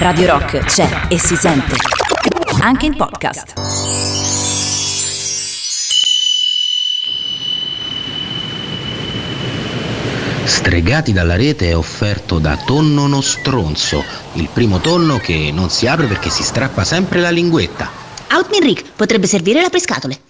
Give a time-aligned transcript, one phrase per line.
[0.00, 1.74] Radio Rock c'è e si sente.
[2.62, 3.52] Anche in podcast.
[10.44, 14.02] Stregati dalla rete è offerto da Tonno Nostronzo,
[14.34, 17.90] il primo tonno che non si apre perché si strappa sempre la linguetta.
[18.32, 20.29] Outmin Rick potrebbe servire la pescatole.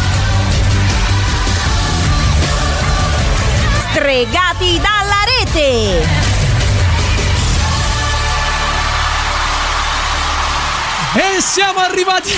[3.93, 6.30] Stregati dalla rete!
[11.13, 12.29] E siamo arrivati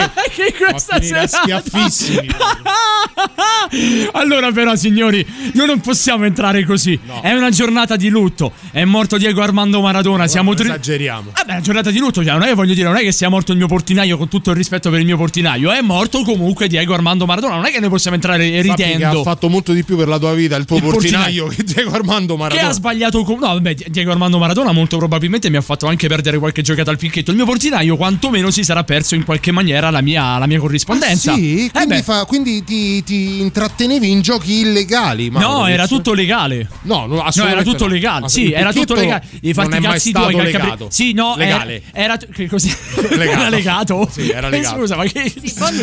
[0.00, 1.42] anche questa finire a sera.
[1.62, 2.28] schiaffissimi.
[4.12, 6.98] allora, però, signori, noi non possiamo entrare così.
[7.22, 8.52] È una giornata di lutto.
[8.70, 10.26] È morto Diego Armando Maradona.
[10.26, 11.30] Siamo tri- Esageriamo.
[11.34, 13.12] Vabbè, è una giornata di lutto, cioè, non è che voglio dire, non è che
[13.12, 16.22] sia morto il mio portinaio con tutto il rispetto per il mio portinaio, è morto
[16.22, 19.20] comunque Diego Armando Maradona, non è che noi possiamo entrare che ridendo.
[19.20, 21.92] ha fatto molto di più per la tua vita il tuo Il portinaio che Diego
[21.92, 22.68] Armando Che Maradona.
[22.68, 26.62] ha sbagliato No, vabbè, Diego Armando Maradona molto probabilmente mi ha fatto anche perdere qualche
[26.62, 27.30] giocata al picchetto.
[27.30, 31.32] Il mio portinaio quantomeno si sarà perso in qualche maniera la mia, la mia corrispondenza.
[31.32, 35.30] Ah, Sì, Eh quindi, beh, fa- quindi ti, ti intrattenevi in giochi illegali.
[35.30, 35.66] No, Maurizio.
[35.74, 36.68] era tutto legale.
[36.82, 37.92] No, no, No, era assolutamente tutto no.
[37.92, 38.28] legale.
[38.28, 39.22] Sì, era tutto legale.
[39.42, 40.66] I fatti non è mai cazzi stato tuoi che legato.
[40.68, 41.82] capri- Sì, no, legale.
[41.92, 42.74] Era, era così
[43.10, 43.20] Legato.
[43.40, 44.08] era legato.
[44.12, 44.76] Sì, era legato.
[44.78, 45.32] Scusa, ma che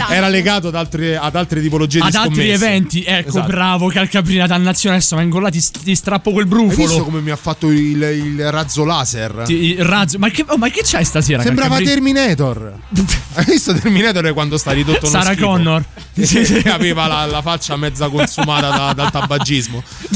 [0.10, 2.54] Era legato ad altre, ad altre tipologie ad di altri scommesse.
[2.66, 3.04] eventi.
[3.06, 3.48] Ecco, Esatto.
[3.48, 4.96] bravo, Calcabrina, dannazione.
[4.98, 7.04] Adesso vengo là, ti, ti strappo quel Hai visto brufolo.
[7.04, 9.44] come mi ha fatto il, il razzo laser?
[9.46, 10.18] Ti- il razzo.
[10.18, 11.42] Ma che, oh, ma che c'hai stasera?
[11.42, 11.94] Sembrava Calcabrina?
[11.94, 12.25] Terminator.
[13.36, 15.46] Hai visto Terminator quando sta ridotto uno Sarah schifo?
[15.48, 15.84] Connor.
[16.14, 19.84] Che aveva la, la faccia mezza consumata da- dal tabagismo.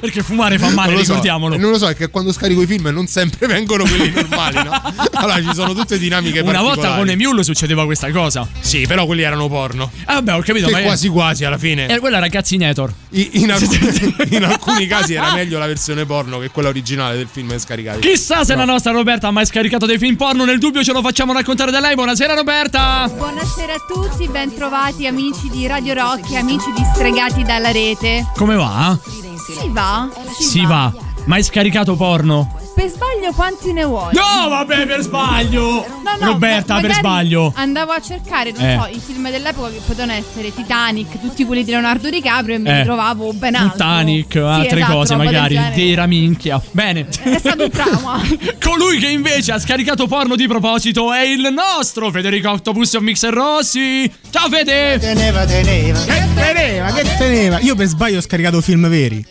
[0.00, 1.10] Perché fumare fa male, Non lo so.
[1.12, 1.54] ricordiamolo.
[1.54, 4.62] E non lo so, è che quando scarico i film non sempre vengono quelli normali,
[4.62, 4.80] no?
[5.12, 8.46] Allora ci sono tutte dinamiche Una volta con Emule succedeva questa cosa.
[8.60, 9.90] Sì, però quelli erano porno.
[10.04, 11.88] Ah, vabbè, ho capito, Che ma è- quasi quasi alla fine.
[11.88, 12.92] Eh, quella era Cazzinator.
[13.10, 17.28] I- In, alcuni, in alcuni casi era meglio la versione porno che quella originale del
[17.30, 18.00] film che scaricavi.
[18.00, 20.44] Chissà se la nostra Roberta ha mai scaricato dei film porno.
[20.44, 21.94] Nel dubbio ce lo facciamo raccontare da lei.
[21.96, 23.08] Buonasera, Roberta.
[23.08, 28.30] Buonasera a tutti, bentrovati amici di Radio Rock e amici di Stregati dalla rete.
[28.36, 28.96] Come va?
[29.02, 30.08] Si va?
[30.38, 30.92] Si va.
[31.24, 32.59] Mai scaricato porno?
[32.80, 34.14] Per sbaglio quanti ne vuoi?
[34.14, 35.84] No, vabbè, per sbaglio.
[36.02, 37.52] No, no, Roberta, per sbaglio.
[37.54, 38.78] Andavo a cercare, non Eh.
[38.80, 42.70] so, i film dell'epoca che potevano essere Titanic, tutti quelli di Leonardo DiCaprio e mi
[42.70, 42.78] Eh.
[42.78, 43.72] ritrovavo ben altro.
[43.72, 45.54] Titanic, Sì, altre esatto, cose roba del magari.
[45.56, 45.74] genere.
[45.74, 46.62] Tira minchia.
[46.70, 47.06] Bene.
[47.22, 48.18] È stato un trauma.
[48.64, 53.34] Colui che invece ha scaricato porno di proposito è il nostro Federico Octopus of Mixer
[53.34, 54.10] Rossi.
[54.30, 54.98] Ciao Fede!
[54.98, 56.00] Teneva, teneva.
[56.02, 57.58] Che teneva, che teneva.
[57.60, 59.22] Io per sbaglio ho scaricato film veri.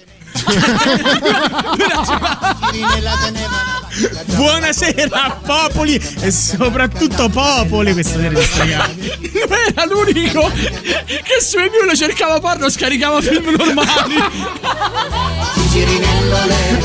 [4.25, 9.11] Buonasera popoli e soprattutto popoli questa sera di stregati.
[9.49, 14.15] Era l'unico che su Emule cercava porno scaricava film normali.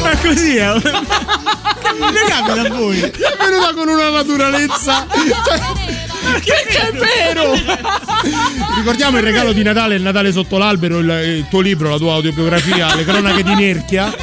[0.03, 0.73] Ma così è.
[0.81, 3.01] Che capita a voi?
[3.01, 5.07] È venuta con una naturalezza.
[5.07, 7.53] che, che è vero!
[8.77, 12.15] Ricordiamo il regalo di Natale, il Natale sotto l'albero, il, il tuo libro, la tua
[12.15, 14.15] autobiografia, le cronache di Nerchia.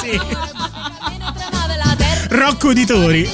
[0.00, 0.20] Sì.
[2.28, 3.28] Rocco Ditori.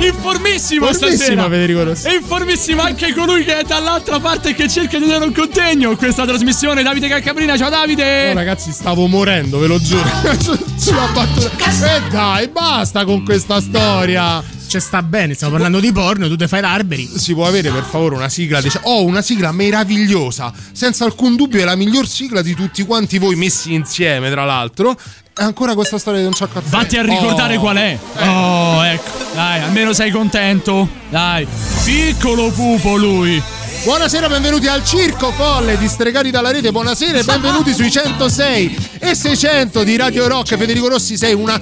[0.00, 1.48] Informissimo Formissimo stasera.
[1.48, 2.06] Federico Rossi.
[2.08, 5.96] E informissimo anche colui che è dall'altra parte e che cerca di dare un contegno.
[5.96, 7.56] Questa trasmissione, Davide Calcabrina.
[7.56, 8.30] Ciao Davide.
[8.30, 10.04] Oh, ragazzi, stavo morendo, ve lo giuro.
[10.76, 11.96] Sulla battuta.
[11.96, 14.59] E dai, basta con questa storia.
[14.70, 17.10] Cioè, sta bene, stiamo parlando di porno, tu te fai l'arberi.
[17.16, 18.60] Si può avere per favore una sigla?
[18.60, 20.52] Dice, oh, una sigla meravigliosa.
[20.70, 24.96] Senza alcun dubbio è la miglior sigla di tutti quanti voi messi insieme, tra l'altro.
[25.34, 27.60] Ancora questa storia di un ciocco Vatti a ricordare Oh.
[27.60, 27.98] qual è.
[28.18, 29.10] Oh, ecco.
[29.34, 30.88] Dai, almeno sei contento.
[31.08, 31.44] Dai.
[31.84, 33.42] Piccolo pupo lui.
[33.82, 36.70] Buonasera, benvenuti al Circo Folle di Stregati dalla Rete.
[36.70, 40.56] Buonasera e benvenuti sui 106 e 600 di Radio Rock.
[40.56, 41.58] Federico Rossi, sei una.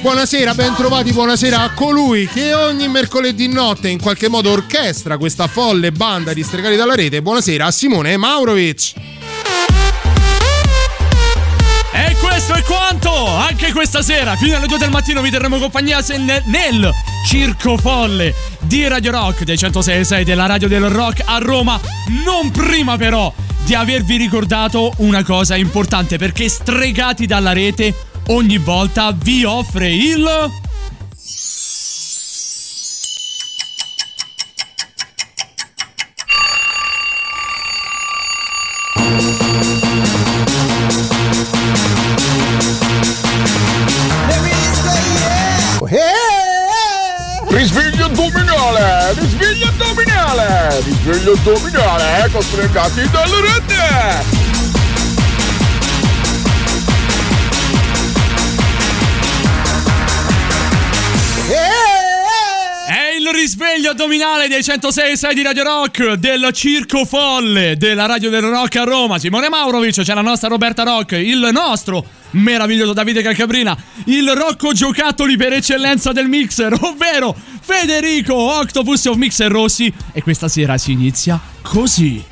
[0.00, 5.46] Buonasera, ben trovati, buonasera a colui che ogni mercoledì notte in qualche modo orchestra questa
[5.46, 7.20] folle banda di Stregati dalla Rete.
[7.20, 8.94] Buonasera a Simone Maurovic.
[11.92, 13.26] E questo è quanto!
[13.26, 16.02] Anche questa sera, fino alle 2 del mattino, vi terremo compagnia
[16.46, 16.90] nel
[17.26, 21.78] Circo Folle di Radio Rock dei 106.6 della Radio del Rock a Roma.
[22.24, 23.30] Non prima però
[23.64, 27.94] di avervi ricordato una cosa importante, perché Stregati dalla Rete
[28.28, 30.28] ogni volta vi offre il...
[47.48, 49.12] Risveglio addominale!
[49.14, 50.80] Risveglio addominale!
[50.82, 52.24] Risveglio addominale!
[52.24, 54.49] Ecco stregati dalle rete!
[63.30, 68.84] Risveglio addominale dei 106.6 di Radio Rock del Circo Folle della Radio del Rock a
[68.84, 69.18] Roma.
[69.18, 75.36] Simone Maurovic, c'è la nostra Roberta Rock, il nostro meraviglioso Davide Calcabrina, il Rocco Giocattoli
[75.36, 79.92] per eccellenza del mixer, ovvero Federico Octopus of Mixer Rossi.
[80.12, 82.22] E questa sera si inizia così.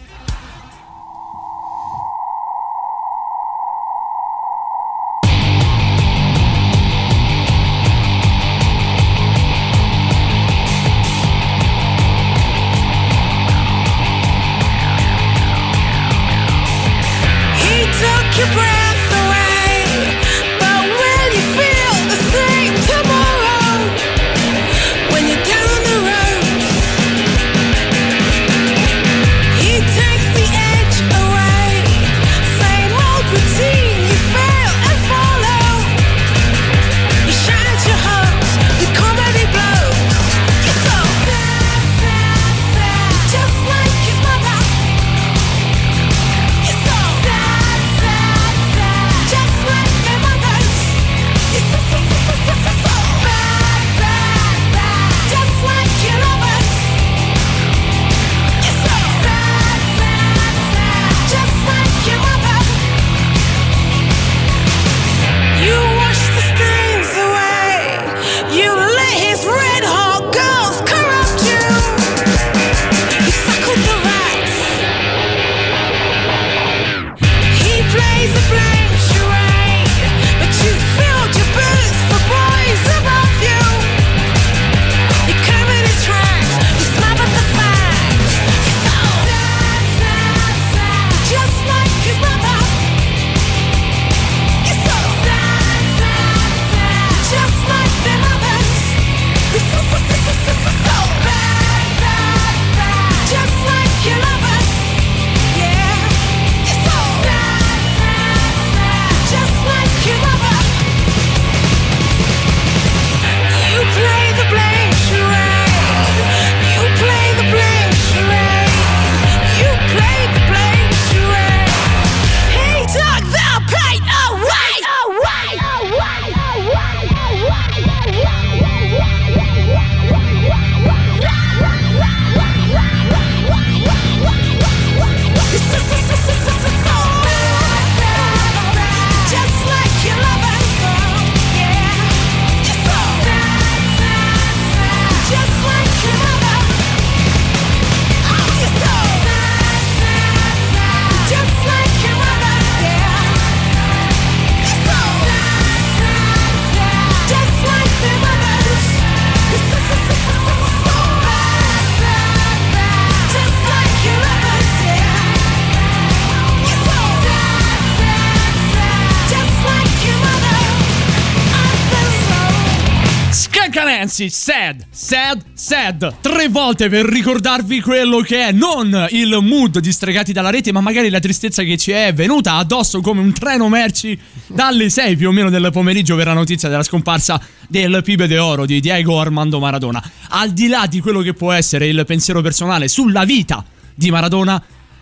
[174.19, 176.17] Nancy, sad, sad, sad.
[176.21, 180.81] Tre volte per ricordarvi quello che è non il mood di stregati dalla rete, ma
[180.81, 185.29] magari la tristezza che ci è venuta addosso come un treno merci dalle 6 più
[185.29, 189.21] o meno del pomeriggio per la notizia della scomparsa del Pibe de Oro di Diego
[189.21, 190.03] Armando Maradona.
[190.31, 194.61] Al di là di quello che può essere il pensiero personale sulla vita di Maradona,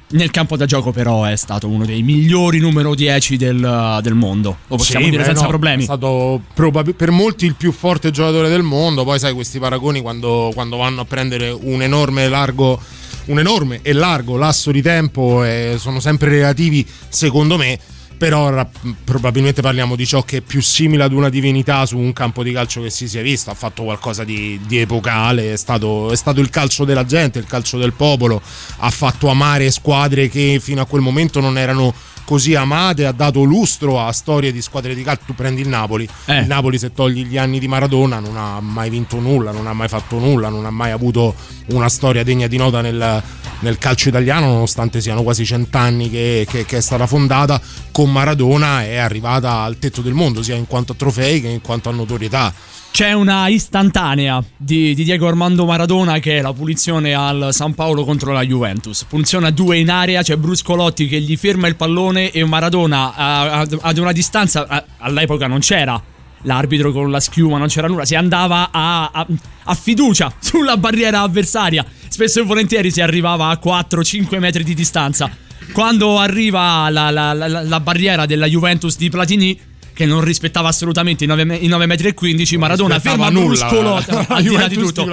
[0.08, 4.58] nel campo da gioco però è stato uno dei migliori numero 10 del, del mondo.
[4.68, 5.82] Lo possiamo Sì, dire senza no, problemi.
[5.82, 9.04] È stato probab- per molti il più forte giocatore del mondo.
[9.04, 12.80] Poi, sai, questi paragoni quando, quando vanno a prendere un enorme largo.
[13.26, 17.76] Un enorme e largo lasso di tempo eh, sono sempre relativi, secondo me.
[18.18, 18.68] Però ra-
[19.04, 22.52] probabilmente parliamo di ciò che è più simile ad una divinità su un campo di
[22.52, 23.50] calcio che si sia visto.
[23.50, 27.46] Ha fatto qualcosa di, di epocale, è stato, è stato il calcio della gente, il
[27.46, 28.40] calcio del popolo.
[28.78, 31.94] Ha fatto amare squadre che fino a quel momento non erano
[32.26, 35.22] così amate, ha dato lustro a storie di squadre di calcio.
[35.26, 36.40] Tu prendi il Napoli, Eh.
[36.40, 39.72] il Napoli se togli gli anni di Maradona non ha mai vinto nulla, non ha
[39.72, 41.34] mai fatto nulla, non ha mai avuto
[41.68, 43.22] una storia degna di nota nel,
[43.60, 47.60] nel calcio italiano, nonostante siano quasi cent'anni che, che, che è stata fondata.
[47.92, 51.60] Con Maradona è arrivata al tetto del mondo, sia in quanto a trofei che in
[51.62, 52.52] quanto a notorietà.
[52.96, 58.06] C'è una istantanea di, di Diego Armando Maradona che è la punizione al San Paolo
[58.06, 59.04] contro la Juventus.
[59.04, 63.66] Punizione a due in area, c'è Bruscolotti che gli ferma il pallone e Maradona a-
[63.82, 66.02] ad una distanza, a- all'epoca non c'era
[66.44, 69.26] l'arbitro con la schiuma, non c'era nulla, si andava a, a-
[69.64, 71.84] a fiducia sulla barriera avversaria.
[72.08, 75.28] Spesso e volentieri si arrivava a 4-5 metri di distanza.
[75.70, 79.60] Quando arriva la, la- la- la barriera della Juventus di Platini,
[79.96, 84.68] che non rispettava assolutamente i 9, metri e 15, Maradona ferma la al di là
[84.68, 85.04] di Juventus tutto,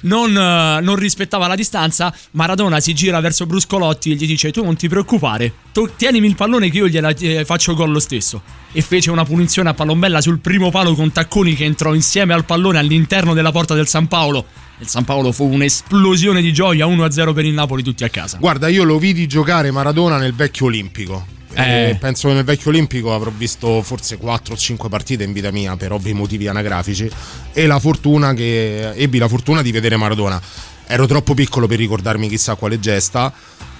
[0.00, 2.12] non, eh, non rispettava la distanza.
[2.32, 6.34] Maradona si gira verso Bruscolotti e gli dice: Tu non ti preoccupare, tu tienimi il
[6.34, 8.42] pallone che io gliela eh, faccio gol lo stesso.
[8.72, 12.44] E fece una punizione a palombella sul primo palo con Tacconi che entrò insieme al
[12.44, 14.44] pallone all'interno della porta del San Paolo.
[14.78, 18.38] Il San Paolo fu un'esplosione di gioia 1-0 per il Napoli, tutti a casa.
[18.38, 21.33] Guarda, io lo vidi giocare Maradona nel vecchio Olimpico.
[21.54, 21.96] Eh.
[21.98, 25.76] Penso che nel vecchio Olimpico avrò visto forse 4 o 5 partite in vita mia
[25.76, 27.10] per ovvi motivi anagrafici
[27.52, 30.40] e la fortuna che ebbi la fortuna di vedere Maradona.
[30.86, 33.32] Ero troppo piccolo per ricordarmi chissà quale gesta,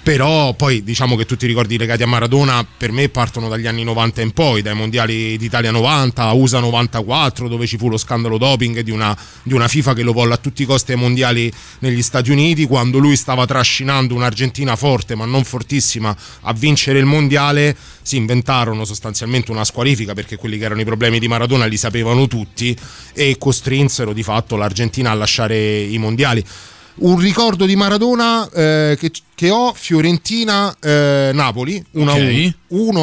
[0.05, 3.83] però poi diciamo che tutti i ricordi legati a Maradona per me partono dagli anni
[3.83, 8.81] 90 in poi, dai mondiali d'Italia 90, USA 94, dove ci fu lo scandalo doping
[8.81, 12.03] di una, di una FIFA che lo volle a tutti i costi ai mondiali negli
[12.03, 17.75] Stati Uniti, quando lui stava trascinando un'Argentina forte ma non fortissima a vincere il mondiale,
[18.03, 22.27] si inventarono sostanzialmente una squalifica perché quelli che erano i problemi di Maradona li sapevano
[22.27, 22.77] tutti
[23.11, 26.45] e costrinsero di fatto l'Argentina a lasciare i mondiali.
[26.97, 32.17] Un ricordo di Maradona eh, che, che ho Fiorentina-Napoli 1 Ok.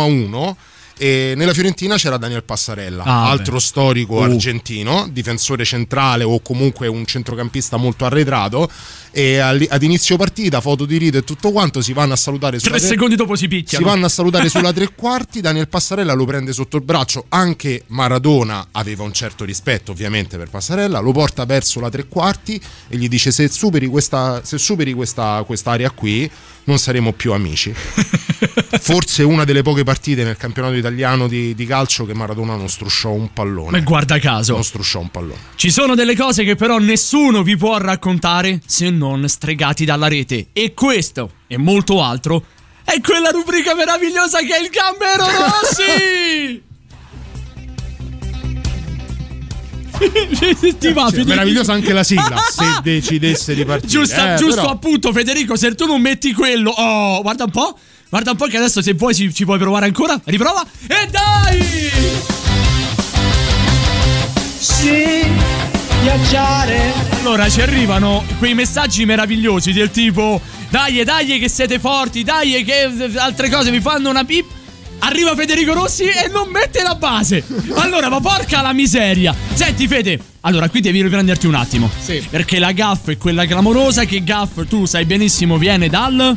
[0.01, 0.57] a 1
[0.97, 3.61] e nella Fiorentina c'era Daniel Passarella, Ah, altro beh.
[3.61, 4.23] storico Uh.
[4.23, 8.71] argentino, difensore centrale o comunque un centrocampista molto arretrato.
[9.15, 12.79] E ad inizio partita, foto di rito e tutto quanto, si vanno a salutare sulla
[12.79, 13.85] Tre secondi dopo si si picchiano.
[13.85, 15.41] vanno a salutare sulla tre quarti.
[15.43, 17.27] Daniel Passarella lo prende sotto il braccio.
[17.29, 20.99] Anche Maradona aveva un certo rispetto, ovviamente, per Passarella.
[21.01, 22.59] Lo porta verso la tre quarti
[22.89, 26.31] e gli dice: Se superi questa, se superi questa quest'area qui,
[26.65, 27.75] non saremo più amici.
[28.81, 33.11] Forse una delle poche partite nel campionato italiano di, di calcio che Maradona non strusciò
[33.11, 33.71] un pallone.
[33.79, 34.55] Ma guarda caso.
[34.55, 35.39] Non strusciò un pallone.
[35.57, 40.49] Ci sono delle cose che però nessuno vi può raccontare se non stregati dalla rete.
[40.53, 42.45] E questo e molto altro
[42.85, 46.63] è quella rubrica meravigliosa che è il Gambero Rossi!
[50.79, 51.29] Ti va, Federico?
[51.29, 52.37] meravigliosa anche la sigla.
[52.51, 53.89] se decidesse di partire.
[53.89, 55.55] Giusto, Eh, giusto però- appunto, Federico.
[55.57, 57.79] Se tu non metti quello, oh, guarda un po'.
[58.13, 60.21] Guarda un po' che adesso se vuoi ci, ci puoi provare ancora.
[60.23, 60.63] Riprova.
[60.87, 61.63] E dai!
[64.59, 65.25] Sì,
[66.03, 66.93] viaggiare.
[67.21, 70.39] Allora ci arrivano quei messaggi meravigliosi del tipo
[70.69, 74.45] Dai, dai che siete forti, dai che altre cose vi fanno una pip
[74.99, 77.43] Arriva Federico Rossi e non mette la base
[77.77, 82.23] Allora, ma porca la miseria Senti Fede, allora qui devi riprenderti un attimo Sì.
[82.29, 86.37] Perché la gaff è quella clamorosa Che gaff, tu sai benissimo, viene dal...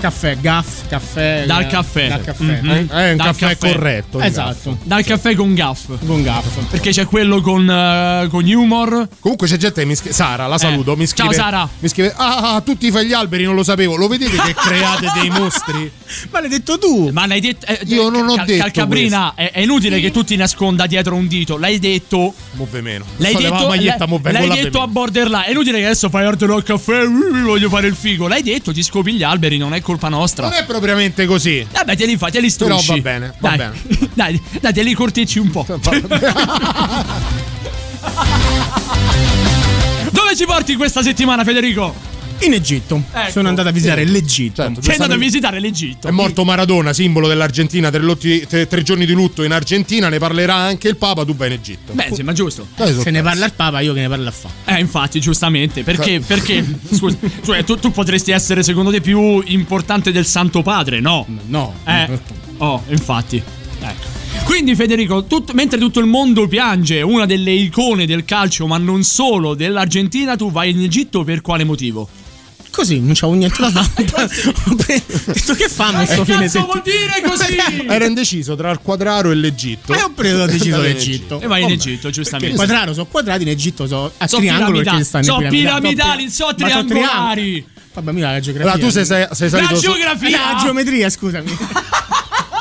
[0.00, 1.42] Caffè, gaff, caffè.
[1.44, 2.08] Dal eh, caffè.
[2.08, 2.60] Dal caffè.
[2.62, 2.70] Mhm.
[2.70, 2.86] eh?
[2.86, 3.72] È un Dal caffè, caffè.
[3.72, 4.18] corretto.
[4.20, 4.78] di Esatto.
[4.84, 6.56] Dal caffè con gaff Con gaff.
[6.70, 10.14] Perché c'è quello con, eh, con humor Comunque c'è gente che mi scrive.
[10.14, 10.96] Sara, la saluto.
[10.96, 11.68] mi ciao, scrive, Sara.
[11.80, 12.14] Mi scrive.
[12.16, 13.96] Ah, ah, tutti fai gli alberi, non lo sapevo.
[13.96, 15.90] Lo vedete che create dei mostri?
[16.30, 17.10] Ma l'hai detto tu.
[17.10, 17.66] Ma l'hai detto.
[17.66, 21.16] eh, Io non ho Cal- detto Calcabrina, è, è inutile che tu ti nasconda dietro
[21.16, 21.56] un dito.
[21.56, 22.32] L'hai detto.
[22.52, 23.04] Move meno.
[23.16, 25.46] L'hai Sto detto, maglietta, l'hai- l'hai là detto a borderline.
[25.46, 27.02] È inutile che adesso fai ordine al caffè.
[27.04, 28.28] uh, voglio fare il figo.
[28.28, 30.48] L'hai detto, ti scopi gli alberi, non è colpa nostra.
[30.48, 31.66] Non è propriamente così.
[31.70, 33.00] Vabbè, te li fai, te li Però strusci.
[33.00, 33.80] va bene, va dai, bene.
[34.12, 35.64] Dai, dai, te li cortecci un po'.
[40.10, 42.17] Dove ci porti questa settimana, Federico?
[42.40, 43.02] In Egitto.
[43.12, 43.30] Ecco.
[43.30, 44.12] Sono andato a visitare Sì.
[44.12, 44.62] l'Egitto.
[44.62, 46.06] Certo, Sei andato a visitare l'Egitto.
[46.08, 50.18] È morto Maradona, simbolo dell'Argentina, tre, lotti- tre- tre giorni di lutto in Argentina, ne
[50.18, 51.92] parlerà anche il Papa, tu vai in Egitto.
[51.92, 52.66] Beh, sembra giusto.
[52.76, 54.48] Dai, Se ne parla al Papa, io che ne parlo a fa.
[54.66, 55.82] Eh, infatti, giustamente.
[55.82, 56.20] Perché?
[56.20, 56.64] Perché?
[56.92, 61.26] Scusa, cioè, tu, tu potresti essere, secondo te, più importante del Santo Padre, no?
[61.46, 61.74] No.
[61.84, 62.18] Eh.
[62.58, 63.42] Oh, infatti.
[63.80, 64.16] Ecco.
[64.44, 69.02] Quindi, Federico, tut- mentre tutto il mondo piange una delle icone del calcio, ma non
[69.02, 72.08] solo, dell'Argentina, tu vai in Egitto per quale motivo?
[72.78, 74.06] Così, non c'avevo niente da fare.
[74.70, 77.12] Ho detto che fa questo fine cazzo vuol settimana?
[77.16, 77.86] dire così?
[77.90, 79.92] Era indeciso tra il quadraro e l'Egitto.
[79.92, 81.40] E ho preso, deciso l'Egitto.
[81.40, 81.70] E vai in.
[81.70, 82.52] Egitto, giustamente.
[82.52, 86.30] Il quadraro sono quadrati, in Egitto sono a So triangolo perché stanno so in piramidali,
[86.30, 87.66] so Ma triangolari.
[87.94, 88.72] Vabbè, mira la geografia.
[88.72, 90.30] Allora, tu sei, sei, sei La salito su, geografia!
[90.30, 91.58] La geometria, scusami.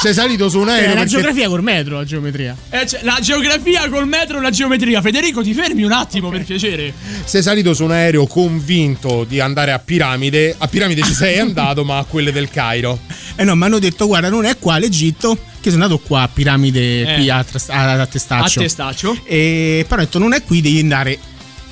[0.01, 2.55] sei salito su un Eh, aereo la perché geografia col metro, la geometria.
[2.69, 5.01] Eh, cioè, la geografia col metro e la geometria.
[5.01, 6.93] Federico, ti fermi un attimo, per piacere.
[7.23, 10.55] sei salito su un aereo convinto di andare a Piramide.
[10.57, 12.99] A Piramide ci sei andato, ma a quelle del Cairo.
[13.35, 16.27] Eh no, mi hanno detto, guarda, non è qua l'Egitto, che sono andato qua a
[16.27, 17.15] piramide Eh.
[17.15, 18.59] qui a, a, a Testaccio.
[18.59, 19.19] A testaccio.
[19.25, 21.17] E però ho detto, non è qui, devi andare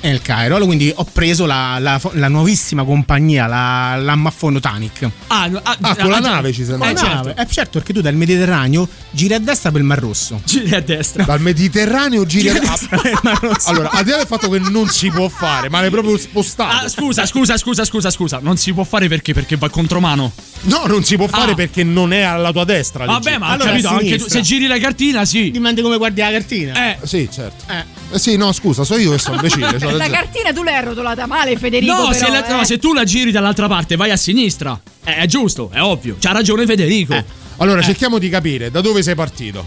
[0.02, 0.54] nel Cairo.
[0.54, 5.08] Allora, quindi ho preso la, la- la nuovissima compagnia, la, l'Amaffono Tanic.
[5.28, 7.34] Ah, no, ah, Ah, con la ah, nave ci sei Eh, certo.
[7.36, 10.40] Eh, certo, perché tu dal Mediterraneo giri a destra per il Mar Rosso.
[10.44, 11.24] Giri a destra.
[11.24, 13.68] Dal Mediterraneo giri Giri a destra per il Mar Rosso.
[13.70, 16.84] Allora, al di là del fatto che non si può fare, ma l'hai proprio spostato.
[16.84, 18.38] Ah, scusa, scusa, scusa, scusa, scusa.
[18.40, 19.34] Non si può fare perché?
[19.34, 20.32] Perché va contromano.
[20.62, 21.54] No, non si può fare Ah.
[21.54, 23.04] perché non è alla tua destra.
[23.04, 25.50] Vabbè, ma Allora, capito, anche tu, se giri la cartina, sì.
[25.50, 26.90] Dipende come guardi la cartina.
[26.90, 26.98] Eh.
[27.04, 27.64] Sì, certo.
[27.72, 27.84] Eh.
[28.14, 29.78] Eh sì, no, scusa, so io che sono imbecille.
[29.92, 30.18] La ragione.
[30.18, 31.92] cartina tu l'hai arrotolata male, Federico.
[31.92, 32.52] No, però, se, la- eh.
[32.52, 34.78] no, se tu la giri dall'altra parte, vai a sinistra.
[35.04, 36.16] Eh, è giusto, è ovvio.
[36.18, 37.14] C'ha ragione Federico.
[37.14, 37.24] Eh.
[37.58, 39.64] Allora, cerchiamo di capire da dove sei partito.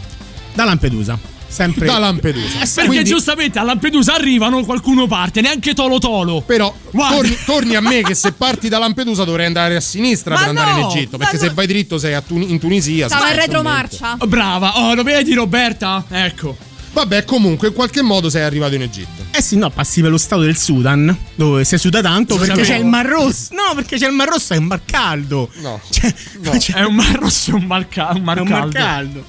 [0.54, 1.18] Da Lampedusa.
[1.48, 1.88] Sempre.
[1.88, 2.60] Da Lampedusa.
[2.60, 6.42] Perché Quindi- giustamente a Lampedusa arrivano, qualcuno parte, neanche Tolo Tolo.
[6.42, 10.40] Però torni, torni a me che se parti da Lampedusa dovrei andare a sinistra Ma
[10.42, 11.18] per andare in no, Egitto.
[11.18, 11.42] Perché no.
[11.42, 13.08] se vai dritto sei a Tun- in Tunisia.
[13.08, 14.18] Stava in retromarcia.
[14.28, 16.06] Brava, oh, lo vedi Roberta?
[16.08, 16.56] Ecco.
[16.92, 19.24] Vabbè, comunque in qualche modo sei arrivato in Egitto.
[19.32, 22.68] Eh sì, no, passi per lo stato del Sudan, dove si suda tanto perché sapevo.
[22.68, 23.54] c'è il Mar Rosso.
[23.54, 25.50] No, perché c'è il Mar Rosso, è un mar caldo.
[25.62, 25.80] No.
[25.90, 26.52] Cioè, No.
[26.58, 28.74] c'è- È un mar rosso e un mar, ca- un mar è un mar caldo.
[28.78, 29.24] caldo.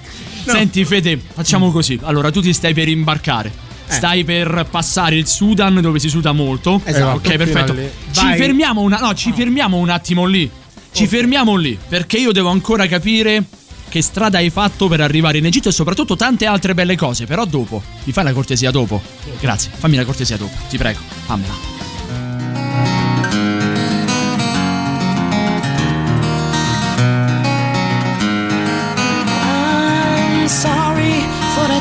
[0.44, 0.52] No.
[0.52, 1.98] Senti, Fede, facciamo così.
[2.02, 3.52] Allora, tu ti stai per imbarcare.
[3.86, 3.92] Eh.
[3.92, 6.80] Stai per passare il Sudan dove si suda molto.
[6.84, 7.16] Esatto.
[7.16, 7.74] Ok, perfetto.
[8.12, 10.50] Ci fermiamo una, no, ci fermiamo un attimo lì.
[10.92, 13.44] Ci fermiamo lì perché io devo ancora capire
[13.90, 17.26] che strada hai fatto per arrivare in Egitto e soprattutto tante altre belle cose.
[17.26, 19.02] Però dopo, mi fai la cortesia dopo?
[19.38, 21.78] Grazie, fammi la cortesia dopo, ti prego, fammela.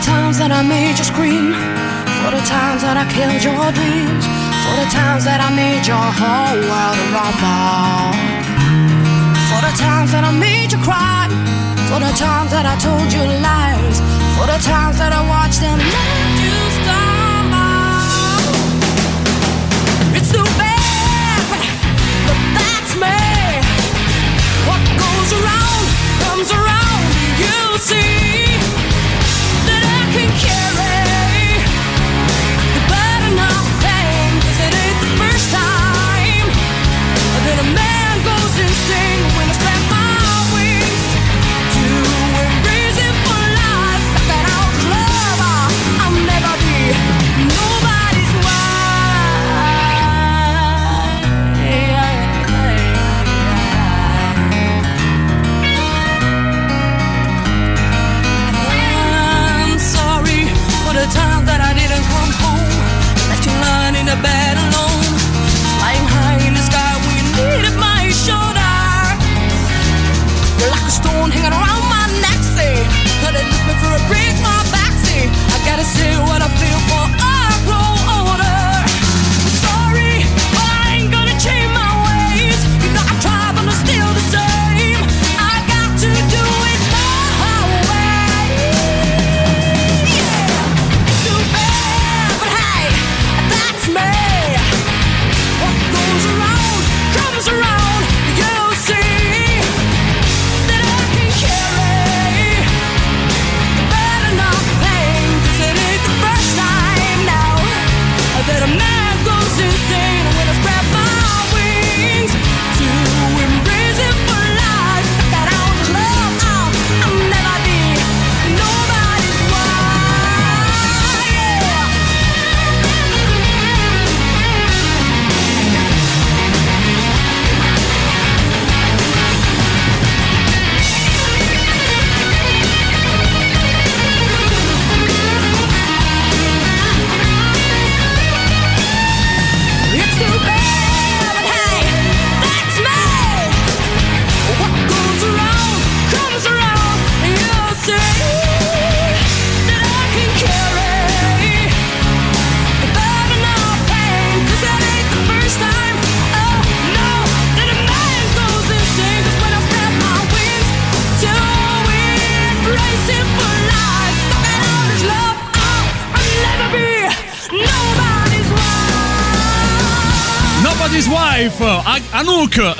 [0.01, 1.51] Times that I made you scream,
[2.23, 4.25] for the times that I killed your dreams,
[4.63, 8.15] for the times that I made your whole world a rumble,
[9.51, 11.27] for the times that I made you cry,
[11.89, 13.97] for the times that I told you lies,
[14.37, 17.89] for the times that I watched and let you stumble.
[20.17, 21.41] It's too bad,
[22.29, 23.17] but that's me.
[24.69, 25.58] What goes around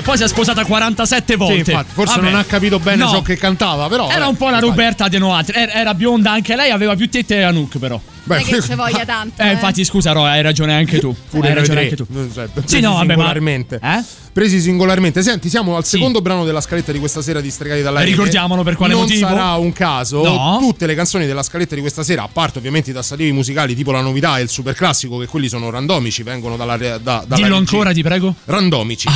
[0.10, 1.64] poi si è sposata 47 volte.
[1.64, 2.32] Sì, infatti, forse Vabbè.
[2.32, 3.10] non ha capito bene No.
[3.10, 4.08] ciò che cantava, però.
[4.10, 4.60] Era vabbè, un po' la.
[4.60, 5.54] Roberta attenuante.
[5.54, 8.02] Era, era bionda anche lei, aveva più tette di Anouk, però.
[8.36, 9.42] Non è che ci voglia tanto.
[9.42, 11.16] Eh, infatti, scusa, Ro, hai ragione anche tu.
[11.30, 12.06] Pure hai noi ragione anche tu.
[12.34, 13.12] Cioè, Sì, no, vabbè, ma.
[13.14, 13.80] singolarmente.
[13.82, 14.04] Eh?
[14.32, 15.22] Presi singolarmente.
[15.24, 15.98] Senti, siamo al Sì.
[15.98, 18.12] secondo brano della scaletta di questa sera di Stregati dalla Rete.
[18.12, 19.28] Ricordiamolo per quale non motivo?
[19.28, 20.24] sarà un caso.
[20.24, 20.58] No.
[20.60, 23.92] Tutte le canzoni della scaletta di questa sera, a parte ovviamente i tassativi musicali tipo
[23.92, 27.42] la novità e il super classico, che quelli sono randomici, vengono dalla, da, dalla Dillo
[27.42, 27.56] regia.
[27.56, 28.36] ancora, ti prego.
[28.46, 29.08] Randomici.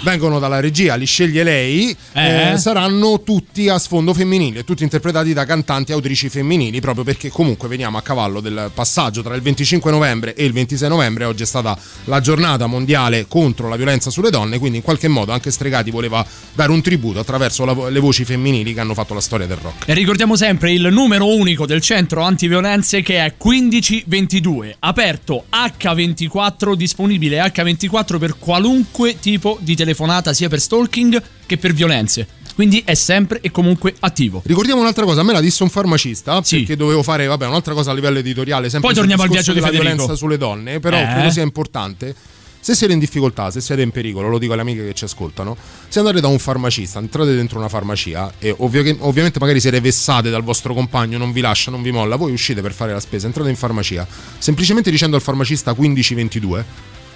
[0.00, 1.96] Vengono dalla regia, li sceglie lei.
[2.12, 2.52] Eh?
[2.52, 7.30] eh, saranno tutti a sfondo femminile, tutti interpretati da cantanti e autrici femminili, proprio perché
[7.30, 11.24] comunque veniamo a cavallo del passaggio tra il 25 novembre e il 26 novembre.
[11.24, 15.32] Oggi è stata la giornata mondiale contro la violenza sulle donne, quindi in qualche modo
[15.32, 19.20] anche Stregati voleva dare un tributo attraverso la- le voci femminili che hanno fatto la
[19.20, 19.88] storia del rock.
[19.88, 27.38] E ricordiamo sempre il numero unico del centro antiviolenze che è 1522, aperto H24, disponibile
[27.40, 32.26] H24 per qualunque tipo di telefonata, sia per stalking che per violenze.
[32.58, 34.42] Quindi è sempre e comunque attivo.
[34.44, 36.56] Ricordiamo un'altra cosa, a me la disse un farmacista Sì.
[36.56, 39.60] perché dovevo fare vabbè, un'altra cosa a livello editoriale, sempre Poi torniamo al viaggio di
[39.60, 39.92] della Federico.
[39.94, 41.06] violenza sulle donne, però Eh.
[41.06, 42.12] credo sia importante.
[42.58, 45.56] Se siete in difficoltà, se siete in pericolo, lo dico alle amiche che ci ascoltano,
[45.86, 50.28] se andate da un farmacista, entrate dentro una farmacia e ovvio- ovviamente magari siete vessate
[50.28, 53.26] dal vostro compagno, non vi lascia, non vi molla, voi uscite per fare la spesa,
[53.28, 54.04] entrate in farmacia,
[54.38, 56.64] semplicemente dicendo al farmacista 1522,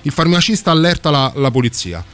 [0.03, 2.05] il farmacista allerta la, la polizia.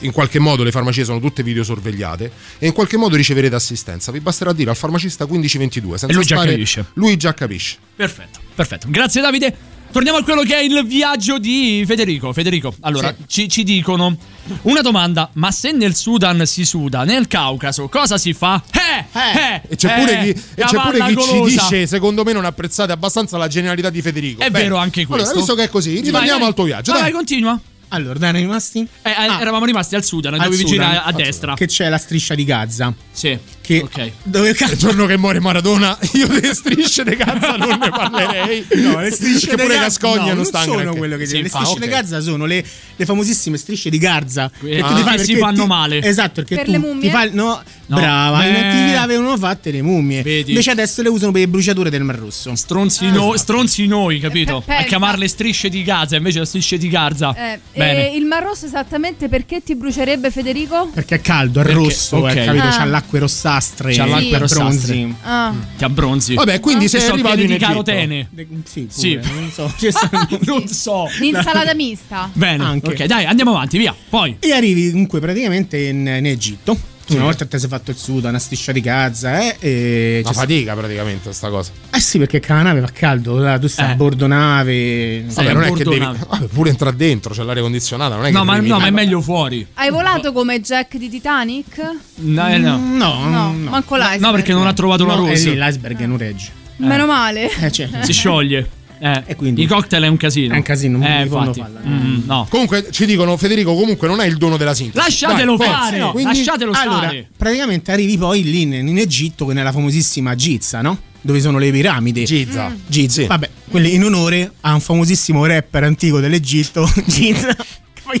[0.00, 4.12] In qualche modo le farmacie sono tutte videosorvegliate e in qualche modo riceverete assistenza.
[4.12, 6.84] Vi basterà dire al farmacista 1522 senza E lui già stare- capisce.
[6.94, 7.76] Lui già capisce.
[7.96, 8.86] Perfetto, perfetto.
[8.90, 9.56] Grazie Davide.
[9.94, 12.32] Torniamo a quello che è il viaggio di Federico.
[12.32, 14.16] Federico, allora, ci, ci dicono
[14.62, 18.60] una domanda, ma se nel Sudan si suda, nel Caucaso cosa si fa?
[18.72, 22.44] Eh, eh, E c'è pure chi, e c'è pure chi ci dice, secondo me non
[22.44, 24.42] apprezzate abbastanza la genialità di Federico.
[24.42, 24.64] È Bene.
[24.64, 25.26] vero anche questo.
[25.26, 26.90] Allora, visto che è così, ritorniamo al tuo viaggio.
[26.90, 27.10] Vai, dai.
[27.12, 27.60] vai, continua.
[27.88, 28.86] Allora, dai, erano rimasti?
[29.02, 30.70] Eh, eh, Eravamo rimasti al Sudan, dovevi Sudan.
[30.70, 31.54] girare a destra.
[31.54, 32.92] Che c'è la striscia di Gaza.
[33.12, 33.38] Sì.
[33.64, 34.10] Che Ok.
[34.24, 38.66] dove Il giorno che muore Maradona, io delle strisce di Gaza non ne parlerei.
[38.74, 40.98] No, le strisce di pure Gaza Cascogna no, non sta sono granché.
[40.98, 41.32] quello che Sì.
[41.36, 42.00] Le infatti, strisce di ok.
[42.00, 42.62] Gaza sono le,
[42.96, 44.50] le famosissime strisce di Garza.
[44.58, 46.02] Que- che ah, ti fai che si fanno ti- male.
[46.02, 47.00] Esatto, perché Per tu le mummie?
[47.00, 47.96] ti fai no, No.
[47.96, 48.68] brava, in Beh.
[48.68, 50.22] attività avevano fatte le mummie.
[50.22, 50.50] Vedi.
[50.50, 52.54] Invece adesso le usano per le bruciature del Mar Rosso.
[52.54, 54.62] Stronzi, no- stronzi noi, capito?
[54.66, 57.34] Eh, A chiamarle strisce di Gaza invece le strisce di Garza.
[57.34, 58.10] Eh, Bene.
[58.12, 60.90] e il Mar Rosso esattamente perché ti brucerebbe Federico?
[60.92, 62.64] Perché è caldo, è Perché- rosso, eh, capito?
[62.64, 62.70] Ah.
[62.70, 63.18] C'ha l'acque
[63.54, 63.94] rossastre.
[63.94, 64.94] C'ha e rossastre.
[64.94, 65.14] bronzi.
[65.22, 65.54] Ah.
[65.76, 66.34] Ti abbronzi.
[66.34, 67.66] Vabbè, quindi Ci sei sono arrivato in di Egitto.
[67.68, 68.28] carotene.
[68.30, 69.14] De- Sì, Sì.
[69.14, 69.72] non so.
[70.44, 71.08] Non so.
[71.20, 72.30] L'insalata mista.
[72.32, 72.90] Bene, Anche.
[72.90, 73.94] ok, dai, andiamo avanti, via.
[74.08, 74.36] Poi.
[74.40, 76.76] E arrivi comunque praticamente in, in Egitto.
[77.06, 79.56] Tu una volta ti sei fatto il Sudan, una striscia di Gaza, eh?
[79.58, 81.70] E Una fatica praticamente sta cosa.
[81.90, 83.92] Eh sì, perché la nave fa caldo, là, tu stai Eh.
[83.92, 85.24] a bordo nave.
[85.28, 85.34] Sì.
[85.34, 88.32] Vabbè, non è che devi vabbè, pure entrare dentro, c'è l'aria condizionata, non è che
[88.36, 89.66] No, ma, devi- no, ma è Eh, meglio fuori.
[89.74, 91.78] Hai volato come Jack di Titanic?
[92.16, 92.76] No, eh, no.
[92.78, 93.70] No, No, no.
[93.70, 94.20] manco l'iceberg.
[94.22, 95.40] No, perché non ha trovato la No, eh rosa.
[95.42, 96.50] sì, l'iceberg non regge.
[96.76, 97.50] Meno male.
[97.60, 98.68] Eh, cioè, Si scioglie.
[98.98, 99.62] Eh, E quindi?
[99.62, 100.54] I cocktail è un casino.
[100.54, 101.60] È un casino, Eh, in fondo infatti.
[101.60, 101.80] falla.
[101.86, 102.46] Mm, no.
[102.48, 104.96] Comunque ci dicono Federico comunque non hai il dono della sintesi.
[105.04, 105.96] Lasciatelo Dai, fare.
[105.98, 106.10] forza.
[106.12, 107.28] Quindi- Lasciatelo allora, stare.
[107.36, 110.98] praticamente arrivi poi lì in, in Egitto, nella famosissima Giza, no?
[111.20, 112.24] Dove sono le piramidi.
[112.24, 112.74] Giza.
[112.86, 113.22] Giza.
[113.22, 113.26] Sì.
[113.26, 117.54] Vabbè, quelli in onore a un famosissimo rapper antico dell'Egitto, Giza.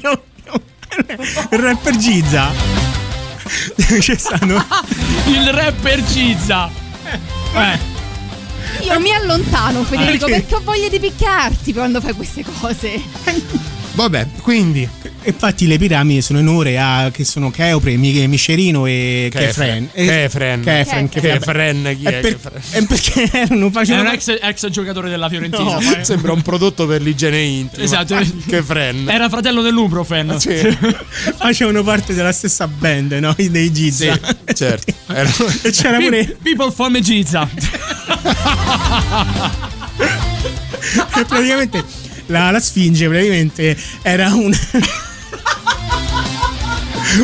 [0.02, 0.24] Io-
[1.50, 2.50] Il rapper Giza.
[3.98, 4.64] C'è stato.
[5.26, 6.70] Il rapper Cizza.
[7.54, 7.93] Eh.
[8.82, 10.40] Io mi allontano, Federico, Perché?
[10.42, 13.02] perché ho voglia di picchiarti quando fai queste cose.
[13.94, 14.88] Vabbè, quindi
[15.26, 19.88] Infatti le piramidi sono in onore a che sono Cheopre, Mi- Micerino e Kefren.
[19.90, 20.60] Kefren.
[20.62, 21.08] Kefren.
[21.08, 21.96] Kefren.
[21.98, 22.20] Chi È, è?
[22.34, 25.78] per- è perché non È facevano un ex, ex giocatore della Fiorentina.
[25.78, 25.80] No.
[26.02, 27.82] Sembra un prodotto per l'igiene intima.
[27.84, 28.18] Esatto.
[28.46, 29.08] Kefren.
[29.08, 30.38] Era fratello dell'Uprofen.
[30.38, 30.56] Sì.
[31.38, 33.34] facevano parte della stessa band, no?
[33.38, 34.12] Dei Giza.
[34.12, 34.92] Sì, certo.
[35.06, 35.30] Era-
[35.62, 37.48] E c'era pure People from Giza.
[41.10, 41.82] praticamente
[42.26, 44.52] la, la Sfinge praticamente era un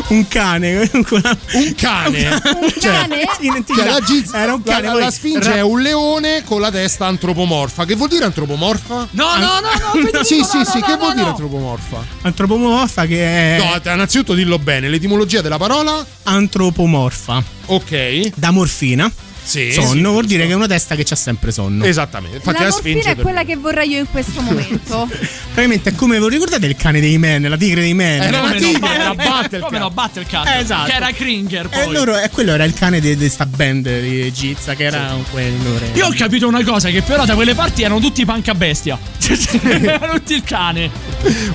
[0.08, 1.40] un cane Un cane.
[1.54, 2.30] Un cane?
[2.78, 6.70] Cioè, la, giz- era un cane la, la sfinge ra- è un leone con la
[6.70, 7.84] testa antropomorfa.
[7.84, 9.08] Che vuol dire antropomorfa?
[9.12, 9.90] No, no, no, no.
[10.04, 12.04] Federico, sì, no, sì, no, sì, no, che no, vuol dire antropomorfa?
[12.22, 16.04] antropomorfa che è No, te- innanzitutto dillo bene, l'etimologia della parola.
[16.24, 18.30] antropomorfa Ok.
[18.36, 19.10] da morfina
[19.42, 19.72] Sì.
[19.72, 22.36] sonno sì, vuol dire che è una testa che c'ha sempre sonno Esattamente.
[22.36, 25.08] Infatti la la, morfina è quella che vorrei io in questo momento.
[25.52, 28.50] praticamente è come vi ricordate il cane dei men la tigre dei men Era Come
[28.50, 29.60] una no, tigre, Bat- era eh, Battlecat.
[29.60, 30.46] Come no, Battlecat.
[30.60, 30.88] Esatto.
[30.88, 31.92] Che era Kringer e poi.
[31.92, 35.90] loro, e quello era il cane di questa band di Giza che era un quell'ore
[35.94, 38.98] Io ho capito una cosa, che però da quelle parti erano tutti panca bestia.
[39.62, 40.90] erano tutti il cane.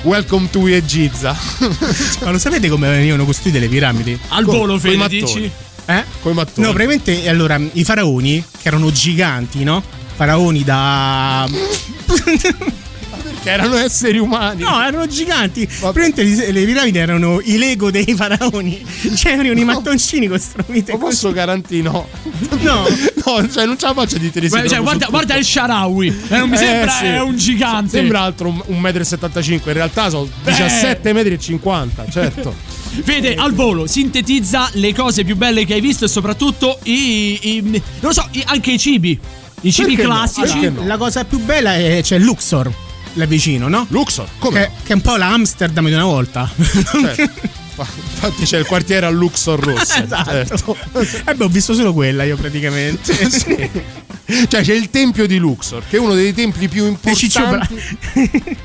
[0.02, 1.36] Welcome to Egizza.
[2.20, 4.18] Ma lo sapete come venivano costruite le piramidi?
[4.28, 5.50] Al volo, Fede, dici?
[5.86, 6.04] Eh?
[6.20, 6.66] Coi mattoni.
[6.66, 9.82] No, praticamente allora i faraoni, che erano giganti, no?
[10.16, 11.48] Faraoni da.
[13.22, 14.62] Perché erano esseri umani.
[14.62, 15.66] No, erano giganti.
[15.66, 18.84] Praticamente le, piramidi erano i Lego dei faraoni.
[19.14, 20.90] Cioè, erano i mattoncini costruiti.
[20.92, 21.82] Lo posso garantire?
[21.82, 22.08] No.
[22.60, 22.84] No.
[23.26, 26.06] No, cioè non ce la faccio di tenere cioè, guarda, guarda il Sharawi.
[26.28, 27.04] Eh, non mi Eh, sembra sì.
[27.06, 27.90] è un gigante.
[27.90, 32.54] Sembra altro un, un 1,75 m, in realtà sono 17,50 m, certo.
[33.04, 37.38] Vede al volo, sintetizza le cose più belle che hai visto e soprattutto i.
[37.56, 39.18] i- non lo so, i- anche i cibi.
[39.62, 40.14] I cibi Perché no?
[40.14, 40.52] classici.
[40.58, 40.86] Perché no?
[40.86, 42.70] La cosa più bella è c'è Luxor,
[43.14, 43.86] là vicino, no?
[43.90, 44.60] Luxor, come?
[44.60, 46.50] Che, che è un po' la Amsterdam di una volta.
[46.56, 47.64] Certo.
[47.78, 50.02] Infatti c'è il quartiere a Luxor Rossa.
[50.02, 50.30] Esatto.
[50.30, 50.76] certo.
[51.26, 53.14] Eh beh, ho visto solo quella io praticamente.
[54.26, 54.44] Sì.
[54.48, 57.80] Cioè c'è il tempio di Luxor, che è uno dei templi più importanti.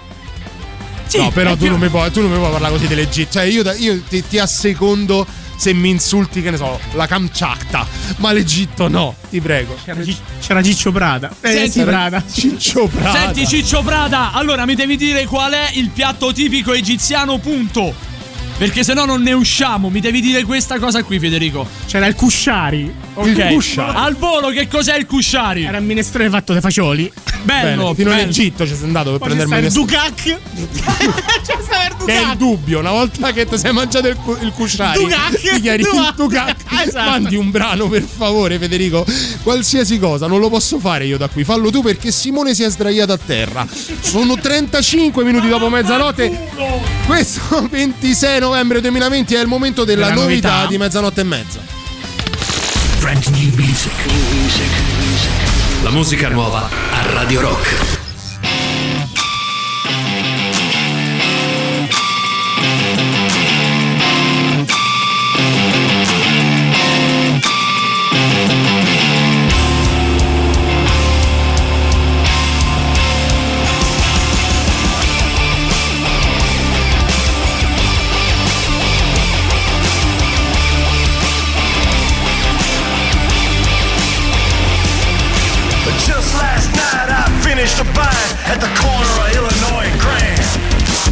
[1.12, 3.34] Sì, no, però tu non, mi puoi, tu non mi puoi parlare così dell'Egitto.
[3.34, 7.86] Cioè, io, io ti, ti assecondo se mi insulti, che ne so, la Kamchatka.
[8.20, 9.76] Ma l'Egitto no, ti prego.
[9.84, 10.02] C'era,
[10.40, 11.30] c'era Ciccio Prada.
[11.42, 12.24] Eh, Senti, sì, Prada.
[12.32, 13.20] Ciccio Prada.
[13.20, 17.94] Senti Ciccio Prada, allora mi devi dire qual è il piatto tipico egiziano, punto.
[18.62, 21.68] Perché se no non ne usciamo, mi devi dire questa cosa qui Federico.
[21.88, 22.94] C'era il Cusciari.
[23.16, 23.26] Ok.
[23.26, 23.98] Il kushari.
[23.98, 25.64] Al volo che cos'è il kushari?
[25.64, 27.12] Era un minestrone fatto dai fagioli.
[27.42, 28.22] Bello, Bene, fino bello.
[28.22, 30.24] in Egitto ci sei andato per Poi c'è prendermi il il Ducac.
[31.42, 32.38] c'è stato il Che è il Ducac.
[32.38, 35.40] dubbio, una volta che ti sei mangiato il, cu- il cusciari, Ducac.
[35.40, 36.16] ti chiari il Ducac.
[36.16, 36.56] Ducac.
[36.86, 37.10] Esatto.
[37.10, 39.06] Mandi un brano per favore, Federico.
[39.44, 41.44] Qualsiasi cosa, non lo posso fare io da qui.
[41.44, 43.68] Fallo tu perché Simone si è sdraiato a terra.
[44.02, 46.50] Sono 35 minuti dopo mezzanotte.
[47.08, 50.50] Questo 26 novembre 2020 è il momento della, Della novità.
[50.50, 50.68] novità.
[50.70, 51.60] di mezzanotte e mezza.
[53.00, 53.94] Brand new music.
[55.84, 58.01] La musica nuova a Radio Rock.
[87.72, 90.44] Finished a bind at the corner of Illinois and Grand.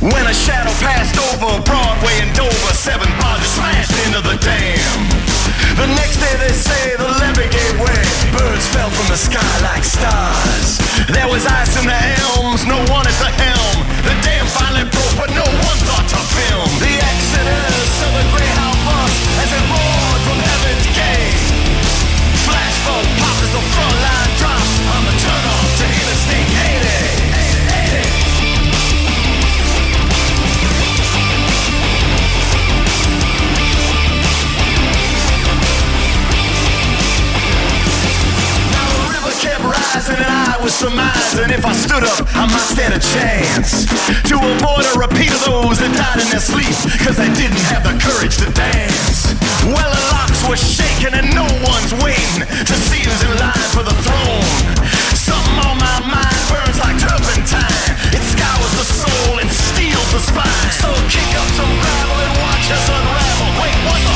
[0.04, 5.00] When a shadow passed over Broadway and Dover, seven barges smashed into the dam.
[5.80, 8.04] The next day they say the levee gave way.
[8.36, 10.84] Birds fell from the sky like stars.
[11.08, 11.95] There was ice in the
[12.28, 13.78] elms, no one at the helm.
[14.04, 16.69] The dam finally broke, but no one thought to film.
[16.84, 19.15] The exodus of the Greyhound bus
[19.48, 21.39] as it roared from Heaven's Gate.
[22.43, 23.88] Flashbulb pop as the front
[40.60, 43.88] I was surmising if I stood up, I might stand a chance
[44.28, 47.88] to avoid a repeat of those that died in their sleep because they didn't have
[47.88, 49.32] the courage to dance.
[49.63, 53.88] Well, the locks were shaking and no one's waiting to see who's in line for
[53.88, 54.84] the throne.
[55.15, 57.95] Something on my mind burns like turpentine.
[58.12, 60.72] It scours the soul and steals the spine.
[60.76, 63.48] So kick up some gravel and watch us unravel.
[63.63, 64.09] Wait, what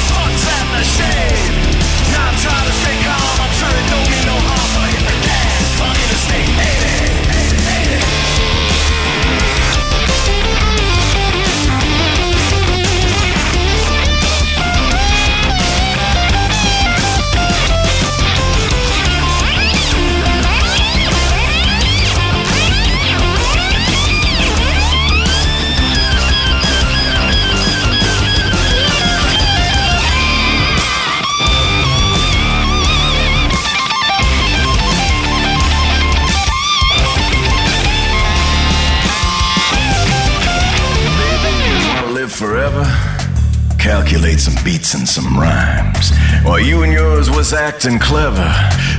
[47.63, 48.51] acting clever,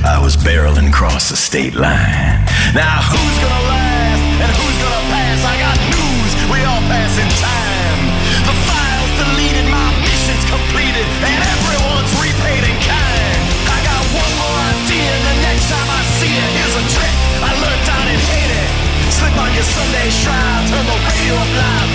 [0.08, 2.40] I was barreling across the state line.
[2.72, 5.40] Now who's gonna last and who's gonna pass?
[5.44, 8.00] I got news, we all pass in time.
[8.48, 13.44] The files deleted, my mission's completed, and everyone's repaid in kind.
[13.68, 17.52] I got one more idea, the next time I see it, here's a trick I
[17.60, 18.64] learned down in Haiti.
[19.12, 21.88] Slip on your Sunday shroud, turn the radio up loud,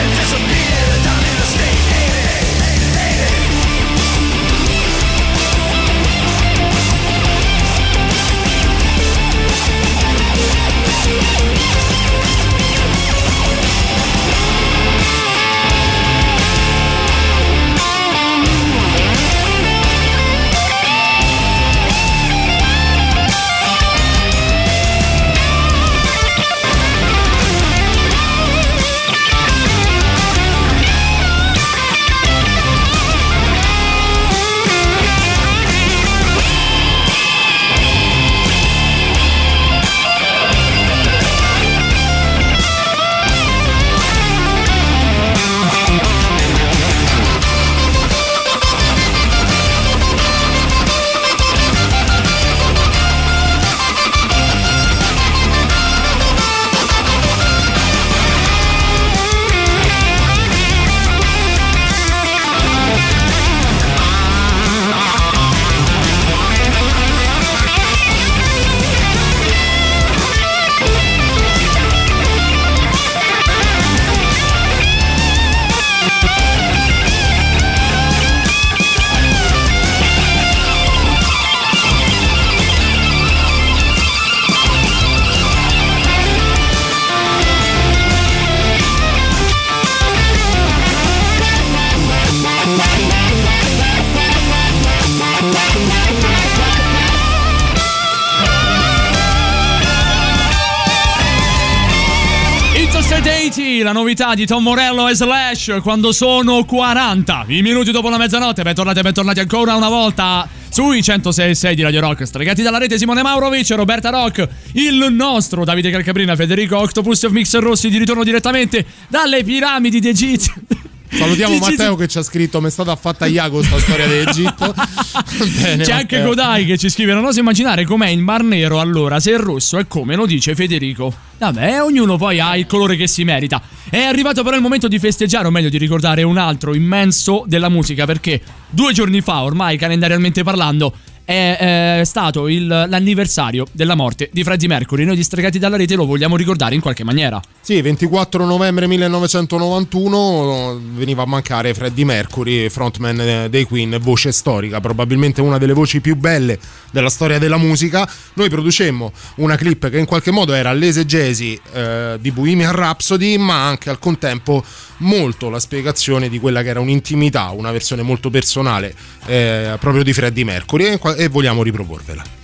[104.19, 108.63] novità di Tom Morello e Slash quando sono 40 i minuti dopo la mezzanotte.
[108.63, 112.27] Bentornati e bentornati ancora una volta sui 106.6 di Radio Rock.
[112.27, 117.63] Stregati dalla rete Simone Maurovic, Roberta Rock, il nostro Davide Calcabrina, Federico Octopus of Mixer
[117.63, 120.53] Rossi di ritorno direttamente dalle piramidi d'Egitto.
[121.11, 124.73] Salutiamo Dici- Matteo che ci ha scritto: Mi è stata fatta Iago sta storia d'Egitto.
[125.61, 126.21] Bene, C'è anche.
[126.21, 129.77] Godai che ci scrive: Non oso immaginare com'è il Mar Nero allora, se è rosso
[129.77, 131.13] è come lo dice Federico.
[131.39, 133.61] Vabbè, ognuno poi ha il colore che si merita.
[133.89, 137.69] È arrivato però il momento di festeggiare, o meglio di ricordare un altro immenso della
[137.69, 140.93] musica, perché due giorni fa, ormai calendarialmente parlando,
[141.29, 145.03] è eh, stato il- l'anniversario della morte di Freddie Mercury.
[145.03, 147.39] Noi distregati dalla rete lo vogliamo ricordare in qualche maniera.
[147.61, 154.81] Sì, 24 novembre 1991 veniva a mancare Freddie Mercury, frontman eh, dei Queen, voce storica,
[154.81, 156.57] probabilmente una delle voci più belle
[156.89, 158.09] della storia della musica.
[158.33, 163.67] Noi producemmo una clip che in qualche modo era l'esegesi eh, di Bohemian Rhapsody, ma
[163.67, 164.63] anche al contempo
[164.99, 168.93] molto la spiegazione di quella che era un'intimità, una versione molto personale
[169.25, 172.37] eh, proprio di Freddie Mercury e, e vogliamo riproporvela.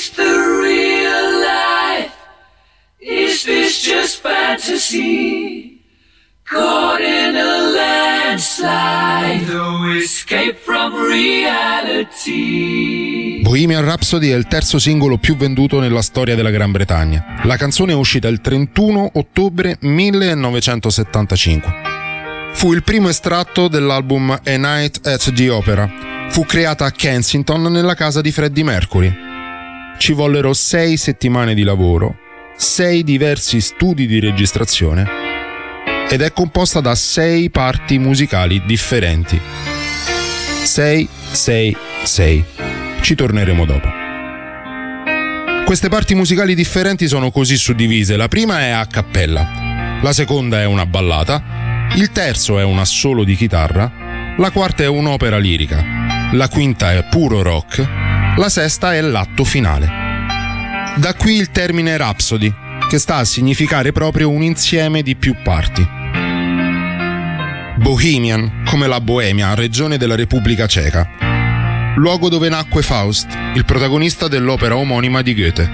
[0.00, 2.12] this the real life?
[3.00, 5.79] Is this just fantasy?
[6.52, 12.20] Caught in a landslide, no escape from reality.
[13.42, 17.36] Bohemian Rhapsody è il terzo singolo più venduto nella storia della Gran Bretagna.
[17.44, 21.72] La canzone è uscita il 31 ottobre 1975.
[22.52, 25.88] Fu il primo estratto dell'album A Night at the Opera.
[26.30, 29.14] Fu creata a Kensington nella casa di Freddie Mercury.
[29.98, 32.16] Ci vollero sei settimane di lavoro,
[32.56, 35.19] sei diversi studi di registrazione
[36.12, 39.40] ed è composta da sei parti musicali differenti.
[40.64, 42.44] 6, 6, 6.
[43.00, 43.88] Ci torneremo dopo.
[45.64, 48.16] Queste parti musicali differenti sono così suddivise.
[48.16, 53.22] La prima è a cappella, la seconda è una ballata, il terzo è un assolo
[53.22, 57.86] di chitarra, la quarta è un'opera lirica, la quinta è puro rock,
[58.36, 59.88] la sesta è l'atto finale.
[60.96, 62.52] Da qui il termine Rhapsody,
[62.88, 65.98] che sta a significare proprio un insieme di più parti.
[67.80, 71.08] Bohemian, come la Boemia, regione della Repubblica Ceca.
[71.96, 75.70] Luogo dove nacque Faust, il protagonista dell'opera omonima di Goethe.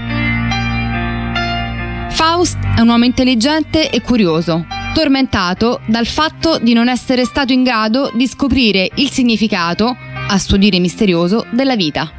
[2.11, 7.63] Faust è un uomo intelligente e curioso, tormentato dal fatto di non essere stato in
[7.63, 9.93] grado di scoprire il significato,
[10.29, 12.16] a suo dire misterioso, della vita.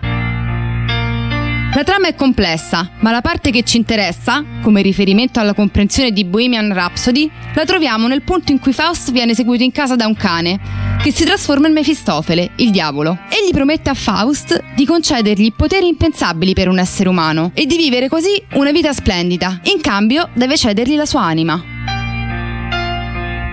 [1.74, 6.24] La trama è complessa, ma la parte che ci interessa, come riferimento alla comprensione di
[6.24, 10.16] Bohemian Rhapsody, la troviamo nel punto in cui Faust viene seguito in casa da un
[10.16, 10.58] cane,
[11.02, 13.18] che si trasforma in Mefistofele, il diavolo.
[13.28, 18.08] Egli promette a Faust di concedergli poteri impensabili per un essere umano e di vivere
[18.08, 19.60] così una vita splendida.
[19.64, 21.62] In cambio deve cedergli la sua anima.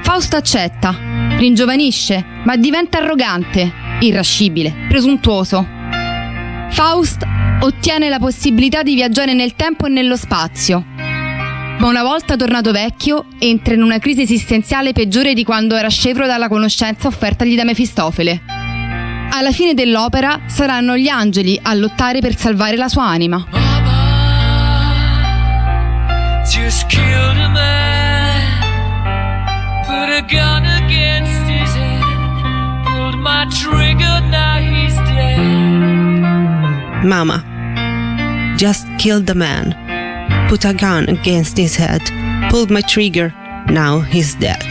[0.01, 0.95] Faust accetta,
[1.37, 5.73] ringiovanisce, ma diventa arrogante, irascibile, presuntuoso.
[6.71, 7.25] Faust
[7.61, 10.83] ottiene la possibilità di viaggiare nel tempo e nello spazio.
[11.77, 16.25] Ma una volta tornato vecchio, entra in una crisi esistenziale peggiore di quando era scevro
[16.25, 18.41] dalla conoscenza offertagli da Mefistofele.
[19.31, 23.45] Alla fine dell'opera saranno gli angeli a lottare per salvare la sua anima.
[26.49, 28.61] Just killed a man,
[29.83, 32.03] put a gun against his head,
[32.85, 35.34] pulled my trigger, now he's dead.
[37.05, 39.75] Mama just killed the man,
[40.49, 42.01] put a gun against his head,
[42.49, 43.31] pulled my trigger,
[43.67, 44.63] now he's dead.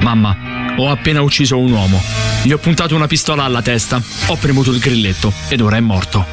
[0.00, 2.02] Mamma, ho appena ucciso un uomo.
[2.42, 6.26] Gli ho puntato una pistola alla testa, ho premuto il grilletto ed ora è morto.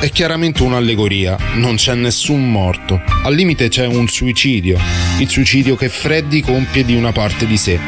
[0.00, 3.02] È chiaramente un'allegoria, non c'è nessun morto.
[3.22, 4.78] Al limite c'è un suicidio,
[5.18, 7.78] il suicidio che Freddy compie di una parte di sé.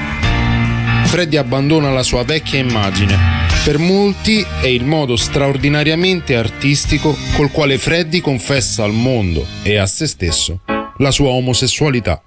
[1.05, 3.45] Freddy abbandona la sua vecchia immagine.
[3.67, 9.87] Per molti è il modo straordinariamente artistico col quale Freddy confessa al mondo e a
[9.87, 10.61] se stesso
[10.99, 12.23] la sua omosessualità.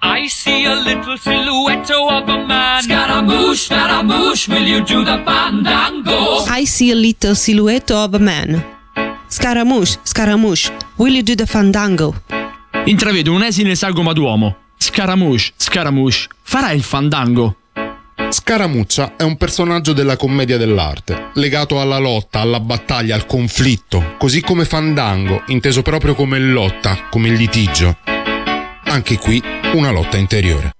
[0.00, 2.80] I see a little silhouette of a man.
[2.80, 6.44] Scaramouche, Scaramouche, will you do the fandango?
[6.58, 8.64] I see a little silhouette of a man.
[9.26, 12.22] Scaramouche, Scaramouche, will you do the fandango?
[12.86, 14.56] Intravedo un esile sagoma d'uomo.
[14.78, 17.54] Scaramouche, Scaramouche, farai il fandango.
[18.30, 24.42] Scaramuccia è un personaggio della commedia dell'arte, legato alla lotta, alla battaglia, al conflitto, così
[24.42, 27.96] come Fandango, inteso proprio come lotta, come litigio.
[28.84, 30.72] Anche qui una lotta interiore.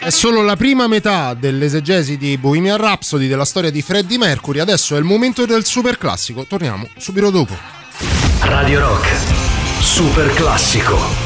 [0.00, 4.60] È solo la prima metà dell'esegesi di Bohemian Rhapsody della storia di Freddie Mercury.
[4.60, 6.44] Adesso è il momento del super classico.
[6.44, 7.56] Torniamo subito dopo.
[8.40, 9.08] Radio Rock,
[9.80, 11.23] super classico.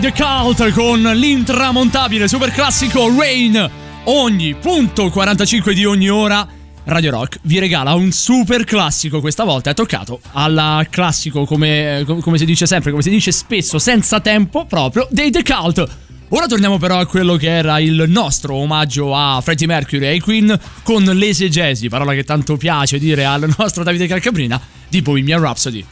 [0.00, 3.70] Mercury i suoi The Cult con l'intramontabile super classico Rain.
[4.04, 6.46] Ogni punto 45 di ogni ora.
[6.84, 9.20] Radio Rock vi regala un super classico.
[9.20, 13.78] Questa volta è toccato al classico, come, come si dice sempre, come si dice spesso,
[13.78, 15.88] senza tempo proprio, dei The Cult.
[16.30, 20.20] Ora torniamo però a quello che era il nostro omaggio a Freddie Mercury e ai
[20.20, 25.84] Queen con l'esegesi, parola che tanto piace dire al nostro Davide Calcabrina, di Bohemian Rhapsody.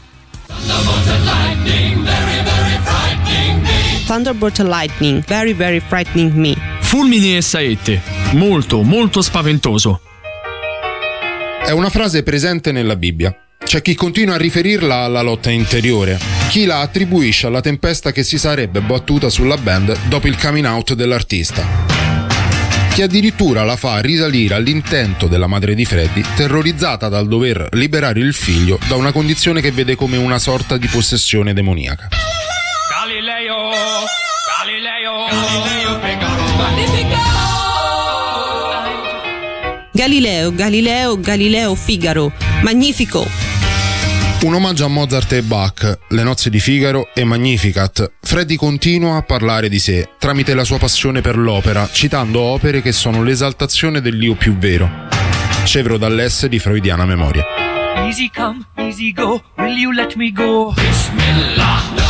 [4.09, 6.55] Thunderbolt lightning, very very frightening me.
[6.79, 8.01] Fulmini e saette,
[8.31, 10.01] molto molto spaventoso.
[11.63, 13.31] È una frase presente nella Bibbia.
[13.63, 16.17] C'è chi continua a riferirla alla lotta interiore,
[16.49, 20.95] chi la attribuisce alla tempesta che si sarebbe battuta sulla band dopo il coming out
[20.95, 21.63] dell'artista.
[22.91, 28.33] Chi addirittura la fa risalire all'intento della madre di Freddy, terrorizzata dal dover liberare il
[28.33, 32.38] figlio da una condizione che vede come una sorta di possessione demoniaca.
[33.49, 34.05] Galileo,
[34.45, 35.25] Galileo,
[39.91, 42.31] Galileo, Galileo, Galileo, Galileo, Figaro.
[42.61, 43.27] Magnifico!
[44.41, 48.11] Un omaggio a Mozart e Bach, Le nozze di Figaro e Magnificat.
[48.21, 52.91] Freddy continua a parlare di sé tramite la sua passione per l'opera, citando opere che
[52.91, 55.07] sono l'esaltazione dell'io più vero.
[55.63, 57.43] Scevro dall'S di freudiana memoria.
[58.05, 60.71] Easy come, easy go, will you let me go?
[60.75, 62.08] Bismillah,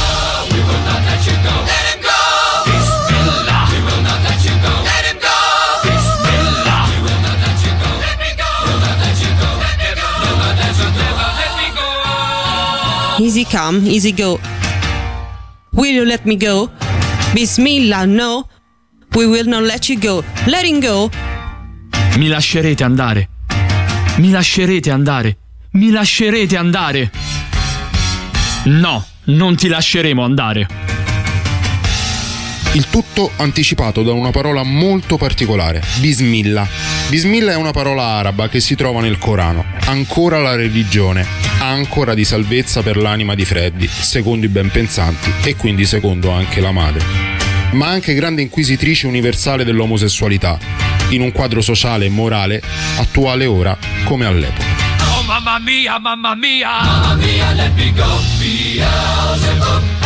[13.21, 14.39] Easy come, easy go.
[15.73, 16.69] Will you let me go?
[17.33, 18.47] Bismillah, no.
[19.13, 20.23] We will not let you go.
[20.47, 21.09] Let him go.
[22.17, 23.27] Mi lascerete andare.
[24.17, 25.37] Mi lascerete andare.
[25.73, 27.11] Mi lascerete andare.
[28.65, 30.67] No, non ti lasceremo andare.
[32.73, 36.67] Il tutto anticipato da una parola molto particolare, Bismillah.
[37.07, 39.65] Bismillah è una parola araba che si trova nel Corano.
[39.85, 41.25] Ancora la religione,
[41.59, 46.61] ancora di salvezza per l'anima di Freddy, secondo i ben pensanti e quindi secondo anche
[46.61, 47.03] la madre.
[47.71, 50.59] Ma anche grande inquisitrice universale dell'omosessualità,
[51.09, 52.61] in un quadro sociale e morale
[52.97, 54.65] attuale ora come all'epoca.
[55.17, 56.69] Oh mamma mia, mamma mia!
[56.81, 58.29] Mamma mia, let me go.
[58.79, 59.97] Beelzebub.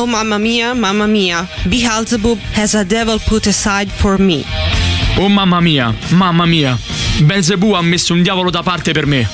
[0.00, 1.48] Oh mamma mia, mamma mia.
[1.64, 4.44] Beelzebub has a devil put aside for me.
[5.16, 6.78] Oh mamma mia, mamma mia.
[7.20, 9.28] Belzebù ha messo un diavolo da parte per me.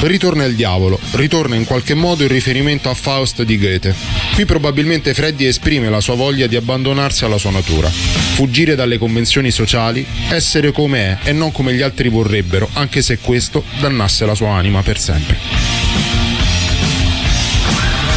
[0.00, 3.92] Ritorna il diavolo, ritorna in qualche modo il riferimento a Faust di Goethe.
[4.34, 9.50] Qui probabilmente Freddy esprime la sua voglia di abbandonarsi alla sua natura, fuggire dalle convenzioni
[9.50, 14.36] sociali, essere come è e non come gli altri vorrebbero, anche se questo dannasse la
[14.36, 15.36] sua anima per sempre.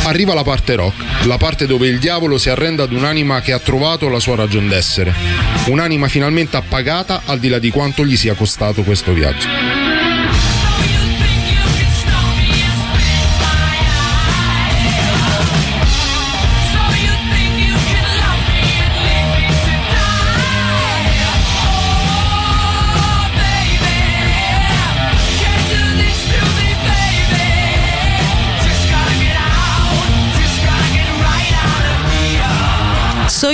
[0.03, 3.59] Arriva la parte rock, la parte dove il diavolo si arrende ad un'anima che ha
[3.59, 5.15] trovato la sua ragion d'essere,
[5.65, 9.80] un'anima finalmente appagata al di là di quanto gli sia costato questo viaggio.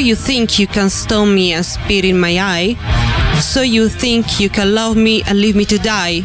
[0.07, 2.77] You think you can stone me and spit in my eye?
[3.41, 6.23] So you think you can love me and leave me to die?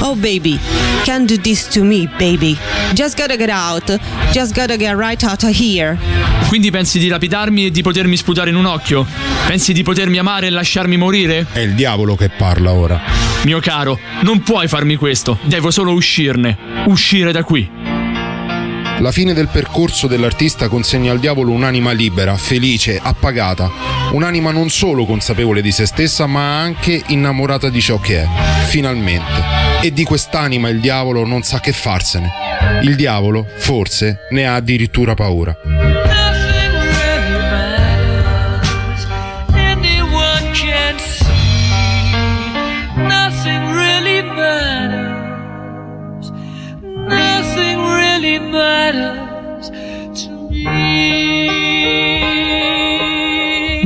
[0.00, 0.58] Oh baby,
[1.02, 2.56] can't do this to me, baby.
[2.94, 3.98] Just gotta get out.
[4.32, 5.98] Just gotta get right out of here.
[6.46, 9.04] Quindi pensi di lapidarmi e di potermi sputare in un occhio?
[9.46, 11.46] Pensi di potermi amare e lasciarmi morire?
[11.50, 13.00] È il diavolo che parla ora.
[13.44, 15.38] Mio caro, non puoi farmi questo.
[15.42, 16.56] Devo solo uscirne.
[16.86, 17.83] Uscire da qui.
[19.00, 23.70] La fine del percorso dell'artista consegna al diavolo un'anima libera, felice, appagata,
[24.12, 28.28] un'anima non solo consapevole di se stessa, ma anche innamorata di ciò che è,
[28.66, 29.42] finalmente.
[29.82, 32.30] E di quest'anima il diavolo non sa che farsene.
[32.82, 36.03] Il diavolo, forse, ne ha addirittura paura.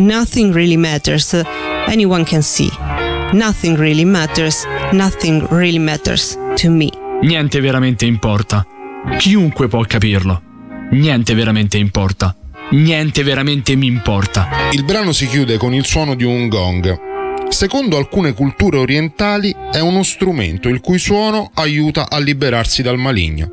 [0.08, 1.34] Nothing really matters.
[1.86, 2.70] Anyone can see.
[3.34, 4.64] Nothing really matters.
[4.90, 6.90] Nothing really matters to me.
[7.20, 8.66] Niente veramente importa.
[9.18, 10.40] Chiunque può capirlo.
[10.92, 12.34] Niente veramente importa.
[12.70, 14.48] Niente veramente mi importa.
[14.70, 17.50] Il brano si chiude con il suono di un gong.
[17.50, 23.50] Secondo alcune culture orientali è uno strumento il cui suono aiuta a liberarsi dal maligno.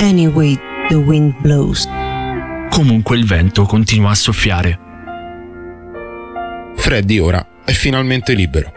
[0.00, 1.86] Anyway, the wind blows.
[2.78, 4.78] Comunque il vento continua a soffiare.
[6.76, 8.72] Freddy ora è finalmente libero.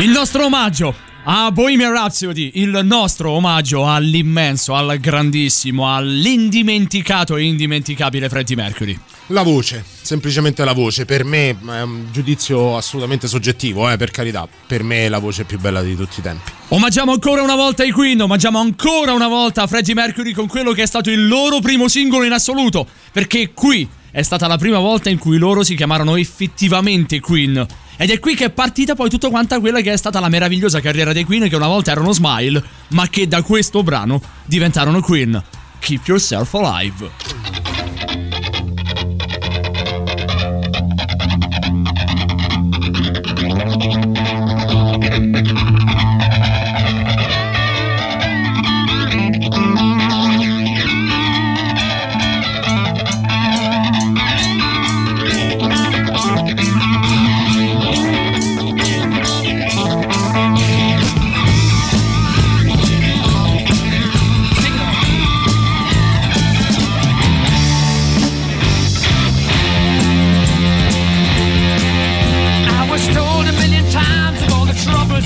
[0.00, 0.94] Il nostro omaggio
[1.24, 8.98] a Bohemian Rhapsody, il nostro omaggio all'immenso, al grandissimo, all'indimenticato e indimenticabile Freddie Mercury.
[9.26, 11.04] La voce, semplicemente la voce.
[11.04, 14.48] Per me è un giudizio assolutamente soggettivo, eh, per carità.
[14.66, 16.50] Per me è la voce più bella di tutti i tempi.
[16.68, 20.82] Omaggiamo ancora una volta i Queen, omaggiamo ancora una volta Freddie Mercury con quello che
[20.82, 25.08] è stato il loro primo singolo in assoluto, perché qui è stata la prima volta
[25.10, 27.66] in cui loro si chiamarono effettivamente Queen.
[27.96, 30.80] Ed è qui che è partita poi tutta quanta quella che è stata la meravigliosa
[30.80, 35.42] carriera dei Queen che una volta erano Smile, ma che da questo brano diventarono Queen.
[35.78, 37.69] Keep Yourself Alive.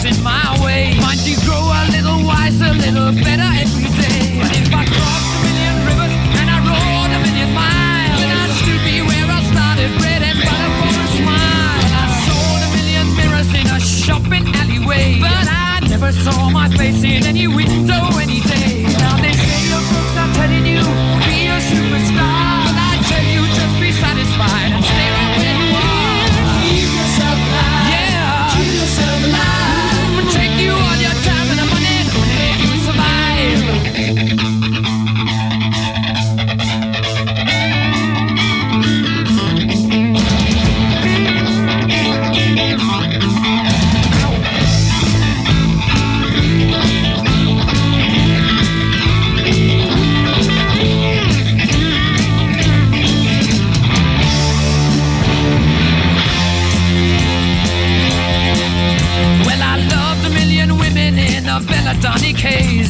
[0.04, 0.96] The in my way.
[1.00, 4.36] Mind you grow a little wiser, a little better every day.
[4.40, 8.52] But if I crossed a million rivers and I rode a million miles, then I'd
[8.60, 11.88] still be where I started, bread and butter for a smile.
[11.88, 17.02] I sold a million mirrors in a shopping alleyway, but I never saw my face
[17.02, 18.84] in any window any day.
[19.00, 21.13] Now they say your books are telling you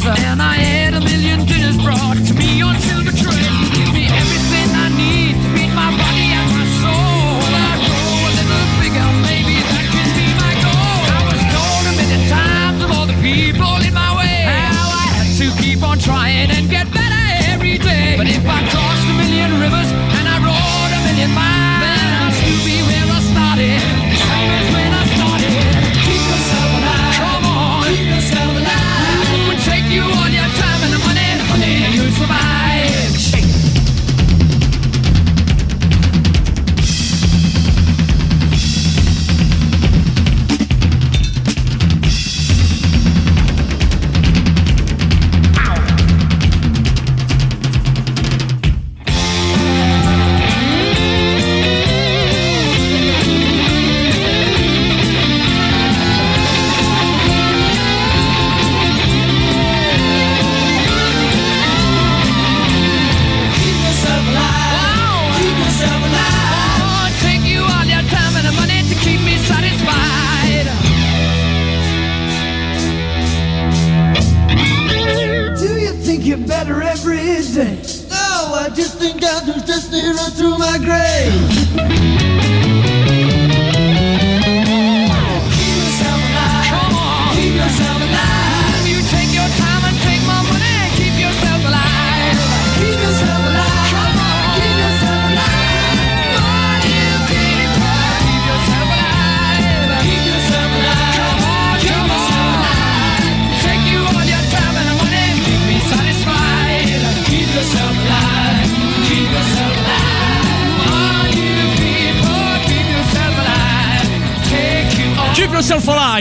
[0.06, 0.53] And I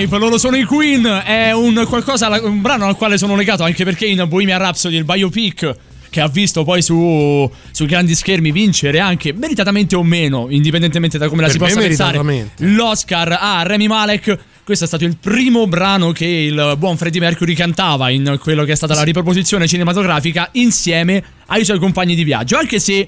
[0.04, 3.86] Alive, loro sono i Queen, è un, qualcosa, un brano al quale sono legato anche
[3.86, 5.76] perché in Bohemian Rhapsody, il biopic
[6.10, 11.28] che ha visto poi su, sui grandi schermi vincere anche meritatamente o meno, indipendentemente da
[11.28, 14.38] come la Per si me possa pensare, l'Oscar a Remy Malek.
[14.64, 18.74] Questo è stato il primo brano che il buon Freddie Mercury cantava in quello che
[18.74, 23.08] è stata la riproposizione cinematografica insieme ai suoi compagni di viaggio, anche se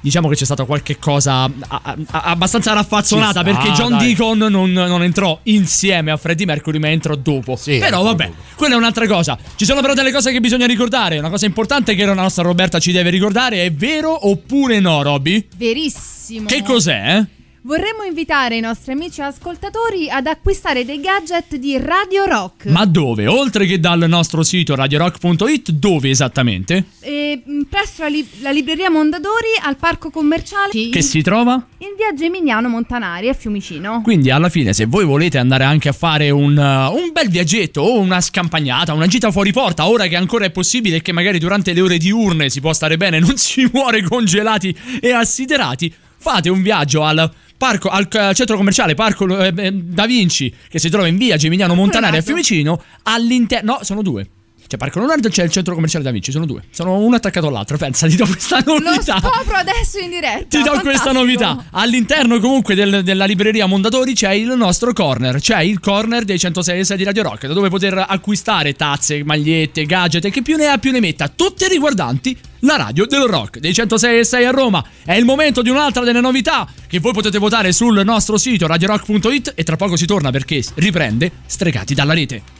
[0.00, 4.06] diciamo che c'è stata qualche cosa a- a- a- abbastanza raffazzonata sta, perché John dai.
[4.14, 7.58] Deacon non, non entrò insieme a Freddie Mercury ma entrò dopo.
[7.64, 9.36] però vabbè, quella è un'altra cosa.
[9.56, 11.18] Ci sono però delle cose che bisogna ricordare.
[11.18, 15.46] Una cosa importante che la nostra Roberta ci deve ricordare è vero oppure no, Robby?
[15.56, 16.46] Verissimo.
[16.46, 17.24] Che cos'è?
[17.62, 22.64] Vorremmo invitare i nostri amici ascoltatori ad acquistare dei gadget di Radio Rock.
[22.64, 23.26] Ma dove?
[23.26, 26.86] Oltre che dal nostro sito radiorock.it, dove esattamente?
[27.00, 31.62] E, mh, presso la, li- la libreria Mondadori al parco commerciale Che si trova?
[31.78, 34.00] in via Geminiano Montanari a Fiumicino.
[34.00, 37.82] Quindi alla fine se voi volete andare anche a fare un, uh, un bel viaggetto
[37.82, 41.38] o una scampagnata, una gita fuori porta, ora che ancora è possibile e che magari
[41.38, 46.48] durante le ore diurne si può stare bene, non si muore congelati e assiderati, fate
[46.48, 47.30] un viaggio al
[47.60, 51.36] parco, al eh, centro commerciale Parco eh, eh, Da Vinci che si trova in via
[51.36, 53.74] Geminiano Montanari a Fiumicino all'interno...
[53.74, 54.26] No, sono due.
[54.70, 56.62] C'è Parco Leonardo c'è il centro commerciale Da Vinci, sono due.
[56.70, 57.76] Sono uno attaccato all'altro.
[57.76, 59.18] Pensa, ti do questa Lo novità.
[59.18, 60.44] scopro adesso in diretta.
[60.46, 61.12] Ti do questa Fantastico.
[61.18, 61.64] novità.
[61.72, 66.78] All'interno comunque del- della libreria Mondadori c'è il nostro corner, c'è il corner dei 106
[66.78, 70.56] e 6 di Radio Rock, da dove poter acquistare tazze, magliette, gadget e che più
[70.56, 74.44] ne ha più ne metta, tutte riguardanti la radio del rock dei 106 e 6
[74.44, 74.84] a Roma.
[75.04, 79.52] È il momento di un'altra delle novità che voi potete votare sul nostro sito radiorock.it
[79.56, 82.59] e tra poco si torna perché riprende Stregati dalla rete.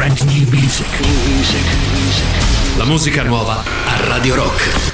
[0.00, 0.86] Brand new music.
[2.78, 4.89] La musica nuova a Radio Rock.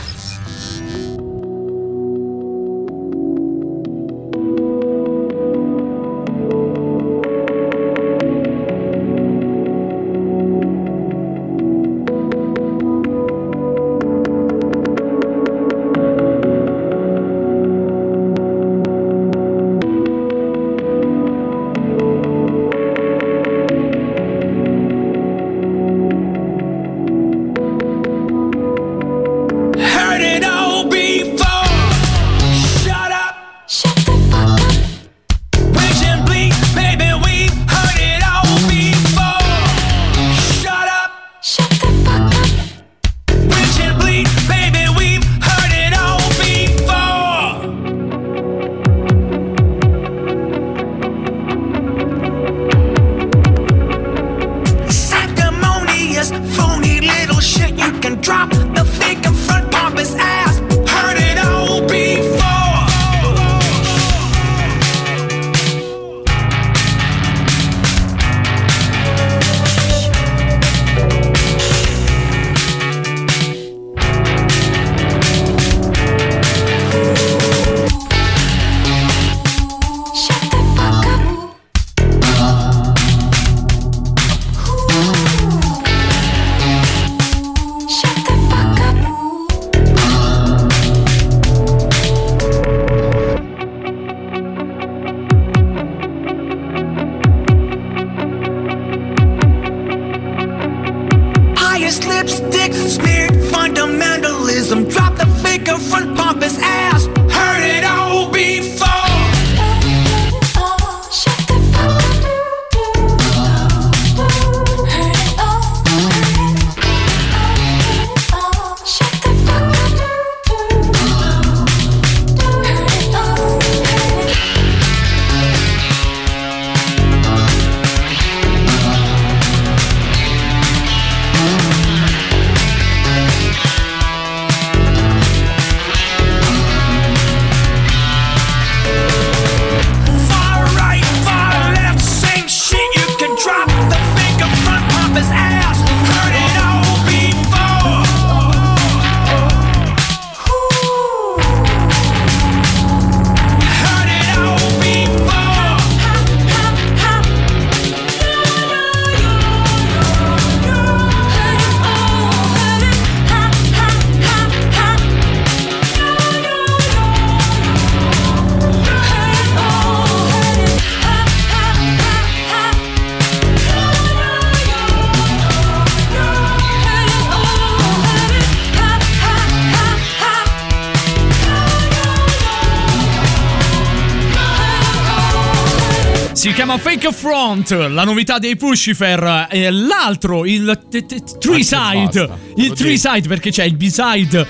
[186.88, 189.48] Fake Front, la novità dei Pushifer.
[189.50, 192.30] E l'altro, il t- t- Tree Side.
[192.54, 194.46] Il Tree Side, perché c'è il B-Side.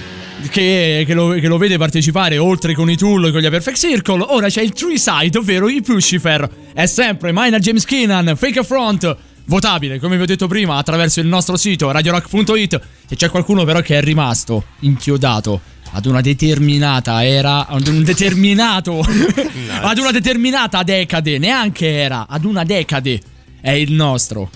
[0.51, 3.78] Che, che lo, che lo vede partecipare oltre con i Tool e con gli Perfect
[3.78, 4.22] Circle.
[4.28, 6.47] Ora c'è il Tree Side, ovvero i Pushifer.
[6.74, 9.16] È sempre Minor James Keenan, Fake Front.
[9.47, 12.80] Votabile, come vi ho detto prima, attraverso il nostro sito radiorock.it.
[13.09, 15.59] E c'è qualcuno però che è rimasto inchiodato
[15.93, 19.01] ad una determinata era, ad un determinato,
[19.80, 23.20] ad una determinata decade, neanche era, ad una decade
[23.61, 24.51] è il nostro.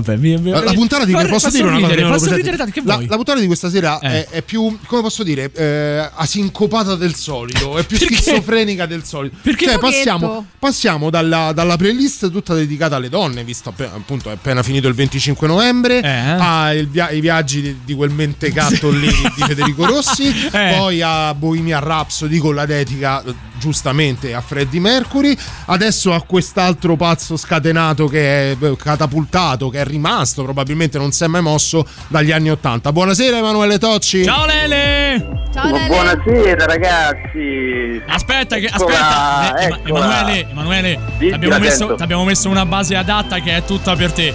[0.00, 2.36] Vabbè, mi, mi- La, la puntata di Fa- posso dire una cosa ridere, faccio presente?
[2.36, 4.08] ridere tanto, che la, la puntata di questa sera Eh.
[4.08, 9.36] è, è più, come posso dire, eh, asincopata del solito, è più schizofrenica del solito.
[9.42, 9.66] Perché?
[9.66, 14.88] Cioè, passiamo, passiamo dalla, dalla playlist tutta dedicata alle donne, visto appunto è appena finito
[14.88, 20.74] il 25 novembre, ai via- viaggi di, di quel mentecatto lì di Federico Rossi, Eh.
[20.76, 25.36] poi a Bohemian Rhapsody con la dedica eh, giustamente a Freddie Mercury,
[25.66, 31.22] adesso a quest'altro pazzo scatenato che è eh, catapultato, che è rimasto, probabilmente non si
[31.22, 32.90] è mai mosso dagli anni 80.
[32.90, 34.24] Buonasera Emanuele Tocci.
[34.24, 35.44] Ciao Lele!
[35.54, 35.86] Ciao Lele.
[35.86, 38.02] Buonasera ragazzi.
[38.08, 39.88] Aspetta, che, Eccola, aspetta, Eh.
[39.88, 40.98] Emanuele, Emanuele,
[41.40, 41.94] la messo, sento.
[41.94, 44.34] t'abbiamo messo una base adatta che è tutta per te.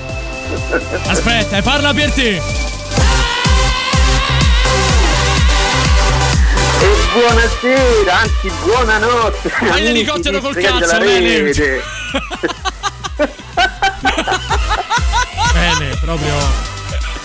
[1.08, 2.77] Aspetta, parla per te.
[7.14, 9.50] Buonasera, anzi buonanotte.
[9.50, 10.98] Fai l'elicottero col cazzo.
[11.00, 11.82] Rete.
[15.54, 16.36] Bene, proprio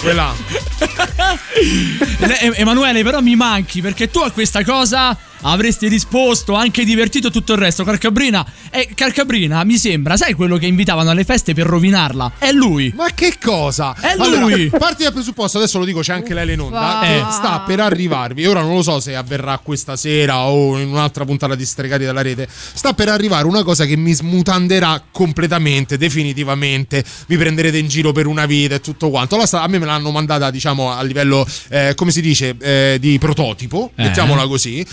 [0.00, 0.34] quella.
[2.18, 7.52] Le- Emanuele, però mi manchi perché tu a questa cosa avresti risposto, anche divertito tutto
[7.52, 7.84] il resto.
[7.84, 12.32] Carcabrina, e Carcabrina mi sembra, sai quello che invitavano alle feste per rovinarla?
[12.38, 12.92] È lui.
[12.96, 13.94] Ma che cosa?
[13.98, 14.68] È Allora, lui.
[14.70, 17.24] parti dal presupposto, adesso lo dico, c'è anche lei in onda, Eh.
[17.30, 18.46] sta per arrivarvi.
[18.46, 22.22] Ora non lo so se avverrà questa sera o in un'altra puntata di Stregati dalla
[22.22, 22.48] rete.
[22.50, 27.04] Sta per arrivare una cosa che mi smutanderà completamente, definitivamente.
[27.26, 29.36] Vi prenderete in giro per una vita e tutto quanto.
[29.36, 32.96] La sta- a me me l'hanno mandata, diciamo, a livello, eh, come si dice, eh,
[33.00, 34.02] di prototipo, Eh.
[34.04, 34.86] mettiamola così.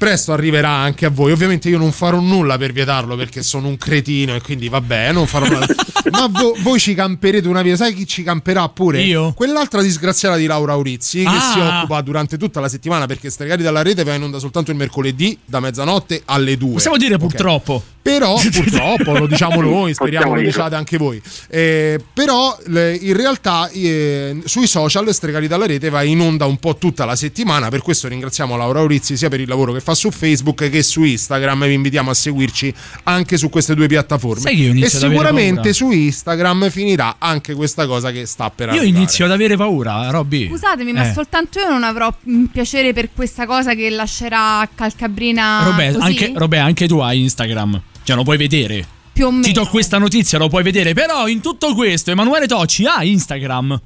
[0.00, 1.30] Presto arriverà anche a voi.
[1.30, 5.26] Ovviamente io non farò nulla per vietarlo perché sono un cretino e quindi vabbè, non
[5.26, 5.66] farò nulla.
[6.10, 7.76] Ma vo- voi ci camperete una vita.
[7.76, 9.02] Sai chi ci camperà pure?
[9.02, 9.32] Io?
[9.34, 11.40] Quell'altra disgraziata di Laura Urizzi che Ah.
[11.52, 14.76] si occupa durante tutta la settimana perché Stregati dalla rete va in onda soltanto il
[14.76, 16.72] mercoledì da mezzanotte alle 2.
[16.74, 17.20] Possiamo dire Ok.
[17.20, 17.82] purtroppo.
[18.02, 21.20] Però, purtroppo, lo diciamo noi, speriamo lo diciate anche voi.
[21.48, 26.56] Eh, però, le- in realtà, eh, sui social, Stregati dalla rete va in onda un
[26.56, 27.68] po' tutta la settimana.
[27.68, 31.02] Per questo ringraziamo Laura Urizzi sia per il lavoro che fa su Facebook che su
[31.02, 31.66] Instagram.
[31.66, 32.72] Vi invitiamo a seguirci
[33.04, 34.40] anche su queste due piattaforme.
[34.40, 35.72] Sai che io e sicuramente paura.
[35.90, 38.98] Su Instagram finirà anche questa cosa che sta per Io arrivare.
[38.98, 40.48] inizio ad avere paura, Robby.
[40.48, 41.12] Scusatemi, ma Eh.
[41.12, 42.12] soltanto io non avrò
[42.52, 46.04] piacere per questa cosa che lascerà Calcabrina Robè, così?
[46.06, 47.80] anche, Robè, anche tu hai Instagram.
[48.02, 48.86] Cioè, lo puoi vedere.
[49.12, 49.42] più o meno.
[49.42, 50.94] Ti do questa notizia, lo puoi vedere.
[50.94, 53.80] Però in tutto questo, Emanuele Tocci ha Instagram.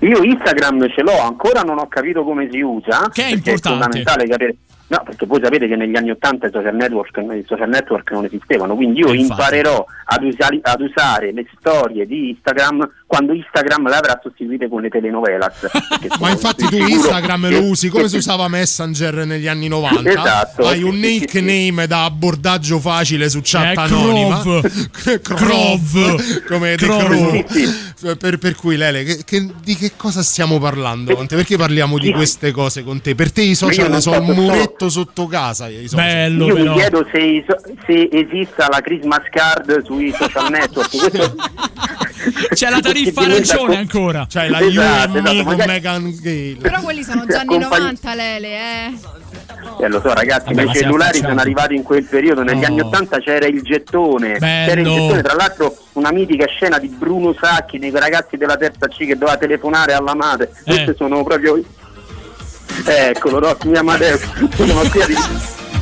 [0.00, 3.08] Io Instagram ce l'ho, ancora non ho capito come si usa.
[3.12, 3.68] Che è importante.
[3.68, 4.56] fondamentale capire.
[4.92, 8.26] No, perché voi sapete che negli anni 80 i social network, i social network non
[8.26, 9.22] esistevano, quindi io infatti.
[9.22, 14.80] imparerò ad, usare- ad usare le storie di Instagram quando Instagram le avrà sostituite con
[14.80, 15.68] le telenovelas.
[16.18, 20.08] Ma infatti tu sicuro Instagram lo usi come si usava Messenger negli anni 90.
[20.08, 20.66] Esatto.
[20.66, 21.40] Hai un Sì, sì, sì.
[21.42, 24.40] nickname da abbordaggio facile su chat Eh, anonima.
[24.40, 25.20] Crov.
[25.20, 26.44] Crov.
[26.48, 27.44] Come Crov.
[27.44, 28.16] Crow.
[28.16, 31.36] Per, per cui Lele, che- che- di che cosa stiamo parlando con te?
[31.36, 33.14] Perché parliamo di queste cose con te?
[33.14, 35.68] Per te i social sono un muretto sotto casa.
[35.92, 36.72] Bello, Io però.
[36.72, 40.88] mi chiedo se, so- se esista la Christmas card sui social network.
[40.96, 41.34] Questo-
[42.54, 44.26] C'è la tariffa Perché diventa arancione co- ancora.
[44.28, 46.56] Cioè la Esatto, esatto, con magari- Megan Gale.
[46.60, 48.92] Però quelli sono già anni Accompagn- 90, Lele, eh.
[49.80, 52.66] Eh, lo so ragazzi, Vabbè, ma i cellulari sono arrivati in quel periodo, negli No.
[52.66, 54.66] anni 80 c'era il gettone, Bello.
[54.68, 58.86] c'era il gettone, tra l'altro una mitica scena di Bruno Sacchi, dei ragazzi della terza
[58.88, 60.94] C che doveva telefonare alla madre, queste Eh.
[60.96, 61.60] sono proprio...
[62.84, 64.20] Eccolo, Rossi, mia Amadeus,
[64.56, 65.06] sono qui a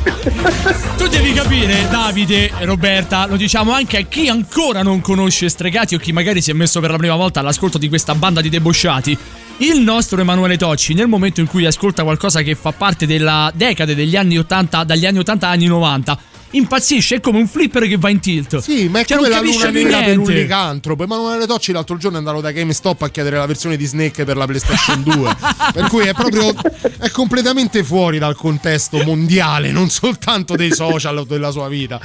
[0.03, 5.99] Tu devi capire, Davide Roberta, lo diciamo anche a chi ancora non conosce Stregati o
[5.99, 9.17] chi magari si è messo per la prima volta all'ascolto di questa banda di debosciati.
[9.57, 13.93] Il nostro Emanuele Tocci, nel momento in cui ascolta qualcosa che fa parte della decade
[13.93, 16.19] degli anni 80, dagli anni 80 agli anni 90,
[16.51, 18.57] impazzisce, è come un flipper che va in tilt.
[18.59, 20.31] Sì, ma è Cioè, come la luna nera per niente.
[20.31, 21.03] un licantropo.
[21.03, 24.37] Emanuele Tocci l'altro giorno è andato da GameStop a chiedere la versione di Snake per
[24.37, 25.35] la PlayStation 2.
[25.73, 26.53] per cui è proprio
[26.99, 31.99] è completamente fuori dal contesto mondiale, non soltanto dei social o della sua vita.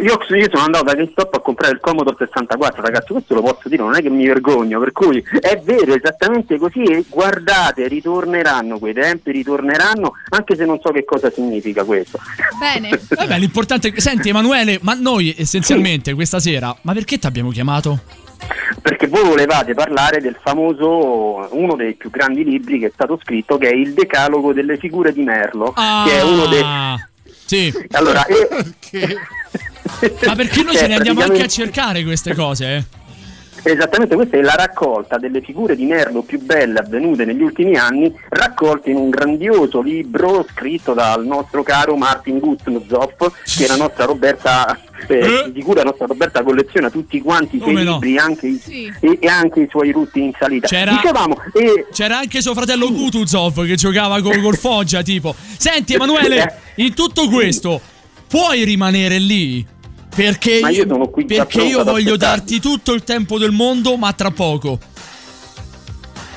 [0.00, 3.68] Io, io sono andato da GameStop a comprare il Commodore 64, ragazzi, questo lo posso
[3.68, 8.78] dire, non è che mi vergogno, per cui è vero, esattamente così e guardate, ritorneranno
[8.78, 12.18] quei tempi, ritorneranno, anche se non so che cosa significa questo.
[12.58, 12.98] Bene.
[13.08, 14.00] Vabbè, l'importante è...
[14.00, 18.00] Senti Emanuele, ma noi essenzialmente questa sera, ma perché ti abbiamo chiamato?
[18.80, 23.58] Perché voi volevate parlare del famoso, uno dei più grandi libri che è stato scritto,
[23.58, 26.64] che è il Decalogo delle figure di Merlo, che è uno dei...
[27.50, 27.74] Sì.
[27.90, 29.18] Allora, e-
[30.24, 32.84] Ma perché noi Cioè, ce ne andiamo anche a cercare queste cose, eh?
[33.62, 38.10] Esattamente, questa è la raccolta delle figure di merlo più belle avvenute negli ultimi anni,
[38.30, 44.78] raccolte in un grandioso libro scritto dal nostro caro Martin Gutmzov, che la nostra Roberta,
[45.06, 47.92] eh, di cui la nostra Roberta colleziona tutti quanti i suoi no?
[47.94, 48.60] libri anche i-
[49.00, 50.66] e, e anche i suoi rutti in salita.
[50.66, 55.34] C'era- Dicevamo, eh, C'era anche suo fratello Kutuzov che giocava col, col Foggia, tipo.
[55.58, 57.78] Senti, Emanuele, in tutto questo,
[58.26, 59.66] puoi rimanere lì?
[60.14, 64.12] Perché Ma io sono qui perché io voglio darti tutto il tempo del mondo, ma
[64.12, 64.78] tra poco.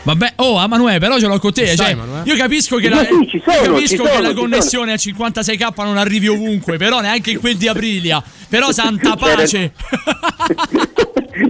[0.03, 1.69] Vabbè, oh, Emanuele, però ce l'ho con te.
[1.69, 4.91] Ci Cioè, stai, io capisco che la, sì, sono, io capisco che sono, la connessione
[4.91, 8.21] a 56k non arrivi ovunque, però neanche in quel di Aprilia.
[8.49, 9.71] Però santa pace.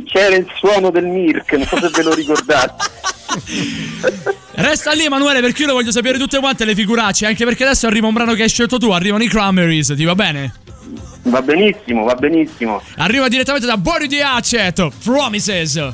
[0.06, 2.92] c'era il suono del Mirk, non so se ve lo ricordate.
[4.52, 7.26] Resta lì, Emanuele, perché io lo voglio sapere tutte quante le figuracce.
[7.26, 8.92] Anche perché adesso arriva un brano che hai scelto tu.
[8.92, 10.54] Arrivano i Cranberries, ti va bene?
[11.24, 12.82] Va benissimo, va benissimo.
[12.98, 14.88] Arriva direttamente da Body di Hatchet.
[15.04, 15.94] Promises.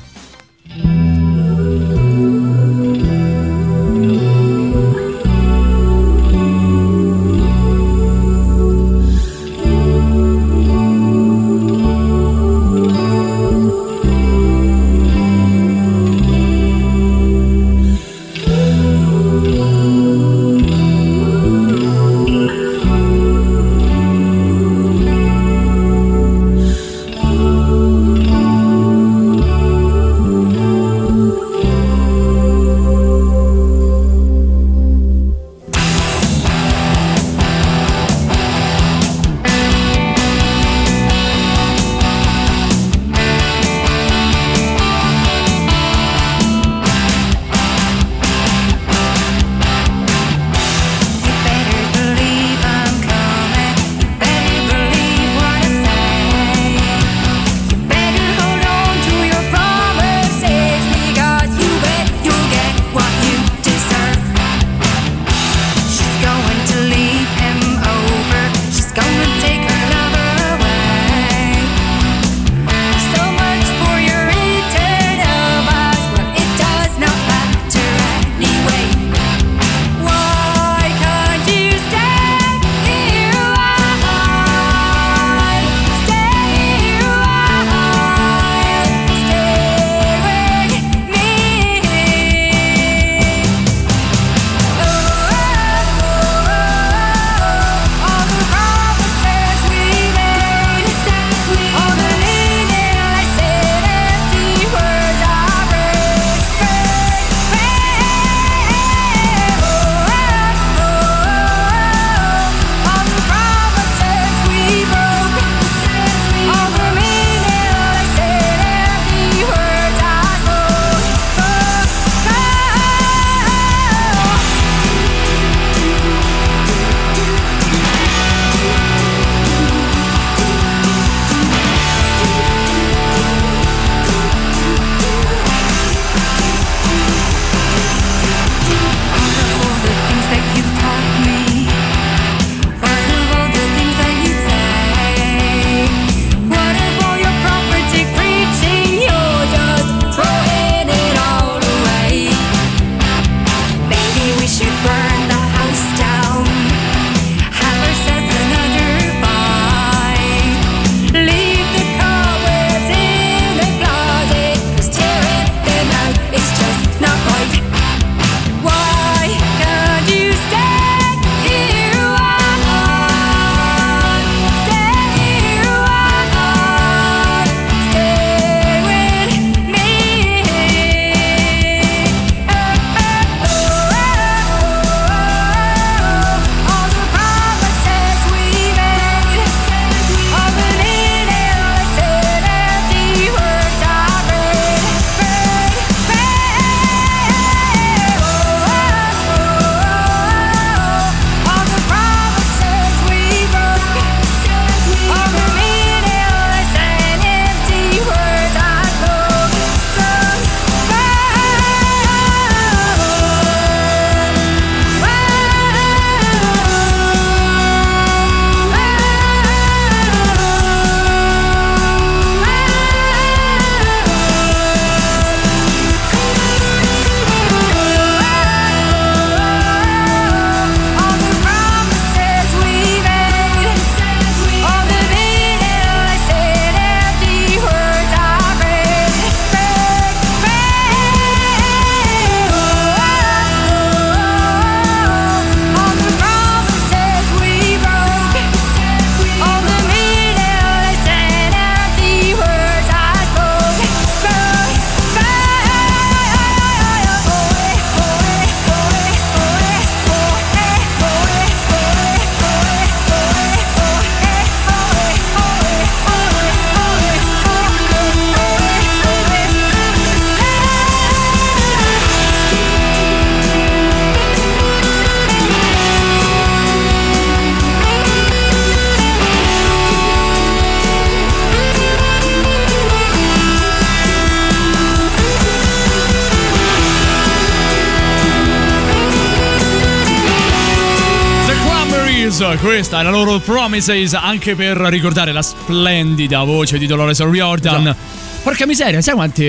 [292.62, 297.96] Questa è la loro Promises anche per ricordare la splendida voce di Dolores O'Riordan.
[298.44, 299.46] Porca miseria, sai quanti,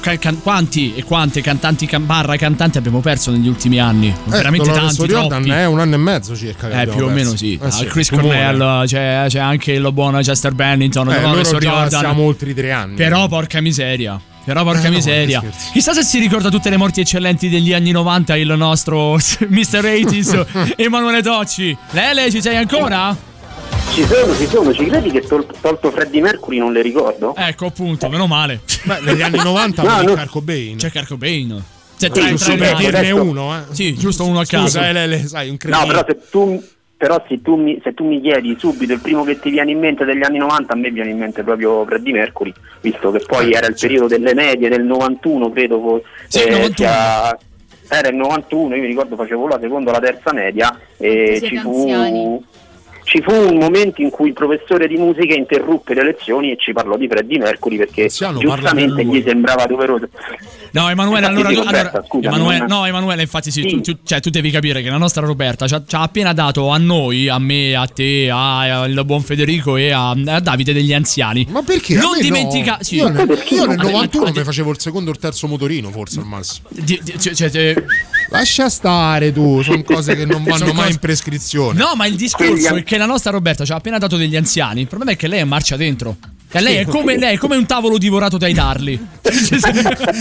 [0.00, 4.14] ca- can- quanti e quante cantanti can- barra cantanti abbiamo perso negli ultimi anni?
[4.24, 6.68] Veramente Eh, Dolores tanti, O'Riordan è un anno e mezzo circa.
[6.82, 7.10] Eh, più o perso.
[7.12, 7.58] meno sì.
[7.62, 8.10] Eh Ah, Chris.
[8.10, 12.00] Cornell, c'è, c'è anche il buon Chester Bennington, Eh, Dolores O'Riordan.
[12.00, 12.94] siamo oltre i tre anni.
[12.94, 14.20] Però porca miseria.
[14.44, 15.38] Però porca Eh, no, miseria.
[15.40, 15.70] scherzi.
[15.72, 19.14] Chissà se si ricorda tutte le morti eccellenti degli anni 90 il nostro
[19.48, 19.80] Mr.
[19.82, 21.76] 80s Emanuele Tocci.
[21.90, 23.16] Lele, ci sei ancora?
[23.94, 27.34] Ci sono, ci sono, ci credi che tol- tolto Freddie Mercury non le ricordo?
[27.36, 28.60] Ecco appunto, meno male.
[28.82, 30.14] Beh, negli anni 90 No, no.
[30.14, 30.76] Kurt Cobain.
[30.76, 31.64] C'è Kurt Cobain.
[31.96, 33.60] C'è Sì, tre per dirne uno, eh.
[33.70, 34.78] Sì, giusto uno a caso.
[34.78, 36.60] Scusa, Lele, sai, un No, però se tu,
[36.96, 39.78] però se tu, mi, se tu mi chiedi subito il primo che ti viene in
[39.78, 43.52] mente degli anni 90, a me viene in mente proprio Freddie Mercury, visto che poi
[43.52, 46.02] era il periodo delle medie del 91, credo.
[46.28, 46.74] Sì, eh, 91.
[46.74, 47.38] sia-
[47.88, 51.56] era il 91, io mi ricordo facevo la seconda o la terza media e ci
[51.58, 52.44] fu, anziani.
[53.04, 56.72] Ci fu un momento in cui il professore di musica interruppe le lezioni e ci
[56.72, 60.08] parlò di Freddie Mercury perché Anziano, parla giustamente gli sembrava doveroso.
[60.72, 63.68] No, Emanuele, allora, Infatti, allora- Roberta, scusami, Emanuele, non- no, Emanuele, infatti, sì, Sì.
[63.68, 66.32] Tu, tu- cioè, tu devi capire che la nostra Roberta ci ha, ci ha appena
[66.32, 70.72] dato a noi, a me, a te, a- al buon Federico e a, a Davide
[70.72, 71.46] degli anziani.
[71.50, 71.94] Ma perché?
[71.94, 72.22] Non me no.
[72.22, 72.78] dimentica.
[72.80, 72.96] Sì.
[72.96, 75.90] Io nel, io nel Vabbè, 91 ma- mi facevo il secondo o il terzo motorino,
[75.90, 76.66] forse al massimo.
[76.70, 77.84] di- di- cioè, cioè, te-
[78.28, 81.78] Lascia stare tu, sono cose che non vanno mai in prescrizione.
[81.78, 84.80] No, ma il discorso è che la nostra Roberta ci ha appena dato degli anziani.
[84.82, 86.16] Il problema è che lei è marcia dentro.
[86.56, 88.96] E lei è come, lei è come un tavolo divorato dai tarli.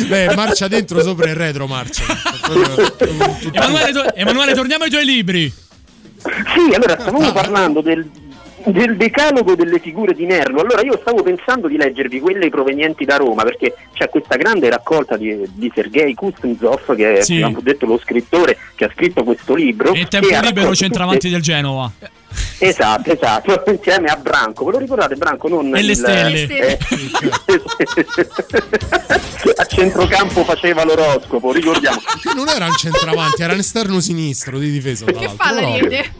[0.07, 2.03] Beh, marcia dentro, sopra e retro marcia.
[3.51, 5.53] Emanuele, to- Emanuele, torniamo ai tuoi libri.
[6.23, 8.09] Sì, allora stavamo parlando del,
[8.65, 10.61] del decalogo delle figure di Merlo.
[10.61, 15.17] Allora io stavo pensando di leggervi quelle provenienti da Roma, perché c'è questa grande raccolta
[15.17, 17.33] di, di Sergei Kuznetsov, che è Sì.
[17.35, 19.93] abbiamo detto lo scrittore che ha scritto questo libro.
[19.93, 21.91] E tempo libero centravanti tutte- del Genova.
[22.57, 24.65] Esatto, esatto, insieme a Branco.
[24.65, 25.47] Ve lo ricordate Branco?
[25.49, 26.47] Non E le il- stelle.
[26.47, 26.77] eh,
[29.55, 31.99] a centrocampo faceva l'oroscopo, ricordiamo.
[32.21, 35.05] Che non era un centravanti, era un esterno sinistro di difesa.
[35.05, 36.11] Che fa la rete?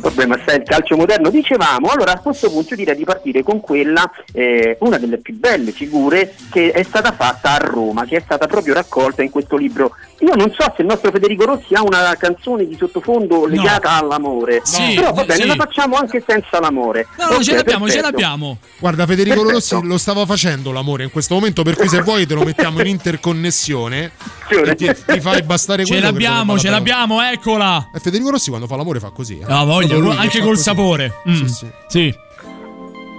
[0.00, 3.60] Vabbè, ma sai, il calcio moderno dicevamo, allora a questo punto direi di partire con
[3.60, 8.22] quella, eh, una delle più belle figure che è stata fatta a Roma, che è
[8.24, 9.96] stata proprio raccolta in questo libro.
[10.22, 14.60] Io non so se il nostro Federico Rossi ha una canzone di sottofondo legata all'amore,
[14.62, 15.46] Sì, però va bene, sì.
[15.48, 17.08] la facciamo anche senza l'amore.
[17.18, 18.10] No, no, Ok, ce l'abbiamo, ce perfetto.
[18.20, 18.58] l'abbiamo.
[18.78, 19.74] Guarda, Federico Perfetto.
[19.76, 22.80] Rossi lo stava facendo l'amore in questo momento, per cui se vuoi te lo mettiamo
[22.80, 24.12] in interconnessione
[24.48, 27.90] e ti, ti fai bastare Ce quello che l'abbiamo, ce l'abbiamo, eccola.
[27.92, 29.38] E Federico Rossi quando fa l'amore fa così.
[29.40, 29.44] Eh.
[29.48, 30.62] Ah, voglio, lui anche col così.
[30.62, 31.14] sapore.
[31.28, 31.34] Mm.
[31.34, 31.66] Sì, sì.
[31.88, 32.14] Sì.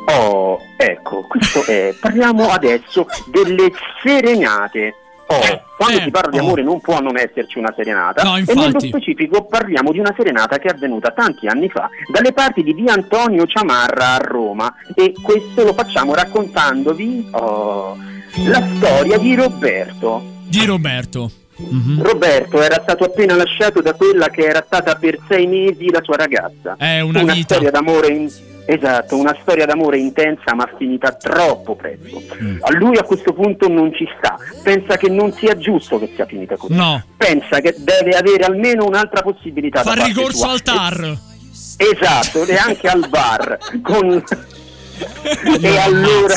[0.06, 1.94] Oh, ecco, questo è.
[2.00, 3.72] Parliamo adesso delle
[4.02, 4.96] serenate.
[5.36, 6.42] Oh, quando eh, si parla di oh.
[6.42, 8.24] amore non può non esserci una serenata.
[8.24, 12.34] No, e nello specifico parliamo di una serenata che è avvenuta tanti anni fa dalle
[12.34, 14.74] parti di via Antonio Ciamarra a Roma.
[14.96, 17.98] E questo lo facciamo raccontandovi oh,
[18.48, 20.24] la storia di Roberto.
[20.48, 21.32] Di Roberto.
[21.56, 22.02] Mhm.
[22.02, 26.16] Roberto era stato appena lasciato da quella che era stata per sei mesi la sua
[26.16, 26.76] ragazza.
[26.78, 27.56] È una vita.
[27.56, 28.32] storia d'amore in-
[28.66, 32.22] Esatto, una storia d'amore intensa ma finita troppo presto.
[32.42, 32.58] Mm.
[32.62, 36.26] A lui a questo punto non ci sta, pensa che non sia giusto che sia
[36.26, 36.74] finita così.
[36.74, 37.04] No.
[37.18, 39.82] Pensa che deve avere almeno un'altra possibilità.
[39.82, 41.18] Fa ricorso al TAR.
[41.78, 43.58] Esatto, e anche al bar.
[43.82, 44.24] Con...
[45.62, 46.36] e allora...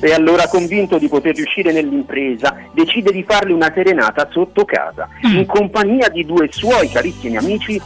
[0.00, 5.08] E allora, convinto di poter riuscire nell'impresa, decide di farle una serenata sotto casa.
[5.26, 5.36] Mm.
[5.38, 7.80] In compagnia di due suoi carissimi amici,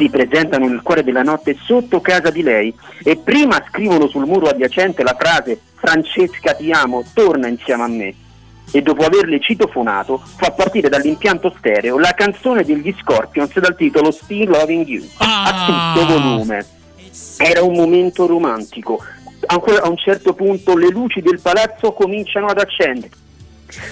[0.00, 2.74] si presentano nel cuore della notte sotto casa di lei
[3.04, 8.14] e prima scrivono sul muro adiacente la frase Francesca ti amo, torna insieme a me.
[8.72, 14.48] E dopo averle citofonato, fa partire dall'impianto stereo la canzone degli Scorpions dal titolo Still
[14.50, 16.66] Loving You a tutto volume.
[17.38, 19.02] Era un momento romantico.
[19.46, 23.10] A que- a un certo punto le luci del palazzo cominciano ad accendere.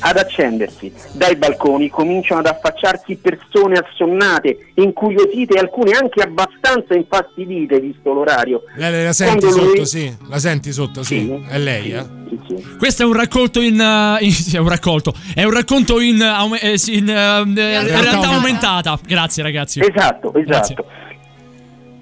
[0.00, 0.92] Ad accendersi.
[1.12, 8.62] Dai balconi cominciano ad affacciarsi persone assonnate, incuriosite e alcune anche abbastanza infastidite, visto l'orario.
[8.76, 10.16] Lei la senti Quando sotto, lui- sì.
[10.28, 11.42] La senti sotto, sì.
[11.48, 12.06] È lei, eh.
[12.78, 13.78] Questo è un raccolto in.
[13.80, 15.14] uh, in- sì, è un raccolto.
[15.34, 16.20] È un racconto in,
[16.60, 18.28] eh, sì, in, uh, eh, realtà, aumentata.
[18.28, 19.00] aumentata.
[19.06, 19.80] Grazie, ragazzi.
[19.80, 20.84] Esatto, esatto.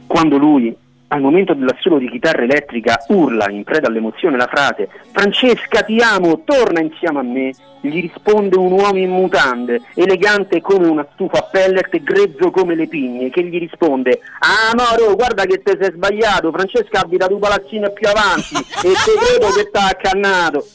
[0.07, 0.75] Quando lui,
[1.09, 6.43] al momento dell'assolo di chitarra elettrica, urla in preda all'emozione la frase Francesca ti amo,
[6.45, 11.43] torna insieme a me, gli risponde un uomo in mutande, elegante come una stufa a
[11.43, 15.93] pellet e grezzo come le pigne, che gli risponde Ah Moro, guarda che te sei
[15.93, 20.67] sbagliato, Francesca abita tu palazzino più avanti e te credo che t'ha accannato.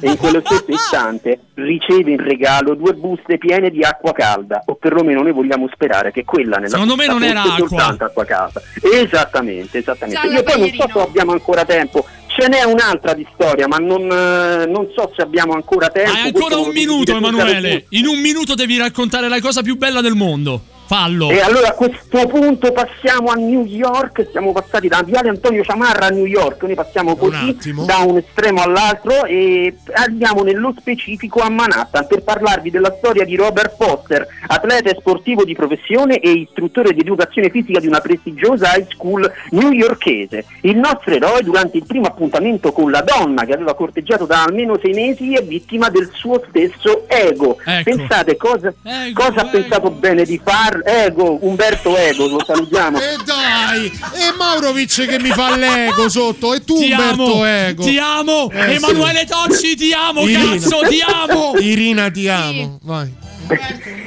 [0.00, 4.74] E in quello stesso istante riceve in regalo due buste piene di acqua calda, o
[4.76, 7.68] perlomeno noi vogliamo sperare che quella nella Secondo me busta non era acqua.
[7.68, 8.62] soltanto acqua calda.
[8.94, 10.20] Esattamente, esattamente.
[10.20, 12.04] Gialla Io poi non so se abbiamo ancora tempo.
[12.26, 16.10] Ce n'è un'altra di storia, ma non, eh, non so se abbiamo ancora tempo.
[16.10, 17.86] Hai ancora Questo un minuto, Emanuele.
[17.90, 20.62] In un minuto devi raccontare la cosa più bella del mondo.
[20.90, 21.30] Fallo.
[21.30, 26.06] E allora a questo punto passiamo a New York, siamo passati da Viale Antonio Ciamarra
[26.06, 27.56] a New York, noi passiamo così
[27.86, 33.36] da un estremo all'altro e andiamo nello specifico a Manhattan per parlarvi della storia di
[33.36, 38.74] Robert Foster, atleta e sportivo di professione e istruttore di educazione fisica di una prestigiosa
[38.74, 40.44] high school newyorkese.
[40.62, 44.76] Il nostro eroe durante il primo appuntamento con la donna che aveva corteggiato da almeno
[44.82, 47.58] sei mesi è vittima del suo stesso ego.
[47.64, 47.94] Ecco.
[47.96, 48.74] Pensate cosa,
[49.14, 52.98] cosa ha pensato bene di far Ego, Umberto Ego, lo salutiamo.
[52.98, 57.82] E dai, e Maurovic che mi fa l'ego sotto, e tu Ti Umberto amo, Ego.
[57.82, 59.26] ti amo, Eh, Emanuele sì.
[59.26, 60.52] Tocci, ti amo, Irina.
[60.52, 61.52] cazzo, ti amo.
[61.60, 62.78] Irina, ti amo.
[62.82, 63.12] Vai.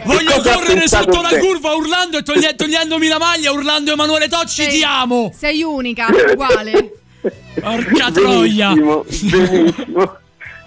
[0.05, 1.39] Voglio correre sotto la te?
[1.39, 5.33] curva urlando e toglie- togliendomi la maglia, urlando Emanuele Tocci, ti amo.
[5.37, 6.91] Sei unica, uguale.
[7.59, 8.73] Porca troia.
[8.73, 9.05] Benissimo,
[9.47, 10.17] benissimo.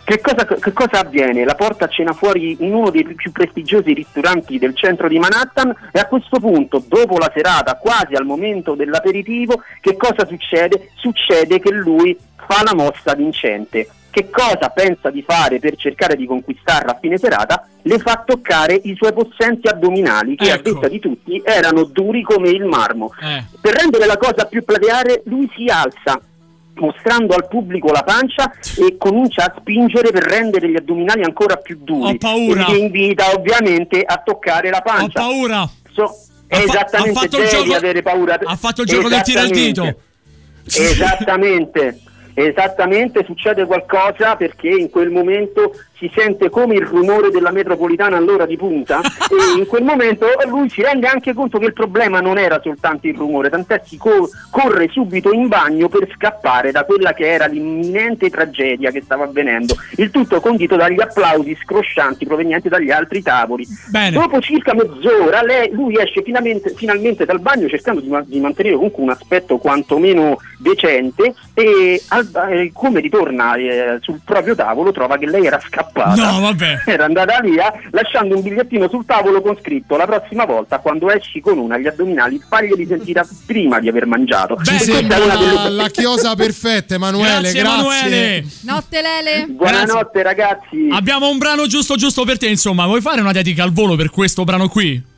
[0.06, 1.44] Che cosa, che cosa avviene?
[1.44, 5.74] La porta a cena fuori in uno dei più prestigiosi ristoranti del centro di Manhattan
[5.90, 10.90] e a questo punto, dopo la serata, quasi al momento dell'aperitivo, che cosa succede?
[10.94, 13.88] Succede che lui fa la mossa vincente.
[14.08, 17.66] Che cosa pensa di fare per cercare di conquistarla a fine serata?
[17.82, 22.50] Le fa toccare i suoi possenti addominali che a detta di tutti erano duri come
[22.50, 23.10] il marmo.
[23.60, 26.20] Per rendere la cosa più plateare, lui si alza
[26.78, 31.78] mostrando al pubblico la pancia e comincia a spingere per rendere gli addominali ancora più
[31.82, 32.10] duri.
[32.12, 32.66] Ho paura.
[32.66, 35.20] E li invita ovviamente a toccare la Ho pancia.
[35.20, 35.68] paura.
[35.92, 36.04] So-
[36.48, 38.38] Ha fa- esattamente, ha fatto il devi gioco- avere paura.
[38.42, 39.94] Ha fatto il gioco del tiro al dito.
[40.66, 42.00] Esattamente.
[42.34, 48.44] Esattamente, succede qualcosa perché in quel momento si sente come il rumore della metropolitana all'ora
[48.47, 49.01] di punta
[49.31, 53.06] e in quel momento lui si rende anche conto che il problema non era soltanto
[53.06, 57.47] il rumore, tant'è si co- corre subito in bagno per scappare da quella che era
[57.47, 59.74] l'imminente tragedia che stava avvenendo.
[59.97, 63.66] Il tutto condito dagli applausi scroscianti provenienti dagli altri tavoli.
[63.89, 64.10] Bene.
[64.16, 68.74] Dopo circa mezz'ora lei- lui esce finalmente, finalmente dal bagno cercando di, ma- di mantenere
[68.74, 75.16] comunque un aspetto quantomeno decente e al- eh, come ritorna eh, sul proprio tavolo trova
[75.16, 75.85] che lei era scappata.
[75.94, 76.82] No, vabbè.
[76.86, 81.40] Era andata via lasciando un bigliettino sul tavolo con scritto la prossima volta quando esci
[81.40, 84.56] con una agli addominali faglieli sentire prima di aver mangiato.
[84.62, 87.52] Ci sembra una delle- la, chiosa perfetta, Emanuele.
[87.52, 88.44] Grazie, Grazie, Emanuele.
[88.62, 89.46] Notte Lele.
[89.48, 90.88] Buonanotte ragazzi.
[90.90, 92.86] Abbiamo un brano giusto giusto per te, insomma.
[92.86, 95.14] Vuoi fare una dedica al volo per questo brano qui?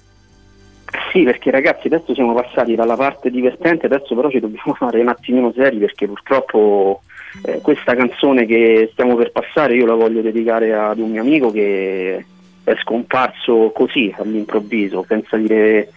[1.13, 5.09] Sì, perché ragazzi adesso siamo passati dalla parte divertente, adesso però ci dobbiamo fare un
[5.09, 7.03] attimino seri perché purtroppo
[7.43, 11.51] eh, questa canzone che stiamo per passare io la voglio dedicare ad un mio amico
[11.51, 12.25] che
[12.65, 15.91] è scomparso così all'improvviso, senza dire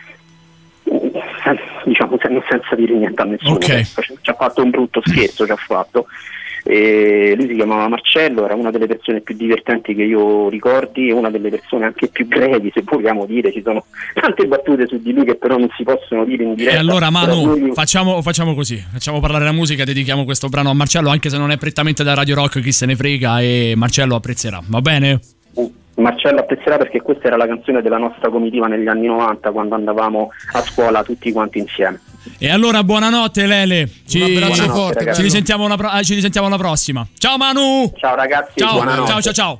[1.85, 3.55] diciamo sen- senza dire niente a nessuno.
[3.55, 3.81] Ok.
[3.81, 6.07] Ci ci ha fatto un brutto scherzo, ci ha fatto.
[6.63, 11.13] E lui si chiamava Marcello, era una delle persone più divertenti che io ricordi e
[11.13, 13.51] una delle persone anche più brevi, se vogliamo dire.
[13.51, 16.77] Ci sono tante battute su di lui che però non si possono dire in diretta.
[16.77, 20.73] E allora, Manu, lui- facciamo, facciamo così: facciamo parlare la musica, dedichiamo questo brano a
[20.73, 24.15] Marcello, anche se non è prettamente da Radio Rock, chi se ne frega, e Marcello
[24.15, 25.19] apprezzerà, va bene?
[25.95, 30.29] Marcello apprezzerà perché questa era la canzone della nostra comitiva negli anni 90 quando andavamo
[30.53, 31.99] a scuola tutti quanti insieme.
[32.37, 33.89] E allora, buonanotte, Lele.
[34.07, 37.05] Ci, Un abbraccio forte, ci, risentiamo una pro- eh, ci risentiamo alla prossima.
[37.17, 37.91] Ciao, Manu.
[37.99, 38.53] Ciao, ragazzi.
[38.59, 39.21] Ciao, buonanotte.
[39.21, 39.59] ciao, ciao,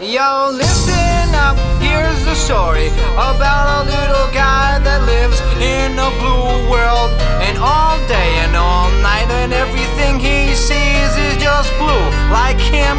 [0.00, 6.68] Yo, listen up, here's the story about a little guy that lives in a blue
[6.68, 7.10] world.
[7.40, 12.04] And all day and all night, and everything he sees is just blue.
[12.30, 12.98] Like him,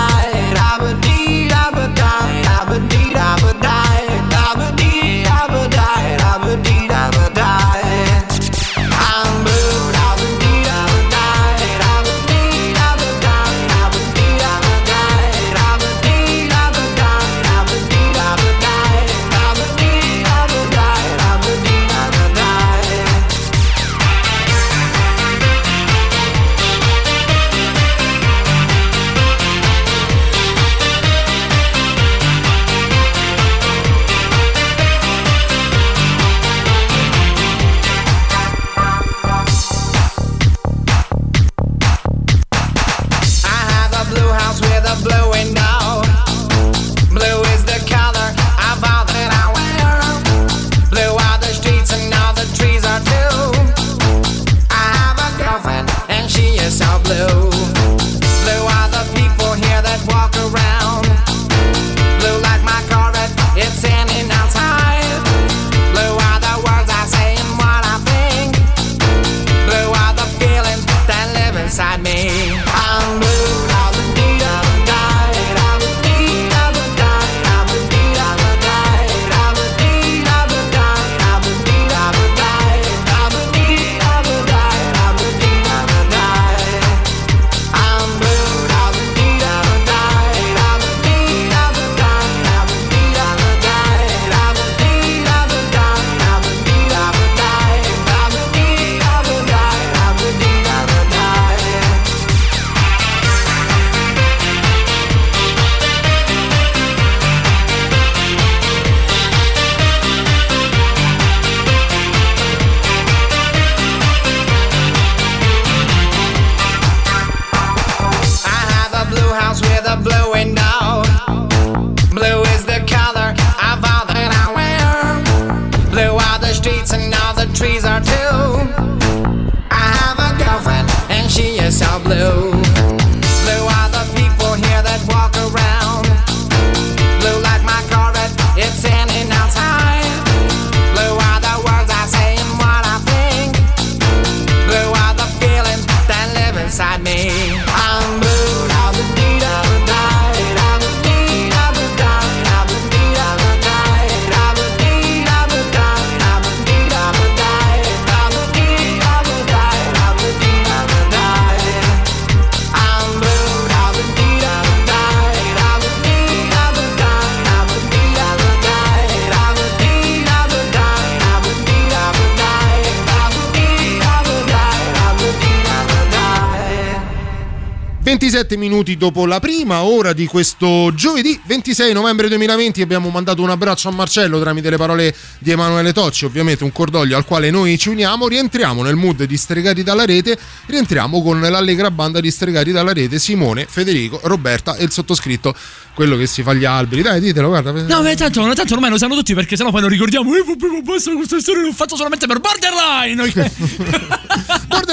[179.01, 183.91] dopo la prima ora di questo giovedì 26 novembre 2020 abbiamo mandato un abbraccio a
[183.91, 188.27] Marcello tramite le parole di Emanuele Tocci, ovviamente un cordoglio al quale noi ci uniamo,
[188.27, 190.37] rientriamo nel mood di Stregati dalla rete,
[190.67, 195.55] rientriamo con l'allegra banda di Stregati dalla rete, Simone, Federico, Roberta e il sottoscritto,
[195.95, 197.71] quello che si fa gli alberi, dai ditelo, guarda.
[197.71, 200.31] No, beh, tanto, tanto ormai lo sanno tutti perché sennò poi lo ricordiamo.
[200.35, 203.23] Eh, ma questa storia l'ho fatto solamente per Borderline.
[203.23, 204.20] ok?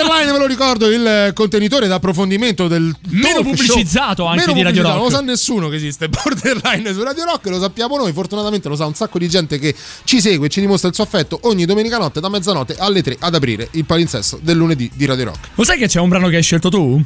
[0.03, 4.27] Borderline, ve lo ricordo, il contenitore d'approfondimento del Meno pubblicizzato show.
[4.27, 4.95] anche Meno di Radio Rock.
[4.95, 8.77] Non lo sa nessuno che esiste Borderline su Radio Rock, lo sappiamo noi, fortunatamente lo
[8.77, 11.65] sa un sacco di gente che ci segue e ci dimostra il suo affetto ogni
[11.65, 15.49] domenica notte da mezzanotte alle 3 ad aprire il palinsesto del lunedì di Radio Rock.
[15.55, 17.03] Lo sai che c'è un brano che hai scelto tu?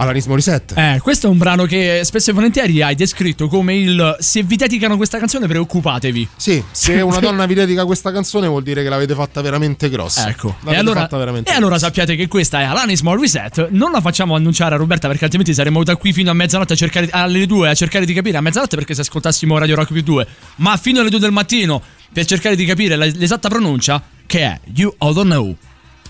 [0.00, 0.94] Alanis Morissette.
[0.94, 4.56] Eh, questo è un brano che spesso e volentieri hai descritto come il se vi
[4.56, 6.28] dedicano questa canzone preoccupatevi.
[6.36, 10.26] Sì, se una donna vi dedica questa canzone vuol dire che l'avete fatta veramente grossa.
[10.30, 10.56] Ecco.
[10.60, 13.68] L'avete E allora, fatta veramente e allora sappiate che questa è Alanis Morissette.
[13.72, 16.76] Non la facciamo annunciare a Roberta perché altrimenti saremmo da qui fino a mezzanotte a
[16.76, 20.02] cercare, alle due a cercare di capire a mezzanotte perché se ascoltassimo Radio Rock più
[20.02, 24.60] 2, ma fino alle 2 del mattino per cercare di capire l'esatta pronuncia che è
[24.74, 25.54] You All Don't Know.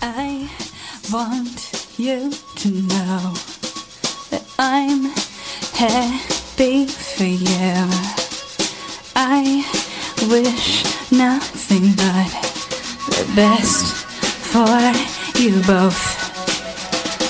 [0.01, 0.47] I
[1.09, 3.60] want you to know
[4.63, 5.05] I'm
[5.73, 7.89] happy for you.
[9.15, 9.65] I
[10.29, 12.29] wish nothing but
[13.09, 13.95] the best
[14.53, 14.77] for
[15.41, 15.97] you both.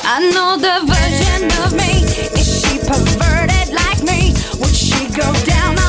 [0.03, 2.03] I know the version of me.
[2.37, 4.33] Is she perverted like me?
[4.59, 5.80] Would she go down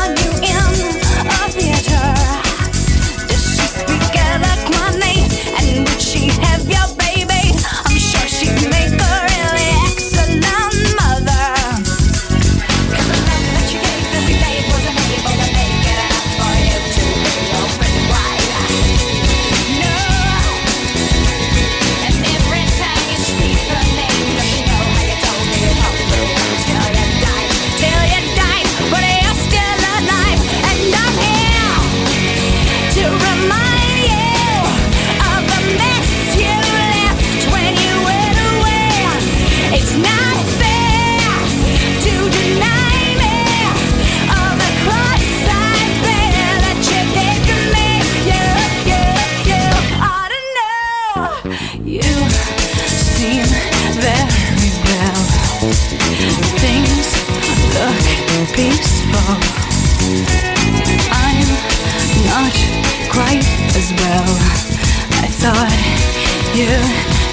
[66.62, 66.78] you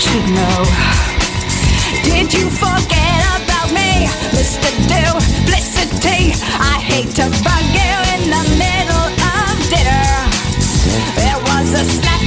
[0.01, 0.60] should know.
[2.01, 4.69] Did you forget about me, Mr.
[4.89, 6.34] Duplicity?
[6.57, 10.10] I hate to bug you in the middle of dinner.
[11.14, 12.19] There was a slap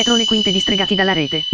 [0.00, 1.44] Dietro le quinte distregati dalla rete.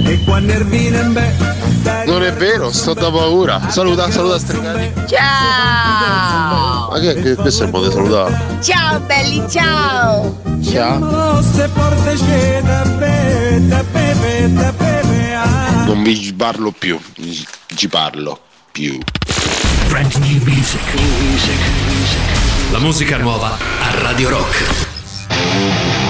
[2.07, 3.71] Non è vero, sto da paura.
[3.71, 4.93] Saluta, saluta Stregati.
[5.09, 6.91] Ciao!
[6.91, 8.41] Ma che, che questo è il modo di salutare?
[8.63, 10.41] Ciao belli, ciao!
[10.63, 10.99] Ciao.
[15.87, 17.01] Non vi parlo più,
[17.75, 18.39] ci parlo
[18.71, 18.97] più.
[19.89, 20.95] Brand new music.
[20.95, 21.59] music.
[22.71, 26.06] La musica nuova a Radio Rock.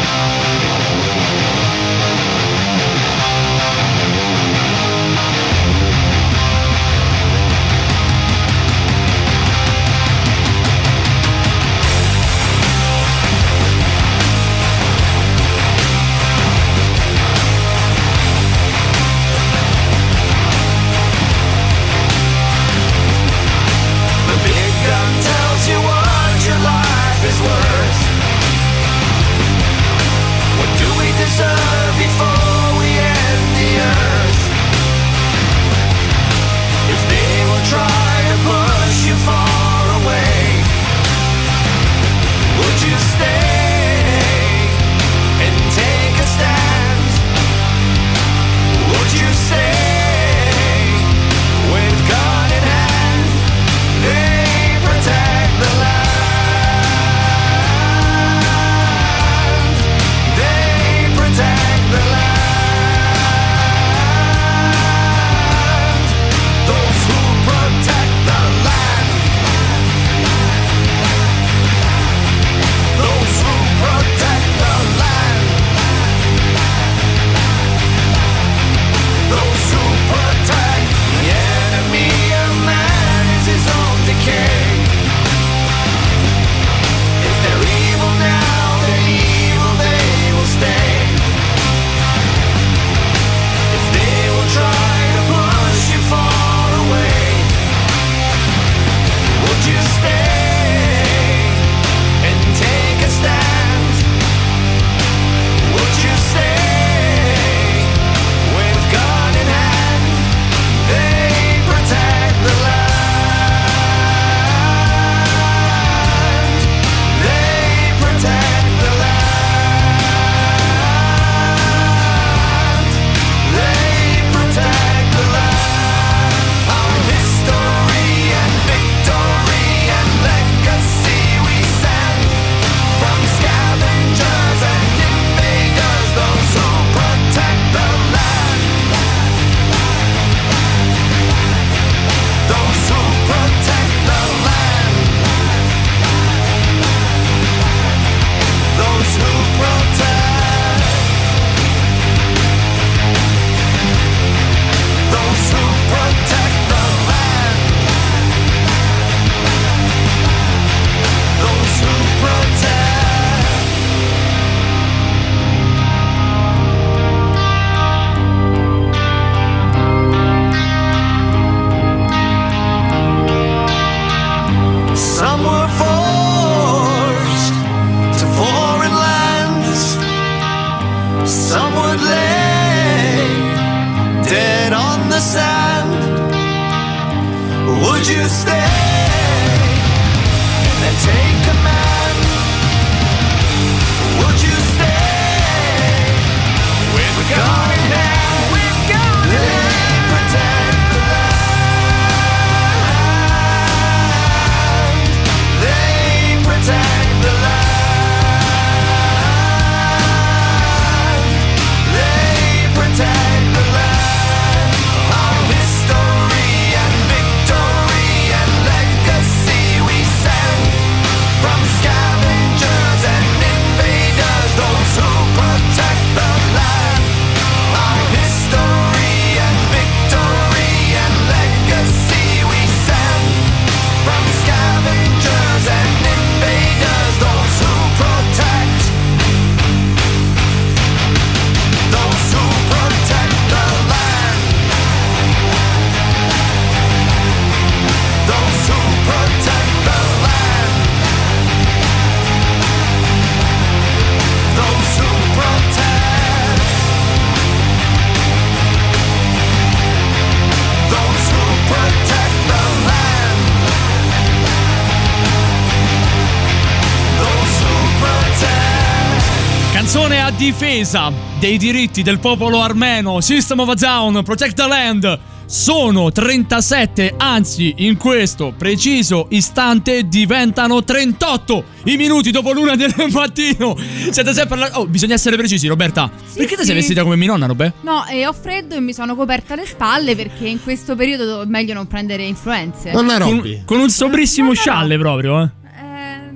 [270.36, 271.10] Difesa
[271.40, 275.18] dei diritti del popolo armeno, System of a Down, Protect the Land.
[275.46, 283.76] Sono 37, anzi in questo preciso istante diventano 38 i minuti dopo l'una del mattino.
[284.10, 284.78] Siete sempre alla...
[284.78, 286.10] Oh, bisogna essere precisi, Roberta.
[286.34, 286.72] Perché te sei sì.
[286.74, 287.72] vestita come mia nonna, Robè?
[287.82, 291.46] No, e ho freddo e mi sono coperta le spalle perché in questo periodo è
[291.46, 292.90] meglio non prendere influenze.
[292.90, 295.50] Con, con un sobrissimo scialle proprio, eh.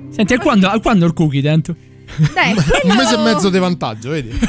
[0.09, 1.75] Senti, a quando, a quando il cookie dentro?
[2.33, 4.29] Dai, Un mese e mezzo di vantaggio, vedi?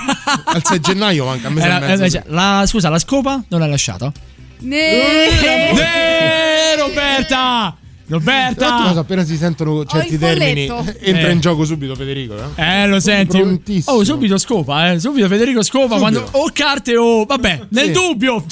[0.45, 2.05] Al 6 gennaio manca un mese Era- e mezzo.
[2.05, 4.13] eh, cioè, la, scusa, la scopa non l'hai lasciata?
[4.61, 5.27] Ne-
[5.71, 7.77] Eh, Roberta!
[8.21, 9.01] Tra l'altro, Roberta!
[9.01, 10.99] appena si sentono certi termini, folletto.
[11.01, 11.33] entra Eh.
[11.33, 12.35] in gioco subito Federico.
[12.57, 12.63] eh?
[12.83, 13.39] Eh, lo senti.
[13.39, 13.97] Prontissimo.
[13.97, 15.01] Oh, subito scopa, eh.
[15.01, 15.99] Subito Federico scopa.
[15.99, 17.25] Quando, o carte o.
[17.25, 17.93] Vabbè, nel Sì.
[17.93, 18.45] dubbio.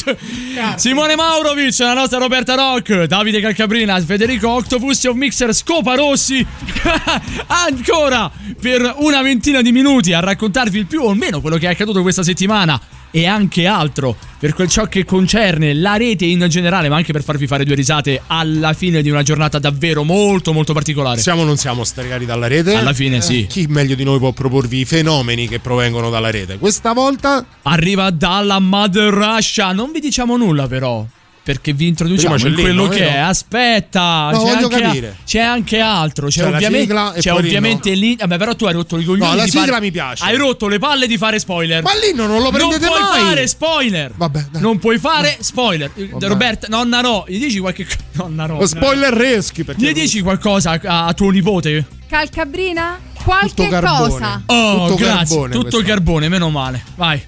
[0.77, 6.45] Simone Maurovic, la nostra Roberta Rock, Davide Calcabrina, Federico Octopussi of Mixer, Scopa Rossi.
[7.47, 8.31] Ancora
[8.61, 12.03] per una ventina di minuti a raccontarvi il più o meno quello che è accaduto
[12.03, 12.81] questa settimana.
[13.13, 17.23] E anche altro per quel ciò che concerne la rete in generale, ma anche per
[17.23, 21.21] farvi fare due risate alla fine di una giornata davvero molto, molto particolare.
[21.21, 22.75] Siamo o non siamo stregati dalla rete?
[22.75, 23.43] Alla fine, sì.
[23.43, 26.59] Eh, chi meglio di noi può proporvi i fenomeni che provengono dalla rete?
[26.59, 29.73] Questa volta Arriva dalla Mother Russia.
[29.73, 31.07] Non vi diciamo nulla, però.
[31.51, 33.17] Perché vi introduciamo in quello l'inno, che è.
[33.19, 35.17] Aspetta, No, c'è, voglio anche, capire.
[35.25, 36.29] c'è anche altro.
[36.29, 38.15] C'è, C'è la ovviamente, sigla c'è ovviamente lì.
[38.17, 39.31] Vabbè, però tu hai rotto i coglioni.
[39.31, 40.25] No, la sigla fare- mi piace.
[40.25, 41.83] Hai rotto le palle di fare spoiler.
[41.83, 43.21] Ma l'inno non lo prendete non puoi mai.
[43.21, 44.13] fare spoiler.
[44.15, 44.63] Vabbè, dai.
[44.63, 45.91] Non puoi fare spoiler.
[46.21, 47.99] Roberta, nonna no, gli dici qualche cosa.
[48.23, 48.65] Nonna no.
[48.67, 51.85] Spoiler reschi perché Gli dici qualcosa a, a tuo nipote?
[52.09, 52.99] Calcabrina?
[53.25, 54.43] Qualche cosa.
[54.47, 55.17] Oh, Tutto grazie.
[55.17, 55.83] carbone Tutto questo.
[55.83, 56.83] carbone, meno male.
[56.97, 57.21] Vai.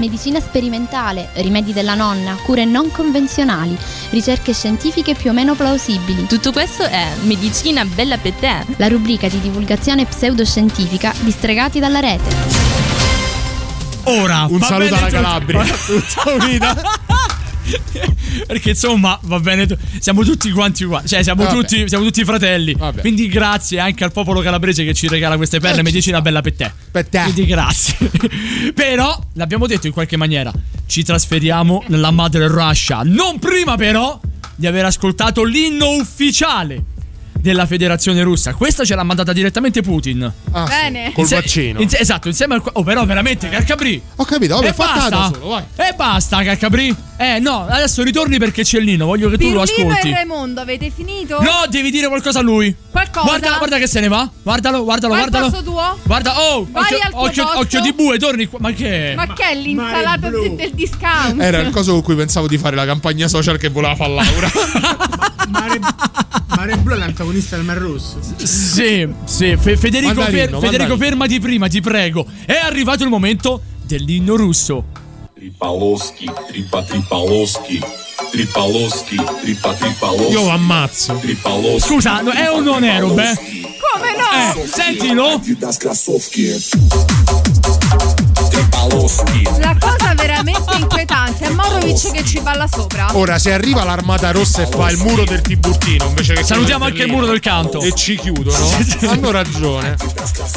[0.00, 3.76] Medicina sperimentale, rimedi della nonna, cure non convenzionali,
[4.10, 6.26] ricerche scientifiche più o meno plausibili.
[6.26, 8.64] Tutto questo è Medicina Bella per te.
[8.78, 12.34] La rubrica di divulgazione pseudoscientifica distregati dalla rete.
[14.04, 15.08] Ora, Un saluto alla.
[15.08, 15.62] Calabria.
[15.86, 16.82] Tutta unita.
[18.46, 19.66] Perché insomma, va bene,
[19.98, 22.74] siamo tutti quanti uguali, cioè siamo, tutti, siamo tutti fratelli.
[22.74, 23.00] Vabbè.
[23.00, 26.24] Quindi grazie anche al popolo calabrese che ci regala queste perle, Eh, ci medicina sta.
[26.24, 26.72] bella per te.
[26.90, 27.22] Per te.
[27.22, 27.96] Quindi grazie.
[28.74, 30.52] però, l'abbiamo detto in qualche maniera,
[30.86, 33.02] ci trasferiamo nella Mother Russia.
[33.04, 34.20] Non prima però
[34.54, 36.84] di aver ascoltato l'inno ufficiale
[37.40, 38.54] della federazione russa.
[38.54, 40.30] Questa ce l'ha mandata direttamente Putin.
[40.52, 41.12] Ah, sì, Bene.
[41.12, 41.80] Col Inse- vaccino.
[41.80, 42.62] inse- esatto, insieme al...
[42.72, 44.00] Oh, però veramente, Carcabrì.
[44.16, 45.30] Ho capito, vabbè, e basta.
[45.32, 45.64] solo, vai.
[45.76, 46.94] E basta, Carcabrì.
[47.16, 49.04] Eh, no, adesso ritorni perché c'è il Nino.
[49.06, 50.08] Voglio che tu lo Pirlino ascolti.
[50.08, 51.38] e Raimondo, avete finito?
[51.40, 52.74] No, devi dire qualcosa a lui.
[52.90, 53.26] Qualcosa?
[53.26, 54.28] Guarda, guarda che se ne va.
[54.42, 55.52] Guardalo, guardalo, Vai al guardalo.
[55.52, 55.98] posto tuo?
[56.02, 57.58] Guarda, oh, Vai occhio, al tuo occhio, posto.
[57.60, 58.58] occhio di bue, torni qua.
[58.62, 59.12] Ma che?
[59.16, 60.42] Ma che è l'insalata blu.
[60.42, 61.40] de- del discount?
[61.40, 64.50] Era il coso con cui pensavo di fare la campagna social che voleva fare Laura.
[65.50, 65.78] Mare,
[66.56, 68.18] Mare Blu è l'antagonista del Mar Rosso.
[68.36, 69.56] Sì, sì.
[69.58, 72.26] Fe- Federico, mandarino, fer- Federico fermati prima, ti prego.
[72.44, 74.84] È arrivato il momento dell'inno russo.
[75.34, 77.80] Tripaloschi, tripa tripaloschi.
[78.30, 80.32] Tripaloschi, tripa tripaloschi.
[80.32, 81.14] Io ammazzo.
[81.14, 81.88] Tripaloschi.
[81.88, 83.32] Scusa, è o non è, Robè?
[83.34, 84.62] Come no?
[84.62, 85.40] Eh, sentilo
[88.60, 89.42] dei baloschi.
[89.58, 93.16] La cosa veramente inquietante è Morovic che ci balla sopra.
[93.16, 96.44] Ora, se arriva l'armata rossa e fa il muro del Tiburtino invece che.
[96.44, 97.80] Salutiamo anche il muro del canto.
[97.80, 98.68] E ci chiudono.
[99.08, 99.96] Hanno ragione.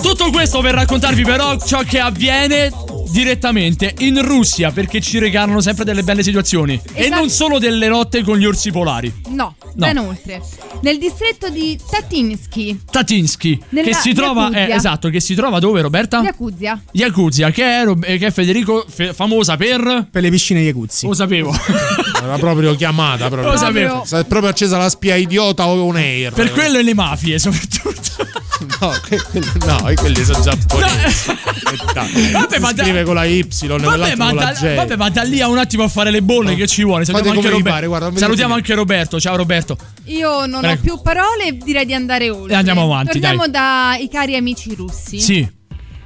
[0.01, 2.71] Tutto questo per raccontarvi, però, ciò che avviene
[3.13, 6.99] direttamente in Russia perché ci regalano sempre delle belle situazioni esatto.
[6.99, 9.13] e non solo delle lotte con gli orsi polari.
[9.27, 9.71] No, no.
[9.75, 10.41] ben oltre.
[10.81, 12.79] Nel distretto di Tatinsky.
[12.89, 16.21] Tatinsky, che si trova eh, esatto, che si trova dove Roberta?
[16.21, 16.81] Yakuzia.
[16.91, 21.07] Yakuzia, che è Rob- eh, che è Federico fe- famosa per Per le piscine Iacuzzi.
[21.07, 21.53] Lo sapevo.
[22.21, 23.27] Era proprio chiamata.
[23.29, 23.51] Proprio.
[23.51, 24.03] Lo sapevo.
[24.05, 26.31] Si è proprio accesa la spia idiota o un air.
[26.33, 28.01] per quello e le mafie soprattutto.
[28.79, 31.31] No, que- quelli- no, e quelli sono giapponesi.
[31.73, 34.75] E dai, Vabbè, ma da- scrive con la Y, Vabbè ma, con la da, J.
[34.75, 37.03] vabbè, ma da lì a un attimo a fare le bolle che ci vuole.
[37.03, 39.19] Salutiamo, anche, come vi Robe- pare, guarda, Salutiamo anche Roberto.
[39.19, 39.75] Ciao Roberto.
[40.05, 40.79] Io non Prego.
[40.79, 42.53] ho più parole direi di andare oltre.
[42.53, 45.19] E andiamo avanti, Torniamo dai cari amici russi.
[45.19, 45.49] Sì.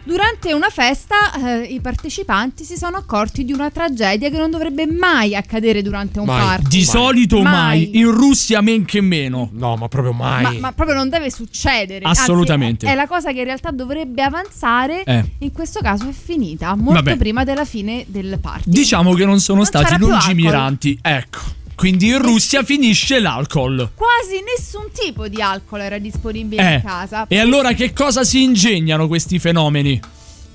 [0.08, 4.88] Durante una festa eh, i partecipanti si sono accorti di una tragedia che non dovrebbe
[4.88, 6.70] mai accadere durante un party.
[6.70, 7.98] Di solito mai.
[7.98, 9.50] In Russia men che meno.
[9.52, 10.44] No, ma proprio mai.
[10.44, 12.06] Ma, ma proprio non deve succedere.
[12.06, 12.86] Assolutamente.
[12.86, 15.04] Anzi, è la cosa che in realtà dovrebbe avanzare.
[15.04, 15.26] Eh.
[15.40, 17.18] In questo caso è finita molto Vabbè.
[17.18, 18.70] prima della fine del party.
[18.70, 20.98] Diciamo che non sono Non stati lungimiranti.
[21.02, 21.40] Ecco.
[21.78, 23.92] Quindi in Russia finisce l'alcol.
[23.94, 26.74] Quasi nessun tipo di alcol era disponibile Eh.
[26.74, 27.26] in casa.
[27.28, 30.02] E allora che cosa si ingegnano questi fenomeni?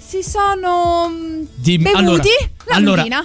[0.04, 2.22] Si sono mm, Di- bevuti allora-
[2.64, 3.24] la allora-.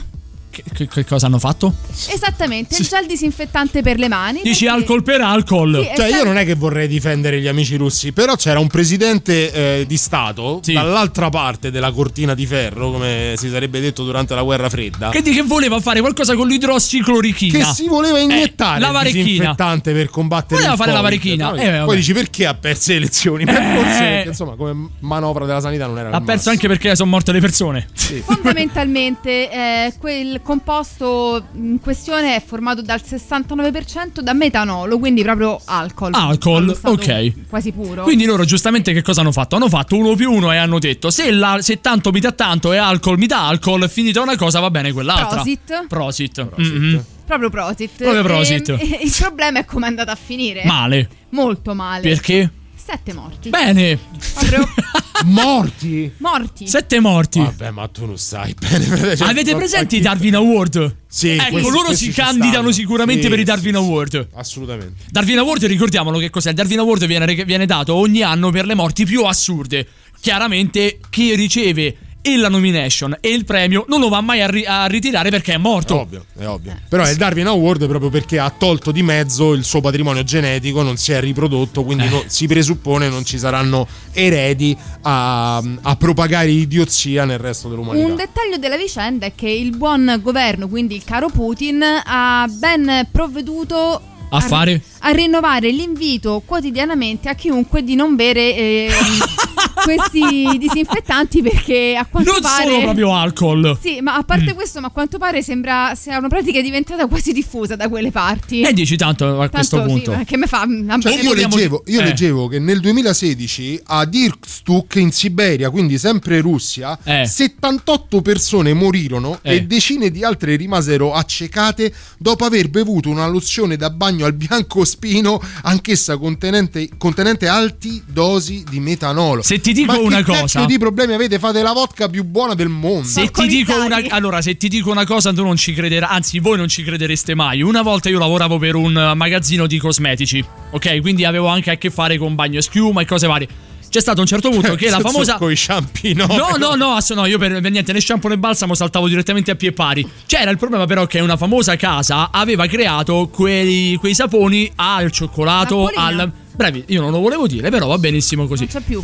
[0.58, 1.72] Che, che- che cosa hanno fatto?
[2.10, 4.42] Esattamente, il gel disinfettante per le mani.
[4.44, 5.76] Dici perché- alcol per alcol.
[5.76, 6.16] Sì, Cioè, esatto.
[6.16, 9.52] io non è che vorrei difendere gli amici russi, però c'era un presidente
[9.82, 14.42] eh, di Stato dall'altra parte della cortina di ferro, come si sarebbe detto durante la
[14.42, 15.10] guerra fredda.
[15.10, 17.58] Che, di- che voleva fare qualcosa con l'idrossiclorichina.
[17.60, 19.24] Che si voleva iniettare Eh, la il varechina.
[19.24, 21.12] disinfettante per combattere Voleva il fare la Covid.
[21.20, 21.50] varechina.
[21.50, 23.46] Poi, Eh, poi dici perché ha perso le elezioni?
[23.46, 23.76] Per Eh.
[23.76, 27.10] forse perché, insomma, come manovra della sanità non era Ha il perso anche perché sono
[27.12, 27.88] morte le persone.
[28.26, 36.14] Fondamentalmente eh, quel composto in questione è formato dal 69% da metanolo, quindi proprio alcol.
[36.14, 37.34] Alcol, Allo stato ok.
[37.50, 38.04] Quasi puro.
[38.04, 39.58] Quindi loro giustamente che cosa hanno fatto?
[39.58, 42.72] Hanno fatto uno più uno e hanno detto se, la- se tanto mi dà tanto
[42.72, 45.42] e alcol mi dà alcol, finita una cosa va bene quell'altra.
[45.42, 45.86] Prosit.
[45.88, 46.48] Prosit.
[46.56, 47.04] Mhm.
[47.26, 47.98] Proprio prosit.
[47.98, 48.70] Proprio prosit.
[48.70, 50.64] E- il problema è come è andata a finire.
[50.64, 51.10] Male.
[51.32, 52.02] Molto male.
[52.04, 52.50] Perché?
[52.74, 53.50] Sette morti.
[53.50, 54.00] Bene.
[55.26, 56.12] Morti?
[56.18, 56.68] Morti.
[56.68, 57.40] Sette morti.
[57.40, 59.16] Vabbè, ma tu non sai bene.
[59.18, 60.96] cioè, Avete presenti i Darwin Award?
[61.08, 64.28] Sì, Ecco, questi- loro questi si candidano sicuramente Sì, per i sì, Darwin Award.
[64.36, 65.04] Assolutamente.
[65.10, 66.50] Darwin Award, ricordiamolo che cos'è?
[66.50, 69.88] Il Darwin Award viene, viene dato ogni anno per le morti più assurde.
[70.20, 71.96] Chiaramente chi riceve
[72.28, 75.54] e la nomination e il premio non lo va mai a, ri- a ritirare perché
[75.54, 75.96] è morto.
[75.96, 76.78] È ovvio, è ovvio.
[76.90, 80.82] Però è il Darwin Award proprio perché ha tolto di mezzo il suo patrimonio genetico,
[80.82, 82.10] non si è riprodotto, quindi Eh.
[82.10, 88.06] no- si presuppone non ci saranno eredi a, a propagare idiozia nel resto dell'umanità.
[88.08, 93.08] Un dettaglio della vicenda è che il buon governo, quindi il caro Putin, ha ben
[93.12, 94.02] provveduto
[94.32, 94.82] A fare?
[95.00, 98.92] a rinnovare l'invito quotidianamente a chiunque di non bere ehm,
[99.84, 103.78] questi disinfettanti perché a quanto Non pare solo proprio alcol.
[103.82, 104.56] Sì, ma a parte Mm.
[104.56, 108.62] questo, ma a quanto pare sembra sia una pratica diventata quasi diffusa da quelle parti.
[108.62, 110.18] E dici tanto a questo Tanto, sì, punto.
[110.18, 110.66] ma che me fa
[111.00, 112.04] Cioè, io leggevo, io Eh.
[112.04, 119.56] leggevo che nel 2016 ad Irkutsk in Siberia, quindi sempre Russia, 78 persone morirono Eh.
[119.56, 125.42] e decine di altre rimasero accecate dopo aver bevuto una lozione da bagno al biancospino,
[125.64, 129.42] anch'essa contenente, contenente alti dosi di metanolo.
[129.42, 131.40] Se ti dico Ma una che cosa- di problemi avete?
[131.40, 133.06] Fate la vodka più buona del mondo.
[133.08, 136.08] Se ti dico una, allora, se ti dico una cosa, tu non ci crederai.
[136.10, 137.62] Anzi, voi non ci credereste mai.
[137.62, 140.44] Una volta io lavoravo per un eh, magazzino di cosmetici.
[140.72, 143.48] Ok, quindi avevo anche a che fare con bagno e schiuma e cose varie.
[143.90, 145.36] C'è stato un certo punto che la famosa.
[145.38, 148.38] Con i shampoo, No, no, no, ass- no, io per, per niente, né shampoo né
[148.38, 150.08] balsamo saltavo direttamente a pie pari.
[150.26, 155.92] C'era il problema però che una famosa casa aveva creato quei, quei saponi al cioccolato,
[155.94, 156.32] al...
[156.56, 158.68] Bravi, io non lo volevo dire, però va benissimo così.
[158.72, 159.04] Non c'è più.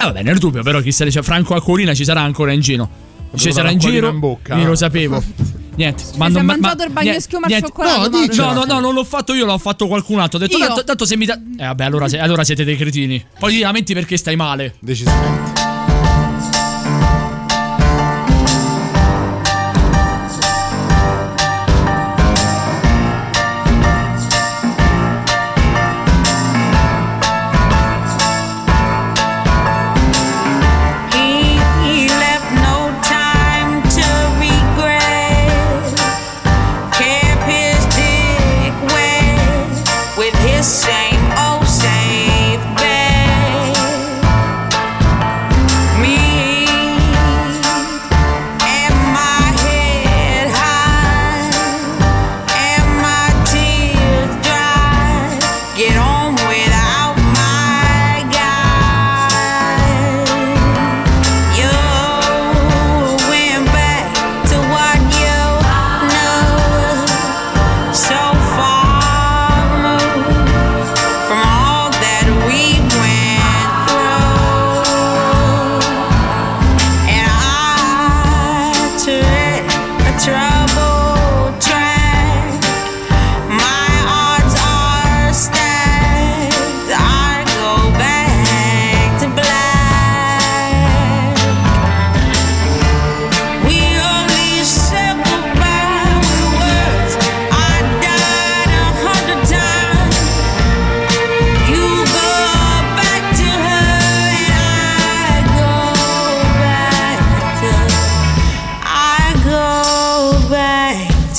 [0.00, 2.60] Eh, vabbè, nel dubbio, però chi se ne c'è Franco Acquolina ci sarà ancora in
[2.60, 2.88] giro.
[3.34, 4.08] Ci sarà in giro.
[4.08, 4.56] in bocca.
[4.56, 5.22] Io lo sapevo.
[5.78, 7.68] Niente, si è mangiato il bagno niente, schiuma al niente.
[7.68, 10.38] cioccolato, No, no, no, no, non l'ho fatto io, l'ho fatto qualcun altro.
[10.38, 11.34] Ho detto, tanto, tanto se mi dà.
[11.34, 13.24] Eh, vabbè, allora, se- allora siete dei cretini.
[13.38, 14.74] Poi ti lamenti perché stai male.
[14.80, 15.57] Decisamente.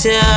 [0.02, 0.29] tell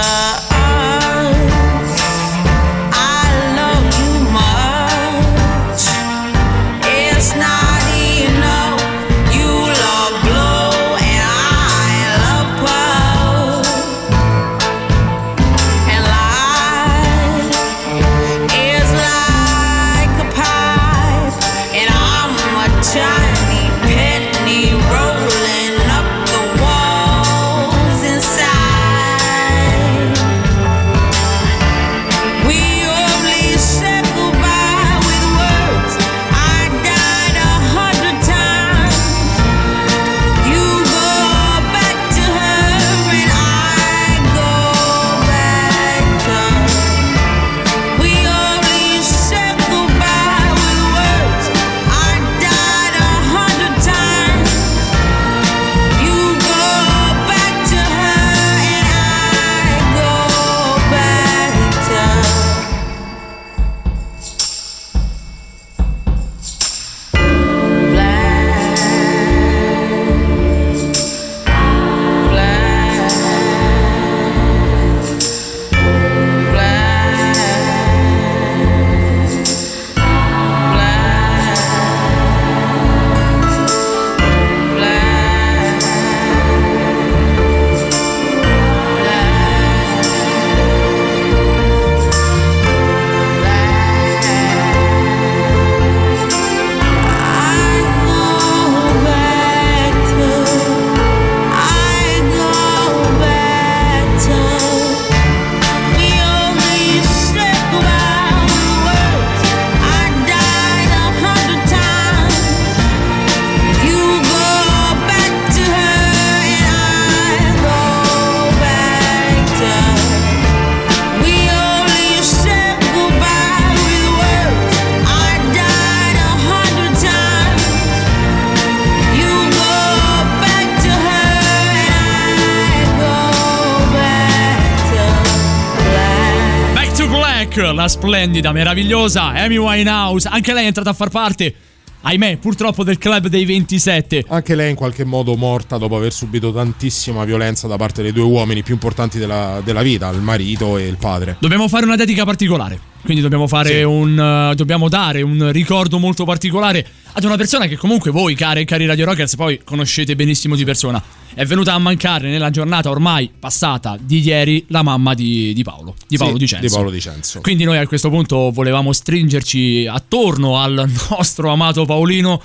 [138.23, 140.29] splendida, meravigliosa Amy Winehouse.
[140.29, 141.53] Anche lei è entrata a far parte,
[142.01, 144.25] ahimè, purtroppo del club dei 27.
[144.29, 148.23] Anche lei in qualche modo morta dopo aver subito tantissima violenza da parte dei due
[148.23, 151.35] uomini più importanti della, della vita, il marito e il padre.
[151.39, 152.91] Dobbiamo fare una dedica particolare.
[153.03, 153.81] Quindi dobbiamo fare Sì.
[153.83, 154.49] un.
[154.51, 158.65] uh, dobbiamo dare un ricordo molto particolare ad una persona che comunque voi, care e
[158.65, 161.03] cari Radio Rockers, poi conoscete benissimo di persona.
[161.33, 165.95] È venuta a mancare nella giornata ormai passata di ieri la mamma di, di Paolo,
[166.07, 166.65] di Paolo Sì, Dicenzo.
[166.67, 167.41] Di Paolo Dicenzo.
[167.41, 172.41] Quindi noi a questo punto volevamo stringerci attorno al nostro amato Paolino.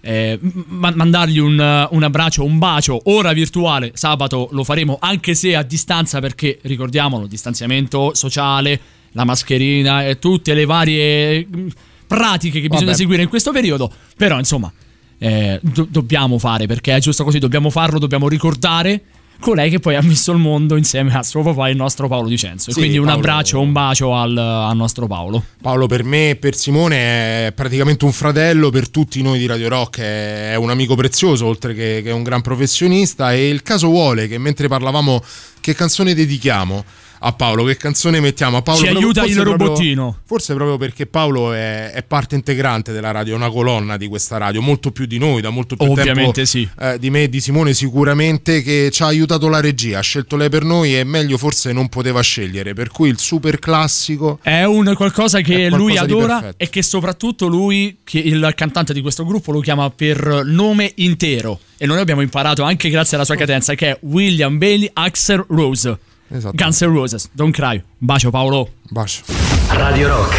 [0.00, 5.56] eh, ma- mandargli un, un abbraccio, un bacio, ora virtuale, sabato lo faremo anche se
[5.56, 8.78] a distanza perché ricordiamolo, distanziamento sociale,
[9.14, 11.68] la mascherina e tutte le varie mm,
[12.06, 12.96] pratiche che bisogna Vabbè.
[12.98, 14.72] seguire in questo periodo, però insomma
[15.18, 19.00] eh, do- dobbiamo fare perché è giusto così, dobbiamo farlo, dobbiamo ricordare
[19.40, 22.70] colei che poi ha messo il mondo insieme a suo papà, il nostro Paolo Dicenzo.
[22.70, 25.44] E Sì, quindi un Paolo- abbraccio, un bacio al, al nostro Paolo.
[25.60, 29.68] Paolo per me e per Simone è praticamente un fratello, per tutti noi di Radio
[29.68, 33.88] Rock è è un amico prezioso oltre che, che un gran professionista e il caso
[33.88, 35.22] vuole che mentre parlavamo
[35.60, 36.84] che canzone dedichiamo
[37.18, 40.18] a Paolo, che canzone mettiamo a Paolo Ci proprio- aiuta il proprio- robottino.
[40.24, 44.36] Forse proprio perché Paolo è, è parte integrante della radio, è una colonna di questa
[44.36, 46.68] radio, molto più di noi, da molto più Ovviamente tempo sì.
[46.78, 50.36] eh, di me e di Simone sicuramente che ci ha aiutato la regia, ha scelto
[50.36, 54.64] lei per noi e meglio forse non poteva scegliere, per cui il super classico È
[54.64, 59.00] un qualcosa che lui qualcosa di adora e che soprattutto lui, che il cantante di
[59.00, 61.60] questo gruppo, lo chiama per nome intero.
[61.76, 65.98] E noi abbiamo imparato anche grazie alla sua cadenza che è William Bailey Axel Rose.
[66.30, 66.54] Esatto.
[66.56, 67.82] Guns N' Roses, Don't Cry.
[67.98, 68.68] Bacio Paolo.
[68.90, 69.24] Bacio.
[69.70, 70.34] Radio Rock,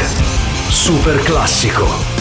[0.69, 2.14] super classico.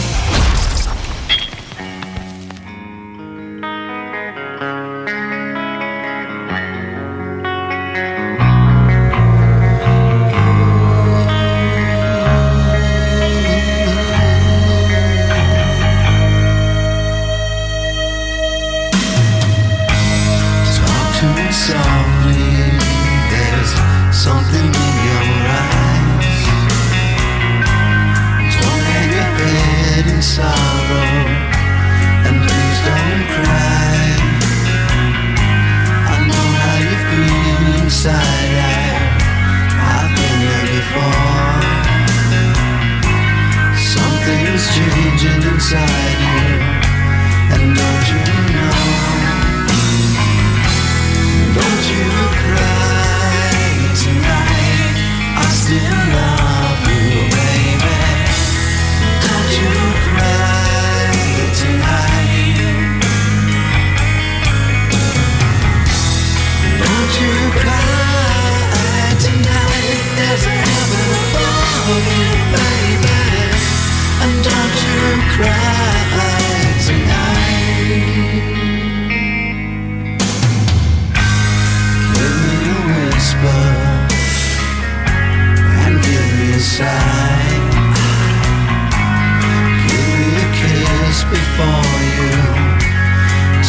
[91.55, 92.31] Before you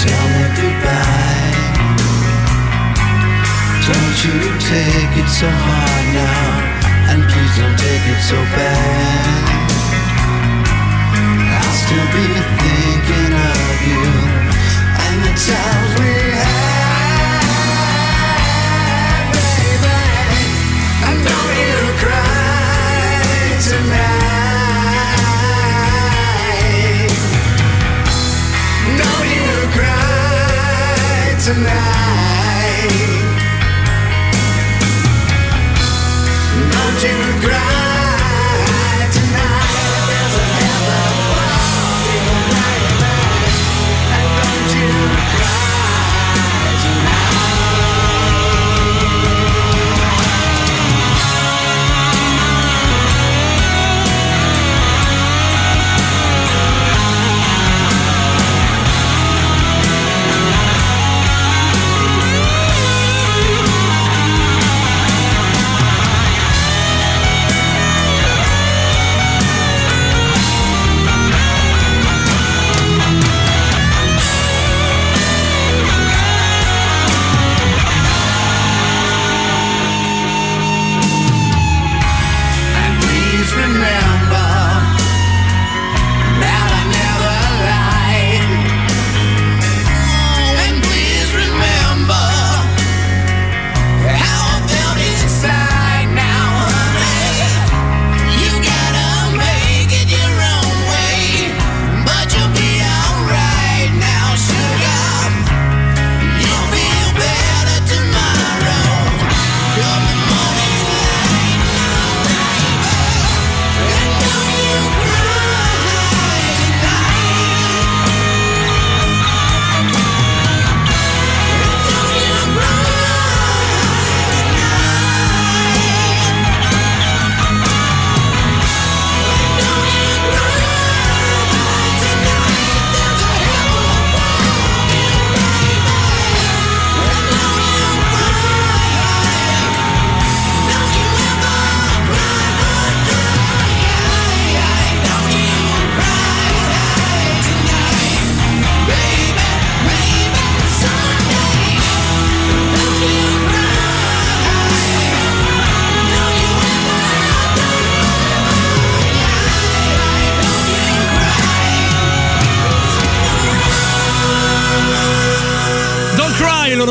[0.02, 1.54] tell me goodbye.
[3.86, 6.50] Don't you take it so hard now,
[7.10, 9.46] and please don't take it so bad.
[11.54, 12.26] I'll still be
[12.58, 14.02] thinking of you
[15.36, 15.85] times
[31.56, 32.90] tonight.
[36.72, 37.85] Don't you cry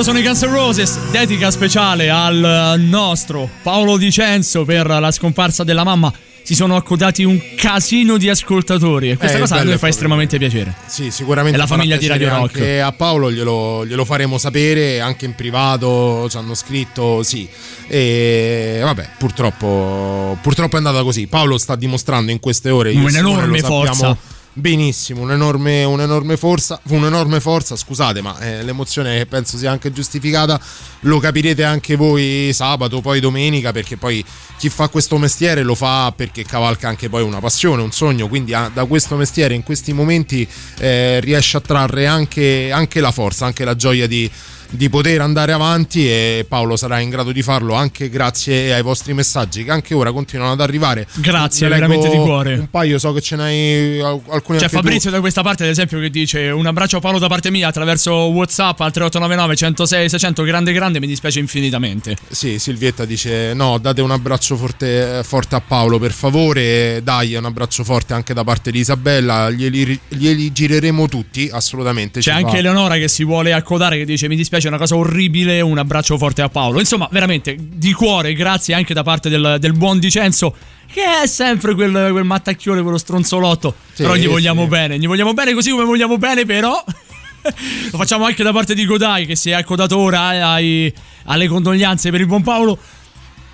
[0.06, 0.99] sono i Guns N' Roses.
[1.10, 6.14] Dedica speciale al nostro Paolo Dicenzo per la scomparsa della mamma.
[6.44, 10.38] Si sono accodati un casino di ascoltatori e questa Eh, cosa a noi fa estremamente
[10.38, 10.76] piacere.
[10.86, 11.57] Sì, sicuramente.
[11.57, 12.56] E la famiglia di Radio Rock.
[12.57, 16.27] Anche a Paolo glielo, glielo faremo sapere anche in privato.
[16.30, 17.49] Ci hanno scritto sì.
[17.88, 21.26] E vabbè, purtroppo, purtroppo è andata così.
[21.26, 22.91] Paolo sta dimostrando in queste ore.
[22.91, 24.15] e Un'enorme forza.
[24.57, 30.57] Benissimo, un'enorme, un'enorme forza, un'enorme forza, scusate, ma eh, l'emozione penso sia anche giustificata.
[31.02, 34.23] Lo capirete anche voi sabato, poi domenica, perché poi
[34.57, 38.53] chi fa questo mestiere lo fa perché cavalca anche poi una passione, un sogno, quindi
[38.53, 43.45] ah, da questo mestiere in questi momenti eh, riesce a trarre anche, anche la forza,
[43.45, 44.32] anche la gioia di,
[44.76, 49.14] di poter andare avanti e Paolo sarà in grado di farlo anche grazie ai vostri
[49.14, 51.08] messaggi che anche ora continuano ad arrivare.
[51.16, 52.54] Grazie, leggo veramente di cuore.
[52.56, 54.76] Un paio, so che ce n'hai al- alcuni C'è tu.
[54.76, 57.68] Fabrizio da questa parte, ad esempio, che dice: Un abbraccio a Paolo da parte mia
[57.68, 60.44] attraverso WhatsApp al 3899 106 600.
[60.44, 62.16] Grande, grande, mi dispiace infinitamente.
[62.30, 67.02] Sì, Silvietta dice: No, date un abbraccio forte, forte a Paolo, per favore.
[67.04, 69.50] Dai, un abbraccio forte anche da parte di Isabella.
[69.50, 72.20] Glieli, glieli gireremo tutti, assolutamente.
[72.20, 74.96] C'è anche fa- Eleonora che si vuole accodare, che dice: Mi dispiace, è una cosa
[74.96, 75.62] orribile.
[75.62, 76.80] Un abbraccio forte a Paolo.
[76.80, 80.56] Insomma, veramente di cuore, grazie anche da parte del, del buon Dicenzo.
[80.92, 83.76] Che è sempre quel, quel mattacchione, quello stronzolotto.
[83.94, 84.70] Sì, però gli vogliamo sì.
[84.70, 84.98] bene.
[85.00, 86.84] Gli vogliamo bene così come vogliamo bene, però.
[87.92, 90.92] Lo facciamo anche da parte di Godai, che si è accodato ora ai-
[91.26, 92.78] alle condoglianze per il buon Paolo.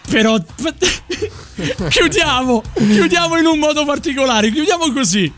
[0.10, 0.38] Però.
[1.90, 2.64] chiudiamo!
[2.74, 4.52] Chiudiamo in un modo particolare.
[4.52, 5.32] Chiudiamo così.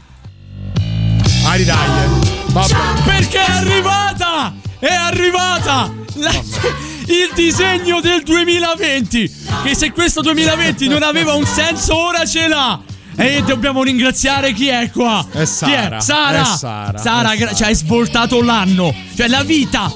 [1.46, 2.32] Ari dai.
[3.06, 4.54] Perché è arrivata!
[4.84, 5.90] È arrivata!
[6.16, 6.30] La-
[7.08, 9.32] il disegno del 2020!
[9.64, 12.82] Che se questo 2020 non aveva un senso, ora ce l'ha!
[13.16, 15.26] E dobbiamo ringraziare chi è qua?
[15.32, 16.00] È Sara, Chi è?
[16.02, 16.42] Sara!
[16.42, 17.54] è Sara, è gra- Sara.
[17.56, 18.94] ci hai svoltato l'anno!
[19.16, 19.90] Cioè la vita!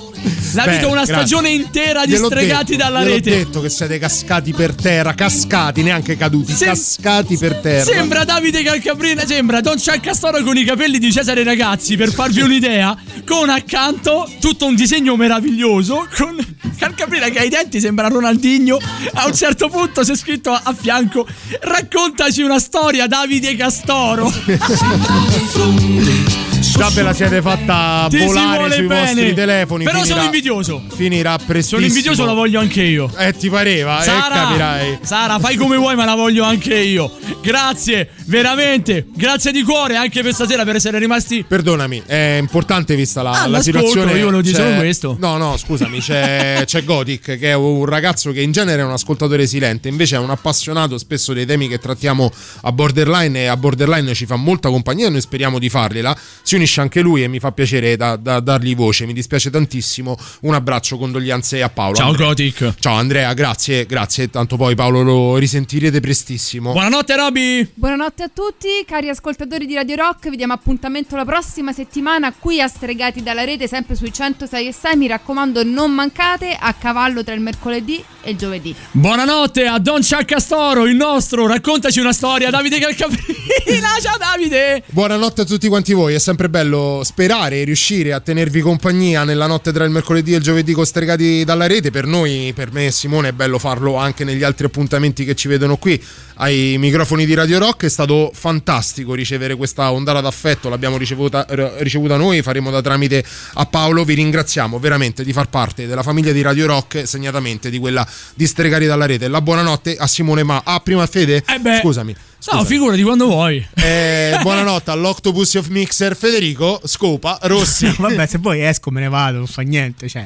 [0.53, 1.13] La vita è una grazie.
[1.13, 3.29] stagione intera di Gliel'ho stregati detto, dalla rete!
[3.29, 7.83] detto che siete cascati per terra, cascati, neanche caduti, Sem- cascati per terra.
[7.83, 12.95] Sembra Davide Calcabrina, sembra Don Ciaccastoro con i capelli di Cesare Ragazzi, per farvi un'idea,
[13.25, 16.35] con accanto tutto un disegno meraviglioso, con
[16.77, 18.77] Calcabrina che ha i denti sembra Ronaldinho,
[19.13, 21.27] a un certo punto si è scritto a, a fianco,
[21.61, 24.31] raccontaci una storia Davide Castoro.
[26.87, 29.01] Già ve la siete fatta Ti volare sui bene.
[29.05, 29.83] vostri telefoni.
[29.83, 30.83] Però finirà- sono invidioso.
[30.95, 31.81] Finirà prestissimo.
[31.81, 33.11] Sono invidioso, la voglio anche io.
[33.17, 34.99] Eh, ti pareva, eh, Sara, capirai.
[35.01, 37.11] Sara, fai come vuoi, ma la voglio anche io.
[37.41, 39.05] Grazie, veramente.
[39.13, 41.43] Grazie di cuore anche per stasera per essere rimasti.
[41.45, 44.17] Perdonami, è importante vista la, Ah, la situazione.
[44.17, 45.17] io C'è- solo questo.
[45.19, 48.91] No, no, scusami, c'è, c'è Gothic che è un ragazzo che in genere è un
[48.91, 52.31] ascoltatore silente, invece è un appassionato spesso dei temi che trattiamo
[52.61, 56.17] a Borderline e a Borderline ci fa molta compagnia e noi speriamo di fargliela.
[56.41, 60.17] Si unisce anche lui e mi fa piacere da, da dargli voce, mi dispiace tantissimo.
[60.41, 61.95] Un abbraccio, condoglianze a Paolo.
[61.95, 62.27] Ciao, Andrea.
[62.27, 62.73] Gothic.
[62.79, 64.29] Ciao Andrea, grazie, grazie.
[64.29, 66.71] Tanto poi Paolo lo risentirete prestissimo.
[66.71, 67.69] Buonanotte, Roby.
[67.73, 70.29] Buonanotte a tutti, cari ascoltatori di Radio Rock.
[70.29, 74.73] Vi diamo appuntamento la prossima settimana qui a Stregati dalla Rete, sempre sui 106 e
[74.73, 74.95] 6.
[74.97, 78.75] Mi raccomando, non mancate a cavallo tra il mercoledì e il giovedì.
[78.91, 81.47] Buonanotte a Don Ciaccastoro, il nostro.
[81.47, 83.87] Raccontaci una storia, Davide Calcaprina.
[84.01, 84.83] Ciao, Davide.
[84.87, 89.47] Buonanotte a tutti quanti voi, è sempre bello sperare e riuscire a tenervi compagnia nella
[89.47, 91.89] notte tra il mercoledì e il giovedì costregati dalla rete.
[91.89, 95.47] Per noi, per me e Simone, è bello farlo anche negli altri appuntamenti che ci
[95.47, 96.01] vedono qui
[96.37, 97.85] ai microfoni di Radio Rock.
[97.85, 101.45] È stato fantastico ricevere questa ondata d'affetto, l'abbiamo ricevuta,
[101.79, 103.23] ricevuta noi, faremo da tramite
[103.53, 104.03] a Paolo.
[104.03, 108.47] Vi ringraziamo veramente di far parte della famiglia di Radio Rock, segnatamente di quella di
[108.47, 109.27] Stregati dalla rete.
[109.27, 110.61] La buonanotte a Simone Ma.
[110.63, 111.43] Ah, prima Fede?
[111.47, 111.79] Eh beh.
[111.81, 112.15] Scusami.
[112.51, 113.65] No, figurati quando vuoi.
[113.73, 117.93] Eh, buonanotte all'Octopus of Mixer Federico Scopa Rossi.
[117.99, 120.07] Vabbè, se poi esco me ne vado, non fa niente.
[120.07, 120.25] Cioè.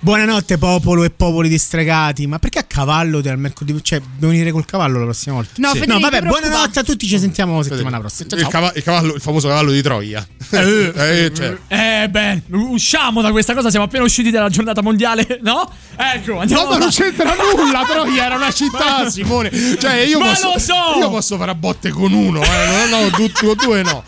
[0.00, 2.26] Buonanotte, popolo e popoli distregati.
[2.26, 3.82] Ma perché a cavallo del mercoledì?
[3.82, 5.52] Cioè, devo venire col cavallo la prossima volta?
[5.56, 6.46] No, Federico, vabbè, ti preoccupa.
[6.48, 7.06] buonanotte a tutti.
[7.06, 8.28] Ci sentiamo settimana prossima.
[8.28, 8.52] Ciao, Il, ciao.
[8.52, 10.26] cava- il cavallo- il famoso cavallo di Troia.
[10.50, 11.56] Eh, cioè.
[11.68, 13.70] Eh, beh, usciamo da questa cosa.
[13.70, 15.70] Siamo appena usciti dalla giornata mondiale, no?
[15.96, 17.82] Ecco, andiamo No, ma non c'entra nulla.
[17.88, 19.50] Troia era una città, Simone.
[19.78, 20.98] Cioè, io Ma posso, lo so!
[20.98, 22.86] Io posso fare a botte con uno, eh.
[22.90, 24.02] No, no, du- tu- due no.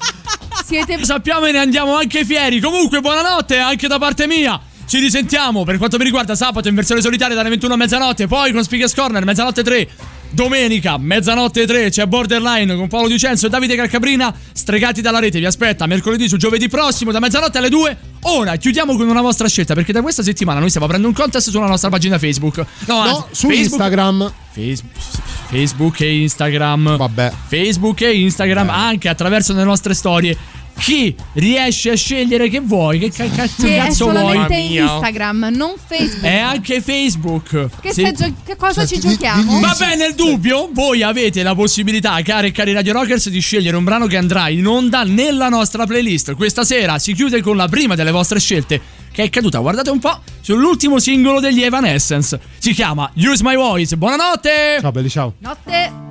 [0.67, 2.59] Siete Sappiamo e ne andiamo anche fieri.
[2.59, 4.61] Comunque, buonanotte anche da parte mia.
[4.85, 8.27] Ci risentiamo per quanto mi riguarda sabato in versione solitaria dalle 21 a mezzanotte.
[8.27, 9.89] Poi con Speakers Corner, mezzanotte 3.
[10.35, 14.35] Domenica, mezzanotte 3, c'è Borderline con Paolo Dicenzo e Davide Calcabrina.
[14.52, 17.97] Stregati dalla rete, vi aspetta mercoledì su giovedì prossimo da mezzanotte alle 2.
[18.23, 21.51] Ora chiudiamo con una vostra scelta perché da questa settimana noi stiamo aprendo un contest
[21.51, 22.56] sulla nostra pagina Facebook.
[22.86, 24.32] No, anzi, No, su Facebook- Instagram.
[24.51, 25.02] Facebook,
[25.51, 26.97] Facebook e Instagram.
[26.97, 27.32] Vabbè.
[27.47, 30.36] Facebook e Instagram anche attraverso le nostre storie.
[30.79, 34.17] Chi riesce a scegliere che vuoi, che ca- ca- Che è cazzo vuoi?
[34.17, 36.23] solamente Instagram, non Facebook.
[36.25, 37.69] È anche Facebook.
[37.81, 38.13] Che, Sì.
[38.13, 39.61] gio- che cosa ci giochiamo?
[39.61, 43.85] Vabbè, nel dubbio, voi avete la possibilità, cari e cari Radio Rockers, di scegliere un
[43.85, 46.35] brano che andrà in onda nella nostra playlist.
[46.35, 48.81] Questa sera si chiude con la prima delle vostre scelte,
[49.13, 52.39] che è caduta, guardate un po', sull'ultimo singolo degli Evanescence.
[52.59, 53.97] Si chiama Use My Voice.
[53.97, 54.79] Buonanotte!
[54.81, 55.35] Ciao belli, ciao.
[55.39, 56.03] Notte.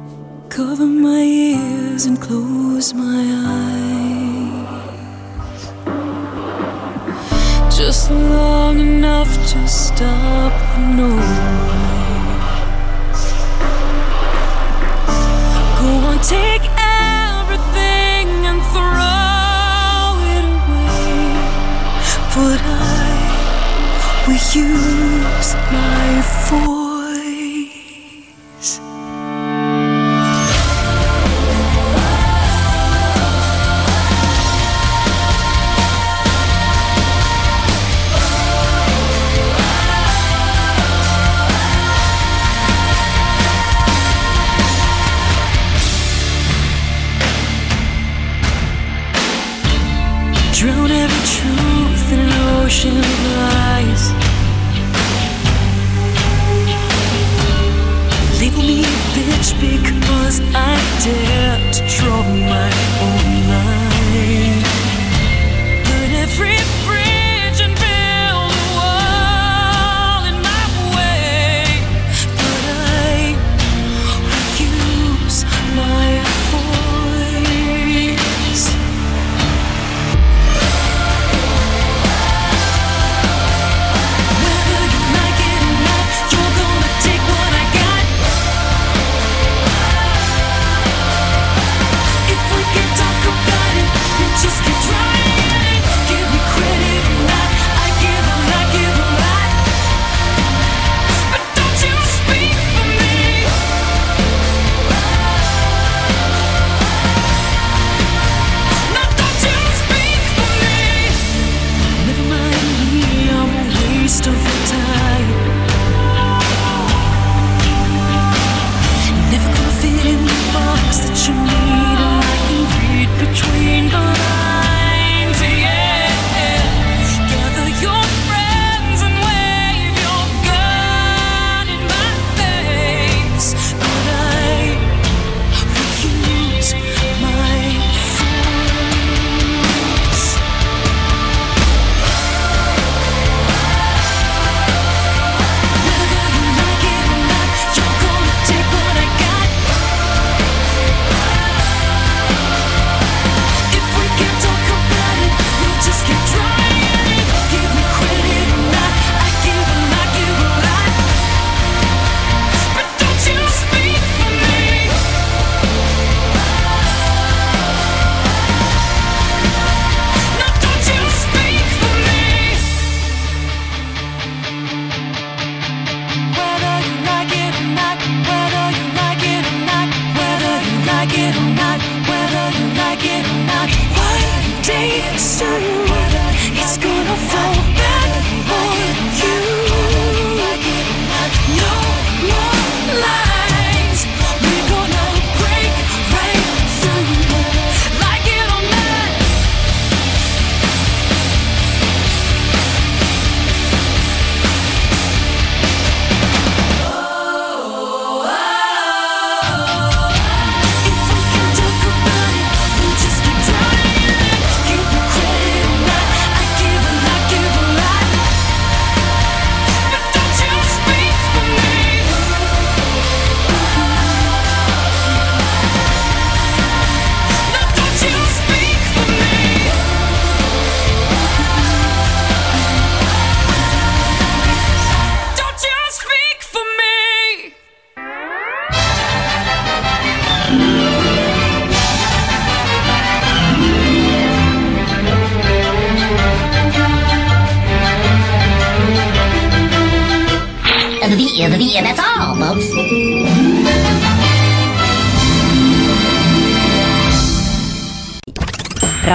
[0.53, 4.02] Cover my ears and close my eyes.
[7.85, 11.19] Just long enough to stop the noise.
[15.79, 21.35] Go on, take everything and throw it away.
[22.33, 23.11] But I
[24.27, 26.82] will use my voice.
[51.03, 54.03] Every truth in an ocean of lies.
[58.39, 60.73] Label me a bitch because I
[61.03, 62.23] dare to draw
[62.53, 62.69] my
[63.05, 63.72] own line.